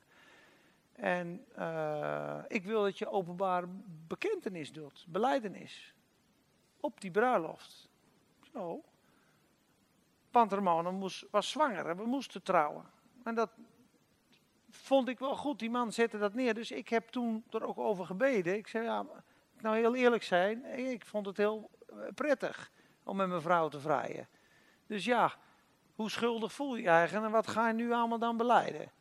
En 0.92 1.46
uh, 1.58 2.38
ik 2.48 2.64
wil 2.64 2.84
dat 2.84 2.98
je 2.98 3.10
openbaar 3.10 3.64
bekentenis 4.08 4.72
doet, 4.72 5.06
beleidenis. 5.08 5.94
Op 6.80 7.02
die 7.02 7.12
bruiloft. 7.12 7.90
Zo. 8.54 8.84
Pantermone 10.32 10.92
moest, 10.92 11.26
was 11.32 11.50
zwanger 11.50 11.86
en 11.86 11.98
we 11.98 12.06
moesten 12.06 12.44
trouwen. 12.44 12.86
En 13.24 13.36
dat 13.36 13.50
vond 14.70 15.08
ik 15.08 15.20
wel 15.20 15.36
goed. 15.36 15.60
Die 15.60 15.70
man 15.70 15.94
zette 15.94 16.18
dat 16.18 16.34
neer. 16.34 16.54
Dus 16.54 16.72
ik 16.72 16.90
heb 16.90 17.08
toen 17.08 17.44
er 17.50 17.68
ook 17.68 17.78
over 17.78 18.06
gebeden. 18.06 18.56
Ik 18.56 18.68
zei, 18.68 18.84
ja, 18.84 19.06
nou 19.60 19.76
heel 19.76 19.96
eerlijk 19.96 20.24
zijn, 20.24 20.66
ik 20.66 21.06
vond 21.06 21.26
het 21.26 21.38
heel 21.38 21.70
eh, 21.90 21.96
prettig 22.16 22.72
om 23.04 23.16
met 23.16 23.28
mijn 23.28 23.42
vrouw 23.42 23.68
te 23.70 23.80
vrijen. 23.80 24.28
Dus 24.88 25.06
ja, 25.06 25.34
hoe 25.96 26.10
schuldig 26.10 26.54
voel 26.54 26.76
je 26.76 26.82
je 26.82 26.90
eigenlijk 26.90 27.26
en 27.26 27.32
wat 27.32 27.48
ga 27.48 27.68
je 27.68 27.74
nu 27.74 27.92
allemaal 27.92 28.20
dan 28.20 28.38
beleiden? 28.38 28.92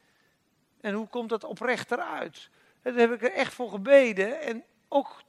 En 0.81 0.95
hoe 0.95 1.07
komt 1.07 1.29
dat 1.29 1.45
oprecht 1.45 1.91
eruit? 1.91 2.51
Daar 2.83 2.95
heb 2.95 3.13
ik 3.13 3.23
er 3.23 3.33
echt 3.33 3.55
voor 3.55 3.71
gebeden. 3.71 4.41
En 4.41 4.65
ook 4.89 5.23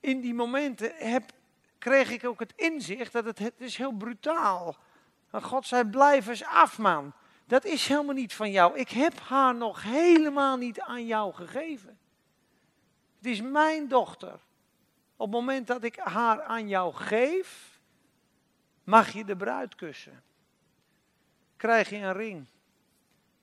in 0.00 0.20
die 0.20 0.34
momenten 0.34 0.92
heb, 0.96 1.32
kreeg 1.78 2.10
ik 2.10 2.24
ook 2.24 2.40
het 2.40 2.52
inzicht 2.56 3.12
dat 3.12 3.24
het, 3.24 3.38
het 3.38 3.60
is 3.60 3.76
heel 3.76 3.92
brutaal. 3.92 4.76
En 5.30 5.42
God 5.42 5.66
zei, 5.66 5.84
blijf 5.84 6.26
eens 6.26 6.44
af 6.44 6.78
man. 6.78 7.12
Dat 7.46 7.64
is 7.64 7.86
helemaal 7.86 8.14
niet 8.14 8.34
van 8.34 8.50
jou. 8.50 8.78
Ik 8.78 8.90
heb 8.90 9.20
haar 9.20 9.54
nog 9.54 9.82
helemaal 9.82 10.56
niet 10.56 10.80
aan 10.80 11.06
jou 11.06 11.34
gegeven. 11.34 11.98
Het 13.16 13.26
is 13.26 13.40
mijn 13.40 13.88
dochter. 13.88 14.40
Op 15.16 15.26
het 15.26 15.40
moment 15.40 15.66
dat 15.66 15.84
ik 15.84 15.96
haar 15.96 16.42
aan 16.42 16.68
jou 16.68 16.94
geef, 16.94 17.80
mag 18.84 19.12
je 19.12 19.24
de 19.24 19.36
bruid 19.36 19.74
kussen. 19.74 20.22
Krijg 21.56 21.90
je 21.90 21.96
een 21.96 22.12
ring. 22.12 22.46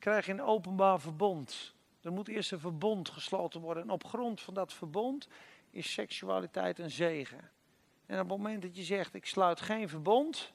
Krijg 0.07 0.25
je 0.25 0.31
een 0.31 0.41
openbaar 0.41 1.01
verbond. 1.01 1.73
Er 2.01 2.11
moet 2.11 2.27
eerst 2.27 2.51
een 2.51 2.59
verbond 2.59 3.09
gesloten 3.09 3.61
worden. 3.61 3.83
En 3.83 3.89
op 3.89 4.03
grond 4.03 4.41
van 4.41 4.53
dat 4.53 4.73
verbond 4.73 5.27
is 5.69 5.93
seksualiteit 5.93 6.79
een 6.79 6.91
zegen. 6.91 7.51
En 8.05 8.19
op 8.19 8.29
het 8.29 8.37
moment 8.37 8.61
dat 8.61 8.75
je 8.75 8.83
zegt, 8.83 9.13
ik 9.13 9.25
sluit 9.25 9.61
geen 9.61 9.89
verbond. 9.89 10.53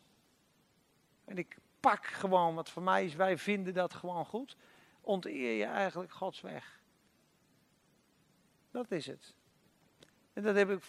En 1.24 1.38
ik 1.38 1.56
pak 1.80 2.06
gewoon 2.06 2.54
wat 2.54 2.70
voor 2.70 2.82
mij 2.82 3.04
is, 3.04 3.14
wij 3.14 3.38
vinden 3.38 3.74
dat 3.74 3.94
gewoon 3.94 4.26
goed. 4.26 4.56
Onteer 5.00 5.56
je 5.56 5.64
eigenlijk 5.64 6.12
Gods 6.12 6.40
weg. 6.40 6.80
Dat 8.70 8.90
is 8.90 9.06
het. 9.06 9.34
En 10.32 10.42
dat 10.42 10.54
heb 10.54 10.70
ik 10.70 10.82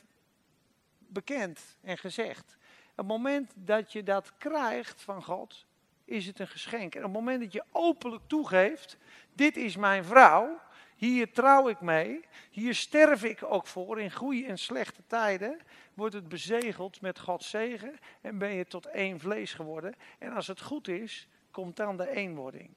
bekend 0.97 1.78
en 1.82 1.97
gezegd. 1.97 2.57
Op 2.91 2.97
het 2.97 3.07
moment 3.07 3.53
dat 3.55 3.91
je 3.91 4.03
dat 4.03 4.38
krijgt 4.38 5.01
van 5.01 5.24
God, 5.24 5.66
is 6.06 6.26
het 6.26 6.39
een 6.39 6.47
geschenk. 6.47 6.95
En 6.95 6.99
op 6.99 7.14
het 7.14 7.14
moment 7.14 7.41
dat 7.41 7.54
je 7.54 7.64
openlijk 7.72 8.24
toegeeft, 8.28 8.97
dit 9.34 9.58
is 9.58 9.76
mijn 9.76 10.06
vrouw, 10.06 10.60
hier 10.95 11.32
trouw 11.32 11.70
ik 11.70 11.82
mee, 11.82 12.26
hier 12.51 12.76
sterf 12.76 13.24
ik 13.24 13.43
ook 13.43 13.68
voor 13.68 13.99
in 13.99 14.12
goede 14.12 14.45
en 14.45 14.58
slechte 14.58 15.01
tijden, 15.08 15.60
wordt 15.93 16.14
het 16.14 16.28
bezegeld 16.28 17.01
met 17.01 17.20
Gods 17.20 17.49
zegen 17.49 17.99
en 18.22 18.38
ben 18.38 18.54
je 18.54 18.66
tot 18.66 18.86
één 18.86 19.20
vlees 19.20 19.54
geworden. 19.54 19.95
En 20.20 20.34
als 20.34 20.47
het 20.47 20.62
goed 20.62 20.88
is, 20.88 21.28
komt 21.51 21.76
dan 21.76 21.97
de 21.97 22.10
eenwording 22.10 22.70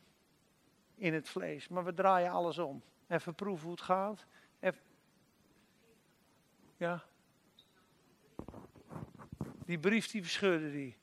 in 0.95 1.15
het 1.15 1.29
vlees. 1.29 1.69
Maar 1.69 1.85
we 1.85 1.95
draaien 1.95 2.31
alles 2.31 2.59
om. 2.59 2.83
Even 3.09 3.35
proeven 3.35 3.65
hoe 3.65 3.75
het 3.75 3.85
gaat. 3.85 4.27
Ja. 6.77 7.05
Die 9.65 9.79
brief 9.79 10.07
die 10.11 10.23
verscheurde 10.23 10.71
die. 10.71 10.97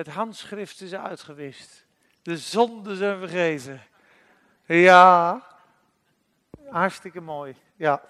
Het 0.00 0.08
handschrift 0.08 0.80
is 0.80 0.94
uitgewist. 0.94 1.86
De 2.22 2.38
zonden 2.38 2.96
zijn 2.96 3.18
vergeven. 3.18 3.82
Ja. 4.66 5.46
Hartstikke 6.68 7.20
mooi. 7.20 7.56
Ja. 7.76 8.02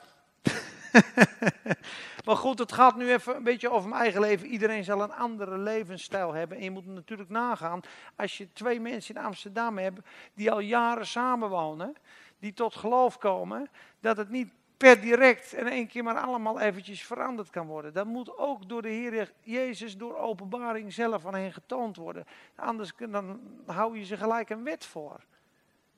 maar 2.25 2.37
goed, 2.37 2.59
het 2.59 2.73
gaat 2.73 2.97
nu 2.97 3.13
even 3.13 3.37
een 3.37 3.43
beetje 3.43 3.71
over 3.71 3.89
mijn 3.89 4.03
eigen 4.03 4.21
leven. 4.21 4.47
Iedereen 4.47 4.85
zal 4.85 5.03
een 5.03 5.13
andere 5.13 5.59
levensstijl 5.59 6.33
hebben. 6.33 6.57
En 6.57 6.63
je 6.63 6.71
moet 6.71 6.87
natuurlijk 6.87 7.31
nagaan, 7.31 7.81
als 8.17 8.39
je 8.39 8.53
twee 8.53 8.81
mensen 8.81 9.15
in 9.15 9.23
Amsterdam 9.23 9.79
hebt 9.79 10.01
die 10.35 10.51
al 10.51 10.61
jaren 10.61 11.07
samenwonen, 11.07 11.97
die 12.39 12.53
tot 12.53 12.75
geloof 12.75 13.19
komen, 13.19 13.71
dat 14.01 14.17
het 14.17 14.29
niet 14.29 14.53
per 14.81 15.01
direct 15.01 15.53
en 15.53 15.67
één 15.67 15.87
keer 15.87 16.03
maar 16.03 16.19
allemaal 16.19 16.61
eventjes 16.61 17.03
veranderd 17.03 17.51
kan 17.51 17.67
worden. 17.67 17.93
Dat 17.93 18.07
moet 18.07 18.39
ook 18.39 18.69
door 18.69 18.83
de 18.83 18.89
Heer 18.89 19.33
Jezus, 19.43 19.97
door 19.97 20.17
openbaring 20.17 20.93
zelf 20.93 21.27
aan 21.27 21.35
hen 21.35 21.53
getoond 21.53 21.97
worden. 21.97 22.27
Anders 22.55 22.93
dan 23.11 23.41
hou 23.67 23.99
je 23.99 24.05
ze 24.05 24.17
gelijk 24.17 24.51
een 24.51 24.65
wet 24.65 24.87
voor. 24.87 25.21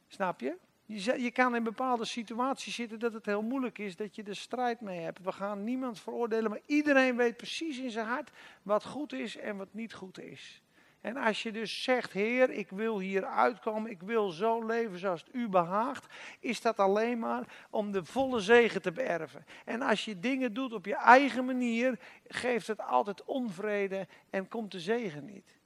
Snap 0.08 0.40
je? 0.40 0.56
Je, 0.86 1.22
je 1.22 1.30
kan 1.30 1.54
in 1.54 1.62
bepaalde 1.62 2.04
situaties 2.04 2.74
zitten 2.74 2.98
dat 2.98 3.12
het 3.12 3.26
heel 3.26 3.42
moeilijk 3.42 3.78
is, 3.78 3.96
dat 3.96 4.14
je 4.14 4.22
er 4.22 4.36
strijd 4.36 4.80
mee 4.80 5.00
hebt. 5.00 5.22
We 5.22 5.32
gaan 5.32 5.64
niemand 5.64 6.00
veroordelen, 6.00 6.50
maar 6.50 6.60
iedereen 6.66 7.16
weet 7.16 7.36
precies 7.36 7.78
in 7.78 7.90
zijn 7.90 8.06
hart 8.06 8.30
wat 8.62 8.84
goed 8.84 9.12
is 9.12 9.36
en 9.36 9.56
wat 9.56 9.74
niet 9.74 9.94
goed 9.94 10.20
is. 10.20 10.62
En 11.02 11.16
als 11.16 11.42
je 11.42 11.52
dus 11.52 11.82
zegt, 11.82 12.12
Heer, 12.12 12.50
ik 12.50 12.70
wil 12.70 12.98
hier 12.98 13.24
uitkomen, 13.24 13.90
ik 13.90 14.02
wil 14.02 14.30
zo 14.30 14.66
leven 14.66 14.98
zoals 14.98 15.20
het 15.20 15.34
u 15.34 15.48
behaagt, 15.48 16.06
is 16.40 16.60
dat 16.60 16.78
alleen 16.78 17.18
maar 17.18 17.66
om 17.70 17.92
de 17.92 18.04
volle 18.04 18.40
zegen 18.40 18.82
te 18.82 18.92
beërven. 18.92 19.46
En 19.64 19.82
als 19.82 20.04
je 20.04 20.18
dingen 20.20 20.54
doet 20.54 20.72
op 20.72 20.86
je 20.86 20.96
eigen 20.96 21.44
manier, 21.44 21.98
geeft 22.26 22.66
het 22.66 22.80
altijd 22.80 23.24
onvrede 23.24 24.06
en 24.30 24.48
komt 24.48 24.72
de 24.72 24.80
zegen 24.80 25.24
niet. 25.24 25.56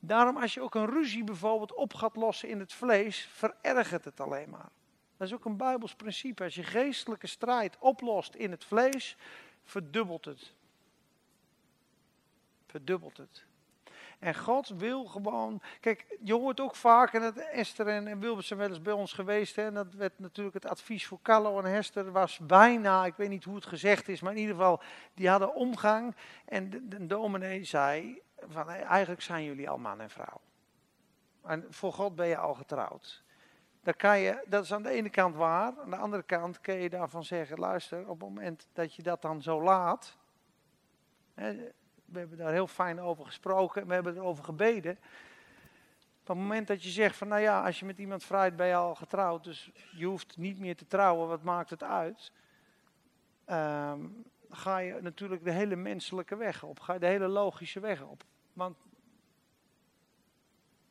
Daarom 0.00 0.36
als 0.36 0.54
je 0.54 0.60
ook 0.60 0.74
een 0.74 0.90
ruzie 0.90 1.24
bijvoorbeeld 1.24 1.74
op 1.74 1.94
gaat 1.94 2.16
lossen 2.16 2.48
in 2.48 2.58
het 2.58 2.72
vlees, 2.72 3.28
verergert 3.32 4.04
het 4.04 4.20
alleen 4.20 4.50
maar. 4.50 4.70
Dat 5.16 5.28
is 5.28 5.34
ook 5.34 5.44
een 5.44 5.56
Bijbels 5.56 5.94
principe. 5.94 6.44
Als 6.44 6.54
je 6.54 6.62
geestelijke 6.62 7.26
strijd 7.26 7.76
oplost 7.78 8.34
in 8.34 8.50
het 8.50 8.64
vlees, 8.64 9.16
verdubbelt 9.64 10.24
het. 10.24 10.54
Verdubbelt 12.66 13.16
het. 13.16 13.48
En 14.20 14.34
God 14.34 14.68
wil 14.68 15.04
gewoon. 15.04 15.60
Kijk, 15.80 16.16
je 16.22 16.34
hoort 16.34 16.60
ook 16.60 16.76
vaak, 16.76 17.12
en 17.12 17.50
Esther 17.52 17.86
en 17.86 18.18
Wilbert 18.18 18.46
zijn 18.46 18.58
wel 18.58 18.68
eens 18.68 18.82
bij 18.82 18.92
ons 18.92 19.12
geweest. 19.12 19.56
Hè, 19.56 19.62
en 19.62 19.74
dat 19.74 19.94
werd 19.94 20.18
natuurlijk 20.18 20.54
het 20.54 20.66
advies 20.66 21.06
voor 21.06 21.18
Carlo 21.22 21.58
en 21.58 21.72
Hester 21.72 22.12
was 22.12 22.38
bijna, 22.38 23.04
ik 23.04 23.14
weet 23.16 23.28
niet 23.28 23.44
hoe 23.44 23.54
het 23.54 23.66
gezegd 23.66 24.08
is, 24.08 24.20
maar 24.20 24.32
in 24.32 24.38
ieder 24.38 24.54
geval, 24.54 24.80
die 25.14 25.28
hadden 25.28 25.54
omgang. 25.54 26.14
En 26.44 26.70
de, 26.70 27.06
dominee 27.06 27.64
zei: 27.64 28.22
van 28.48 28.68
eigenlijk 28.68 29.22
zijn 29.22 29.44
jullie 29.44 29.70
al 29.70 29.78
man 29.78 30.00
en 30.00 30.10
vrouw. 30.10 30.40
En 31.44 31.66
voor 31.70 31.92
God 31.92 32.14
ben 32.14 32.26
je 32.26 32.36
al 32.36 32.54
getrouwd. 32.54 33.22
Dan 33.82 33.94
kan 33.96 34.18
je, 34.18 34.44
dat 34.46 34.64
is 34.64 34.72
aan 34.72 34.82
de 34.82 34.90
ene 34.90 35.10
kant 35.10 35.34
waar. 35.34 35.72
Aan 35.78 35.90
de 35.90 35.96
andere 35.96 36.22
kant 36.22 36.60
kun 36.60 36.74
je 36.74 36.90
daarvan 36.90 37.24
zeggen: 37.24 37.58
luister, 37.58 38.00
op 38.00 38.20
het 38.20 38.28
moment 38.28 38.68
dat 38.72 38.94
je 38.94 39.02
dat 39.02 39.22
dan 39.22 39.42
zo 39.42 39.62
laat. 39.62 40.16
We 42.10 42.18
hebben 42.18 42.38
daar 42.38 42.52
heel 42.52 42.66
fijn 42.66 43.00
over 43.00 43.24
gesproken. 43.24 43.86
We 43.86 43.94
hebben 43.94 44.16
erover 44.16 44.44
gebeden. 44.44 44.98
Op 46.20 46.36
het 46.36 46.36
moment 46.36 46.66
dat 46.66 46.82
je 46.82 46.90
zegt 46.90 47.16
van 47.16 47.28
nou 47.28 47.40
ja, 47.40 47.64
als 47.64 47.78
je 47.78 47.84
met 47.84 47.98
iemand 47.98 48.24
vrijt 48.24 48.56
ben 48.56 48.66
je 48.66 48.74
al 48.74 48.94
getrouwd. 48.94 49.44
Dus 49.44 49.70
je 49.96 50.06
hoeft 50.06 50.36
niet 50.36 50.58
meer 50.58 50.76
te 50.76 50.86
trouwen, 50.86 51.28
wat 51.28 51.42
maakt 51.42 51.70
het 51.70 51.82
uit? 51.82 52.32
Um, 53.50 54.24
ga 54.50 54.78
je 54.78 54.98
natuurlijk 55.00 55.44
de 55.44 55.50
hele 55.50 55.76
menselijke 55.76 56.36
weg 56.36 56.62
op. 56.62 56.80
Ga 56.80 56.92
je 56.92 56.98
de 56.98 57.06
hele 57.06 57.28
logische 57.28 57.80
weg 57.80 58.02
op. 58.02 58.24
Want 58.52 58.76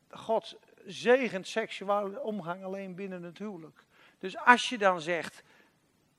God 0.10 0.58
zegent 0.86 1.48
seksuele 1.48 2.22
omgang 2.22 2.64
alleen 2.64 2.96
binnen 2.96 3.24
het 3.24 3.38
huwelijk. 3.38 3.86
Dus 4.18 4.38
als 4.38 4.70
je 4.70 4.78
dan 4.78 5.02
zegt, 5.02 5.44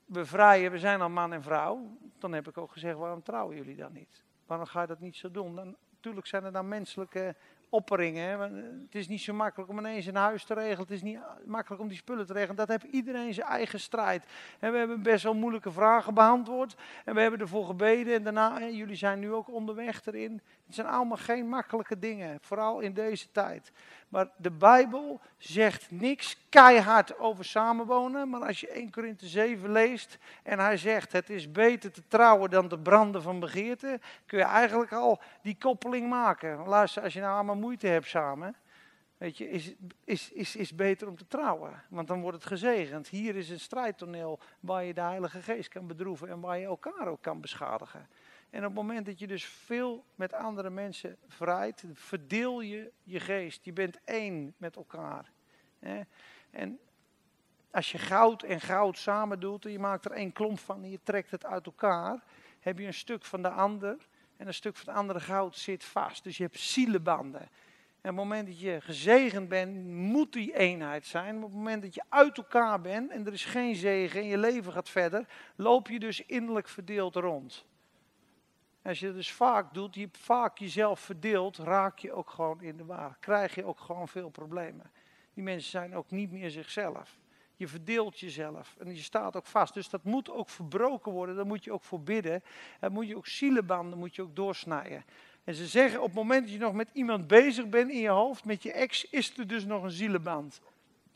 we 0.05 0.25
vrijen, 0.25 0.71
we 0.71 0.79
zijn 0.79 1.01
al 1.01 1.09
man 1.09 1.33
en 1.33 1.43
vrouw, 1.43 1.97
dan 2.19 2.33
heb 2.33 2.47
ik 2.47 2.57
ook 2.57 2.71
gezegd, 2.71 2.97
waarom 2.97 3.23
trouwen 3.23 3.55
jullie 3.55 3.75
dan 3.75 3.93
niet? 3.93 4.23
Waarom 4.51 4.69
ga 4.69 4.81
je 4.81 4.87
dat 4.87 4.99
niet 4.99 5.15
zo 5.15 5.31
doen? 5.31 5.55
Dan, 5.55 5.75
natuurlijk 5.93 6.27
zijn 6.27 6.43
er 6.43 6.51
dan 6.51 6.67
menselijke 6.67 7.35
opperingen. 7.69 8.23
Hè? 8.23 8.37
Het 8.83 8.95
is 8.95 9.07
niet 9.07 9.21
zo 9.21 9.33
makkelijk 9.33 9.69
om 9.69 9.77
ineens 9.77 10.05
een 10.05 10.15
huis 10.15 10.43
te 10.43 10.53
regelen. 10.53 10.79
Het 10.79 10.91
is 10.91 11.01
niet 11.01 11.19
makkelijk 11.45 11.81
om 11.81 11.87
die 11.87 11.97
spullen 11.97 12.25
te 12.25 12.33
regelen. 12.33 12.55
Dat 12.55 12.67
heeft 12.67 12.83
iedereen 12.83 13.33
zijn 13.33 13.47
eigen 13.47 13.79
strijd. 13.79 14.23
En 14.59 14.71
we 14.71 14.77
hebben 14.77 15.01
best 15.03 15.23
wel 15.23 15.33
moeilijke 15.33 15.71
vragen 15.71 16.13
beantwoord. 16.13 16.75
En 17.05 17.15
we 17.15 17.21
hebben 17.21 17.39
ervoor 17.39 17.65
gebeden. 17.65 18.13
En 18.13 18.23
daarna, 18.23 18.69
jullie 18.69 18.95
zijn 18.95 19.19
nu 19.19 19.33
ook 19.33 19.49
onderweg 19.49 20.05
erin. 20.05 20.41
Het 20.71 20.79
zijn 20.79 20.95
allemaal 20.95 21.17
geen 21.17 21.47
makkelijke 21.47 21.99
dingen. 21.99 22.37
Vooral 22.41 22.79
in 22.79 22.93
deze 22.93 23.31
tijd. 23.31 23.71
Maar 24.09 24.29
de 24.37 24.51
Bijbel 24.51 25.21
zegt 25.37 25.91
niks 25.91 26.37
keihard 26.49 27.19
over 27.19 27.45
samenwonen. 27.45 28.29
Maar 28.29 28.45
als 28.45 28.59
je 28.59 28.67
1 28.67 28.91
Korinthe 28.91 29.27
7 29.27 29.71
leest 29.71 30.17
en 30.43 30.59
hij 30.59 30.77
zegt 30.77 31.11
het 31.11 31.29
is 31.29 31.51
beter 31.51 31.91
te 31.91 32.07
trouwen 32.07 32.49
dan 32.49 32.67
te 32.67 32.79
branden 32.79 33.21
van 33.21 33.39
begeerte. 33.39 33.99
Kun 34.25 34.37
je 34.37 34.43
eigenlijk 34.43 34.91
al 34.91 35.19
die 35.41 35.57
koppeling 35.59 36.09
maken. 36.09 36.67
Luister, 36.67 37.03
als 37.03 37.13
je 37.13 37.19
nou 37.19 37.33
allemaal 37.33 37.55
moeite 37.55 37.87
hebt 37.87 38.07
samen. 38.07 38.55
weet 39.17 39.37
je, 39.37 39.49
is, 39.49 39.73
is, 40.03 40.31
is, 40.31 40.55
is 40.55 40.75
beter 40.75 41.07
om 41.07 41.17
te 41.17 41.27
trouwen. 41.27 41.83
Want 41.89 42.07
dan 42.07 42.21
wordt 42.21 42.37
het 42.37 42.45
gezegend. 42.45 43.07
Hier 43.07 43.35
is 43.35 43.49
een 43.49 43.59
strijdtoneel 43.59 44.39
waar 44.59 44.83
je 44.83 44.93
de 44.93 45.01
Heilige 45.01 45.41
Geest 45.41 45.69
kan 45.69 45.87
bedroeven 45.87 46.29
en 46.29 46.39
waar 46.39 46.57
je 46.57 46.65
elkaar 46.65 47.07
ook 47.07 47.21
kan 47.21 47.41
beschadigen. 47.41 48.07
En 48.51 48.59
op 48.59 48.65
het 48.65 48.73
moment 48.73 49.05
dat 49.05 49.19
je 49.19 49.27
dus 49.27 49.45
veel 49.45 50.05
met 50.15 50.33
andere 50.33 50.69
mensen 50.69 51.17
vrijt, 51.27 51.83
verdeel 51.93 52.61
je 52.61 52.91
je 53.03 53.19
geest. 53.19 53.65
Je 53.65 53.73
bent 53.73 53.99
één 54.03 54.53
met 54.57 54.75
elkaar. 54.75 55.31
En 56.49 56.79
als 57.71 57.91
je 57.91 57.97
goud 57.97 58.43
en 58.43 58.61
goud 58.61 58.97
samen 58.97 59.39
doet 59.39 59.65
en 59.65 59.71
je 59.71 59.79
maakt 59.79 60.05
er 60.05 60.11
één 60.11 60.31
klomp 60.31 60.59
van 60.59 60.83
en 60.83 60.89
je 60.89 60.99
trekt 61.03 61.31
het 61.31 61.45
uit 61.45 61.65
elkaar, 61.65 62.23
heb 62.59 62.79
je 62.79 62.85
een 62.85 62.93
stuk 62.93 63.25
van 63.25 63.41
de 63.41 63.49
ander 63.49 63.97
en 64.37 64.47
een 64.47 64.53
stuk 64.53 64.75
van 64.75 64.87
het 64.87 64.97
andere 64.97 65.19
goud 65.19 65.57
zit 65.57 65.83
vast. 65.83 66.23
Dus 66.23 66.37
je 66.37 66.43
hebt 66.43 66.59
zielenbanden. 66.59 67.41
En 68.01 68.11
op 68.11 68.17
het 68.17 68.25
moment 68.25 68.47
dat 68.47 68.59
je 68.59 68.81
gezegend 68.81 69.49
bent, 69.49 69.85
moet 69.85 70.33
die 70.33 70.57
eenheid 70.57 71.05
zijn. 71.05 71.35
Op 71.35 71.41
het 71.41 71.53
moment 71.53 71.81
dat 71.81 71.93
je 71.93 72.03
uit 72.09 72.37
elkaar 72.37 72.81
bent 72.81 73.11
en 73.11 73.25
er 73.25 73.33
is 73.33 73.45
geen 73.45 73.75
zegen 73.75 74.21
en 74.21 74.27
je 74.27 74.37
leven 74.37 74.71
gaat 74.71 74.89
verder, 74.89 75.27
loop 75.55 75.87
je 75.87 75.99
dus 75.99 76.25
innerlijk 76.25 76.67
verdeeld 76.67 77.15
rond. 77.15 77.65
Als 78.83 78.99
je 78.99 79.05
het 79.05 79.15
dus 79.15 79.31
vaak 79.31 79.73
doet, 79.73 79.95
je 79.95 80.09
vaak 80.11 80.57
jezelf 80.57 80.99
verdeelt, 80.99 81.57
raak 81.57 81.99
je 81.99 82.13
ook 82.13 82.29
gewoon 82.29 82.61
in 82.61 82.77
de 82.77 82.85
war. 82.85 83.17
Krijg 83.19 83.55
je 83.55 83.65
ook 83.65 83.79
gewoon 83.79 84.07
veel 84.07 84.29
problemen. 84.29 84.91
Die 85.33 85.43
mensen 85.43 85.71
zijn 85.71 85.95
ook 85.95 86.11
niet 86.11 86.31
meer 86.31 86.49
zichzelf. 86.49 87.19
Je 87.55 87.67
verdeelt 87.67 88.19
jezelf 88.19 88.75
en 88.79 88.95
je 88.95 89.01
staat 89.01 89.35
ook 89.35 89.45
vast. 89.45 89.73
Dus 89.73 89.89
dat 89.89 90.03
moet 90.03 90.29
ook 90.29 90.49
verbroken 90.49 91.11
worden, 91.11 91.35
daar 91.35 91.45
moet 91.45 91.63
je 91.63 91.71
ook 91.71 91.83
voor 91.83 92.01
bidden. 92.01 92.43
Moet 92.91 93.07
je 93.07 93.17
ook 93.17 93.27
zielenbanden 93.27 93.99
moet 93.99 94.15
je 94.15 94.21
ook 94.21 94.35
doorsnijden. 94.35 95.05
En 95.43 95.53
ze 95.53 95.67
zeggen 95.67 95.99
op 95.99 96.05
het 96.05 96.15
moment 96.15 96.41
dat 96.41 96.51
je 96.51 96.59
nog 96.59 96.73
met 96.73 96.89
iemand 96.93 97.27
bezig 97.27 97.69
bent 97.69 97.91
in 97.91 97.99
je 97.99 98.09
hoofd, 98.09 98.45
met 98.45 98.63
je 98.63 98.71
ex, 98.71 99.05
is 99.09 99.37
er 99.37 99.47
dus 99.47 99.65
nog 99.65 99.83
een 99.83 99.91
zielenband. 99.91 100.61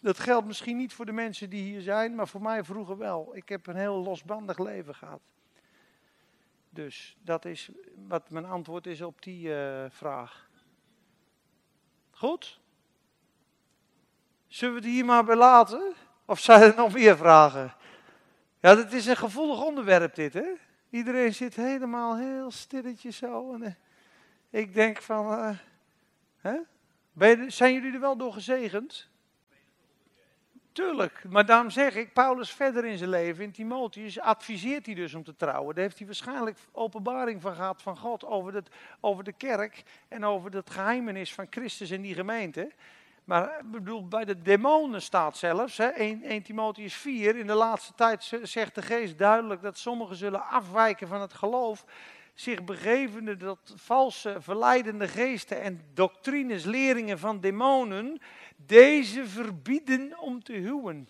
Dat 0.01 0.19
geldt 0.19 0.47
misschien 0.47 0.77
niet 0.77 0.93
voor 0.93 1.05
de 1.05 1.11
mensen 1.11 1.49
die 1.49 1.63
hier 1.63 1.81
zijn, 1.81 2.15
maar 2.15 2.27
voor 2.27 2.41
mij 2.41 2.63
vroeger 2.63 2.97
wel. 2.97 3.35
Ik 3.35 3.49
heb 3.49 3.67
een 3.67 3.75
heel 3.75 4.03
losbandig 4.03 4.57
leven 4.57 4.95
gehad. 4.95 5.21
Dus 6.75 7.17
dat 7.21 7.45
is 7.45 7.69
wat 8.07 8.29
mijn 8.29 8.45
antwoord 8.45 8.87
is 8.87 9.01
op 9.01 9.21
die 9.21 9.47
uh, 9.47 9.85
vraag. 9.89 10.49
Goed? 12.11 12.59
Zullen 14.47 14.75
we 14.75 14.81
het 14.81 14.89
hier 14.89 15.05
maar 15.05 15.25
bij 15.25 15.35
laten? 15.35 15.93
Of 16.25 16.39
zijn 16.39 16.61
er 16.61 16.75
nog 16.75 16.93
meer 16.93 17.17
vragen? 17.17 17.73
Ja, 18.59 18.77
het 18.77 18.93
is 18.93 19.05
een 19.05 19.17
gevoelig 19.17 19.63
onderwerp 19.63 20.15
dit, 20.15 20.33
hè? 20.33 20.53
Iedereen 20.89 21.33
zit 21.33 21.55
helemaal 21.55 22.17
heel 22.17 22.51
stilletjes 22.51 23.17
zo. 23.17 23.53
En, 23.53 23.61
uh, 23.61 23.73
ik 24.49 24.73
denk 24.73 25.01
van, 25.01 25.31
uh, 25.31 25.57
hè? 26.37 26.59
Zijn 27.47 27.73
jullie 27.73 27.93
er 27.93 27.99
wel 27.99 28.17
door 28.17 28.33
gezegend? 28.33 29.09
Tuurlijk, 30.75 31.23
maar 31.29 31.45
daarom 31.45 31.69
zeg 31.69 31.95
ik, 31.95 32.13
Paulus 32.13 32.51
verder 32.51 32.85
in 32.85 32.97
zijn 32.97 33.09
leven, 33.09 33.43
in 33.43 33.51
Timotheus, 33.51 34.19
adviseert 34.19 34.85
hij 34.85 34.95
dus 34.95 35.13
om 35.13 35.23
te 35.23 35.35
trouwen. 35.35 35.75
Daar 35.75 35.83
heeft 35.83 35.97
hij 35.97 36.05
waarschijnlijk 36.05 36.57
openbaring 36.71 37.41
van 37.41 37.55
gehad 37.55 37.81
van 37.81 37.97
God 37.97 38.25
over, 38.25 38.53
het, 38.53 38.69
over 38.99 39.23
de 39.23 39.31
kerk 39.31 39.83
en 40.07 40.25
over 40.25 40.53
het 40.53 40.69
geheimenis 40.69 41.33
van 41.33 41.47
Christus 41.49 41.91
in 41.91 42.01
die 42.01 42.13
gemeente. 42.13 42.71
Maar 43.23 43.59
ik 43.59 43.71
bedoel, 43.71 44.07
bij 44.07 44.25
de 44.25 44.41
demonen 44.41 45.01
staat 45.01 45.37
zelfs, 45.37 45.77
hè, 45.77 45.87
1, 45.87 46.23
1 46.23 46.41
Timotheus 46.41 46.93
4, 46.93 47.35
in 47.35 47.47
de 47.47 47.53
laatste 47.53 47.93
tijd 47.93 48.31
zegt 48.41 48.75
de 48.75 48.81
geest 48.81 49.17
duidelijk 49.17 49.61
dat 49.61 49.77
sommigen 49.77 50.15
zullen 50.15 50.47
afwijken 50.47 51.07
van 51.07 51.21
het 51.21 51.33
geloof, 51.33 51.85
zich 52.33 52.63
begevende 52.63 53.37
tot 53.37 53.73
valse, 53.75 54.35
verleidende 54.39 55.07
geesten 55.07 55.61
en 55.61 55.81
doctrines, 55.93 56.63
leringen 56.63 57.19
van 57.19 57.39
demonen, 57.39 58.21
deze 58.55 59.27
verbieden 59.27 60.19
om 60.19 60.43
te 60.43 60.53
huwen. 60.53 61.09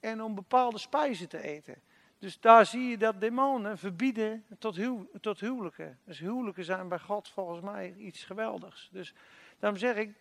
En 0.00 0.22
om 0.22 0.34
bepaalde 0.34 0.78
spijzen 0.78 1.28
te 1.28 1.42
eten. 1.42 1.82
Dus 2.18 2.40
daar 2.40 2.66
zie 2.66 2.88
je 2.88 2.98
dat 2.98 3.20
demonen 3.20 3.78
verbieden 3.78 4.44
tot, 4.58 4.76
huw, 4.76 5.08
tot 5.20 5.40
huwelijken. 5.40 5.98
Dus 6.04 6.18
huwelijken 6.18 6.64
zijn 6.64 6.88
bij 6.88 6.98
God 6.98 7.28
volgens 7.28 7.60
mij 7.60 7.94
iets 7.98 8.24
geweldigs. 8.24 8.88
Dus 8.92 9.14
daarom 9.58 9.78
zeg 9.78 9.96
ik, 9.96 10.14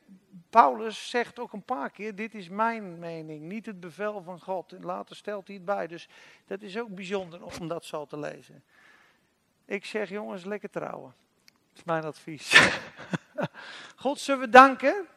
Paulus 0.49 1.09
zegt 1.09 1.39
ook 1.39 1.53
een 1.53 1.63
paar 1.63 1.89
keer, 1.89 2.15
dit 2.15 2.35
is 2.35 2.49
mijn 2.49 2.99
mening, 2.99 3.41
niet 3.41 3.65
het 3.65 3.79
bevel 3.79 4.21
van 4.21 4.39
God. 4.39 4.73
En 4.73 4.85
later 4.85 5.15
stelt 5.15 5.47
hij 5.47 5.55
het 5.55 5.65
bij. 5.65 5.87
Dus 5.87 6.09
dat 6.45 6.61
is 6.61 6.77
ook 6.77 6.95
bijzonder 6.95 7.43
om 7.59 7.67
dat 7.67 7.85
zo 7.85 8.05
te 8.05 8.19
lezen. 8.19 8.63
Ik 9.65 9.85
zeg 9.85 10.09
jongens, 10.09 10.45
lekker 10.45 10.69
trouwen. 10.69 11.13
Dat 11.45 11.77
is 11.77 11.83
mijn 11.83 12.03
advies. 12.03 12.71
God, 13.95 14.19
zullen 14.19 14.41
we 14.41 14.49
danken? 14.49 15.07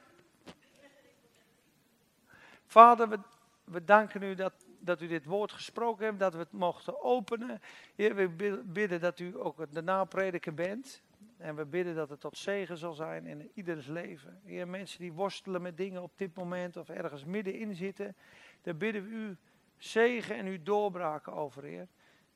Vader, 2.77 3.19
we, 3.65 3.85
danken 3.85 4.23
u 4.23 4.35
dat, 4.35 4.53
dat 4.79 5.01
u 5.01 5.07
dit 5.07 5.25
woord 5.25 5.53
gesproken 5.53 6.05
hebt, 6.05 6.19
dat 6.19 6.33
we 6.33 6.39
het 6.39 6.53
mochten 6.53 7.03
openen. 7.03 7.61
Heer, 7.95 8.15
we 8.15 8.29
bidden 8.65 9.01
dat 9.01 9.19
u 9.19 9.41
ook 9.41 9.73
de 9.73 9.83
naprediker 9.83 10.55
bent. 10.55 11.03
En 11.37 11.57
we 11.57 11.65
bidden 11.65 11.95
dat 11.95 12.09
het 12.09 12.21
tot 12.21 12.37
zegen 12.39 12.77
zal 12.77 12.93
zijn 12.93 13.27
in 13.27 13.51
ieders 13.55 13.87
leven. 13.87 14.41
Heer, 14.45 14.69
mensen 14.69 15.01
die 15.01 15.13
worstelen 15.13 15.63
met 15.63 15.77
dingen 15.77 16.03
op 16.03 16.13
dit 16.17 16.37
moment 16.37 16.77
of 16.77 16.89
ergens 16.89 17.25
middenin 17.25 17.75
zitten, 17.75 18.17
daar 18.63 18.77
bidden 18.77 19.03
we 19.03 19.09
u 19.09 19.37
zegen 19.77 20.37
en 20.37 20.47
u 20.47 20.63
doorbraken 20.63 21.33
over, 21.33 21.63
Heer. 21.63 21.89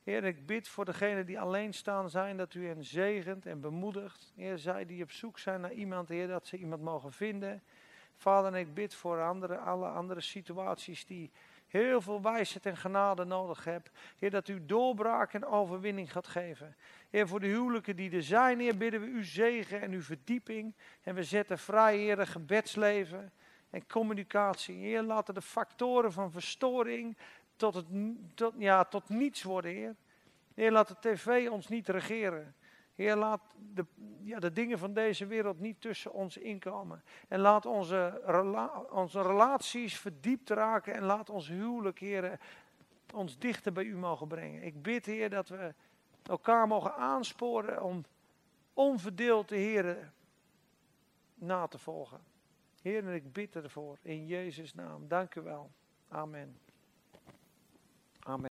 Heer, 0.03 0.23
ik 0.23 0.45
bid 0.45 0.67
voor 0.67 0.85
degenen 0.85 1.25
die 1.25 1.39
alleen 1.39 1.73
staan 1.73 2.09
zijn, 2.09 2.37
dat 2.37 2.53
u 2.53 2.67
hen 2.67 2.83
zegent 2.83 3.45
en 3.45 3.61
bemoedigt. 3.61 4.33
Heer, 4.35 4.57
zij 4.57 4.85
die 4.85 5.03
op 5.03 5.11
zoek 5.11 5.39
zijn 5.39 5.61
naar 5.61 5.73
iemand, 5.73 6.09
Heer, 6.09 6.27
dat 6.27 6.47
ze 6.47 6.57
iemand 6.57 6.81
mogen 6.81 7.11
vinden. 7.11 7.63
Vader, 8.21 8.55
ik 8.55 8.73
bid 8.73 8.95
voor 8.95 9.21
andere, 9.21 9.57
alle 9.57 9.87
andere 9.87 10.21
situaties 10.21 11.05
die 11.05 11.31
heel 11.67 12.01
veel 12.01 12.21
wijsheid 12.21 12.65
en 12.65 12.77
genade 12.77 13.23
nodig 13.23 13.63
hebben. 13.63 13.91
Heer, 14.19 14.29
dat 14.29 14.47
u 14.47 14.65
doorbraak 14.65 15.33
en 15.33 15.45
overwinning 15.45 16.11
gaat 16.11 16.27
geven. 16.27 16.75
Heer, 17.09 17.27
voor 17.27 17.39
de 17.39 17.47
huwelijken 17.47 17.95
die 17.95 18.11
er 18.11 18.23
zijn, 18.23 18.59
Heer, 18.59 18.77
bidden 18.77 19.01
we 19.01 19.07
u 19.07 19.23
zegen 19.23 19.81
en 19.81 19.91
uw 19.91 20.01
verdieping. 20.01 20.75
En 21.03 21.15
we 21.15 21.23
zetten 21.23 21.59
vrij, 21.59 21.97
Heer, 21.97 22.27
gebedsleven 22.27 23.31
en 23.69 23.87
communicatie. 23.87 24.75
Heer, 24.75 25.01
laten 25.01 25.33
de 25.33 25.41
factoren 25.41 26.11
van 26.11 26.31
verstoring 26.31 27.17
tot, 27.55 27.73
het, 27.73 27.85
tot, 28.35 28.53
ja, 28.57 28.83
tot 28.83 29.09
niets 29.09 29.43
worden, 29.43 29.71
Heer. 29.71 29.95
Heer, 30.53 30.71
laat 30.71 30.87
de 30.87 30.95
tv 30.99 31.49
ons 31.49 31.67
niet 31.67 31.89
regeren. 31.89 32.55
Heer, 32.95 33.15
laat 33.15 33.41
de, 33.73 33.85
ja, 34.19 34.39
de 34.39 34.51
dingen 34.51 34.79
van 34.79 34.93
deze 34.93 35.25
wereld 35.25 35.59
niet 35.59 35.81
tussen 35.81 36.13
ons 36.13 36.37
inkomen. 36.37 37.03
En 37.27 37.39
laat 37.39 37.65
onze, 37.65 38.21
onze 38.91 39.21
relaties 39.21 39.99
verdiept 39.99 40.49
raken 40.49 40.93
en 40.93 41.03
laat 41.03 41.29
ons 41.29 41.47
huwelijk, 41.47 41.99
Heer, 41.99 42.39
ons 43.13 43.37
dichter 43.37 43.71
bij 43.71 43.83
u 43.83 43.97
mogen 43.97 44.27
brengen. 44.27 44.63
Ik 44.63 44.81
bid, 44.81 45.05
Heer, 45.05 45.29
dat 45.29 45.47
we 45.47 45.73
elkaar 46.23 46.67
mogen 46.67 46.95
aansporen 46.95 47.83
om 47.83 48.05
onverdeeld 48.73 49.49
de 49.49 49.57
Heer 49.57 50.11
na 51.33 51.67
te 51.67 51.77
volgen. 51.77 52.19
Heer, 52.81 53.07
en 53.07 53.13
ik 53.13 53.33
bid 53.33 53.55
ervoor 53.55 53.97
in 54.01 54.25
Jezus' 54.25 54.73
naam. 54.73 55.07
Dank 55.07 55.35
u 55.35 55.41
wel. 55.41 55.71
Amen. 56.07 56.59
Amen. 58.19 58.39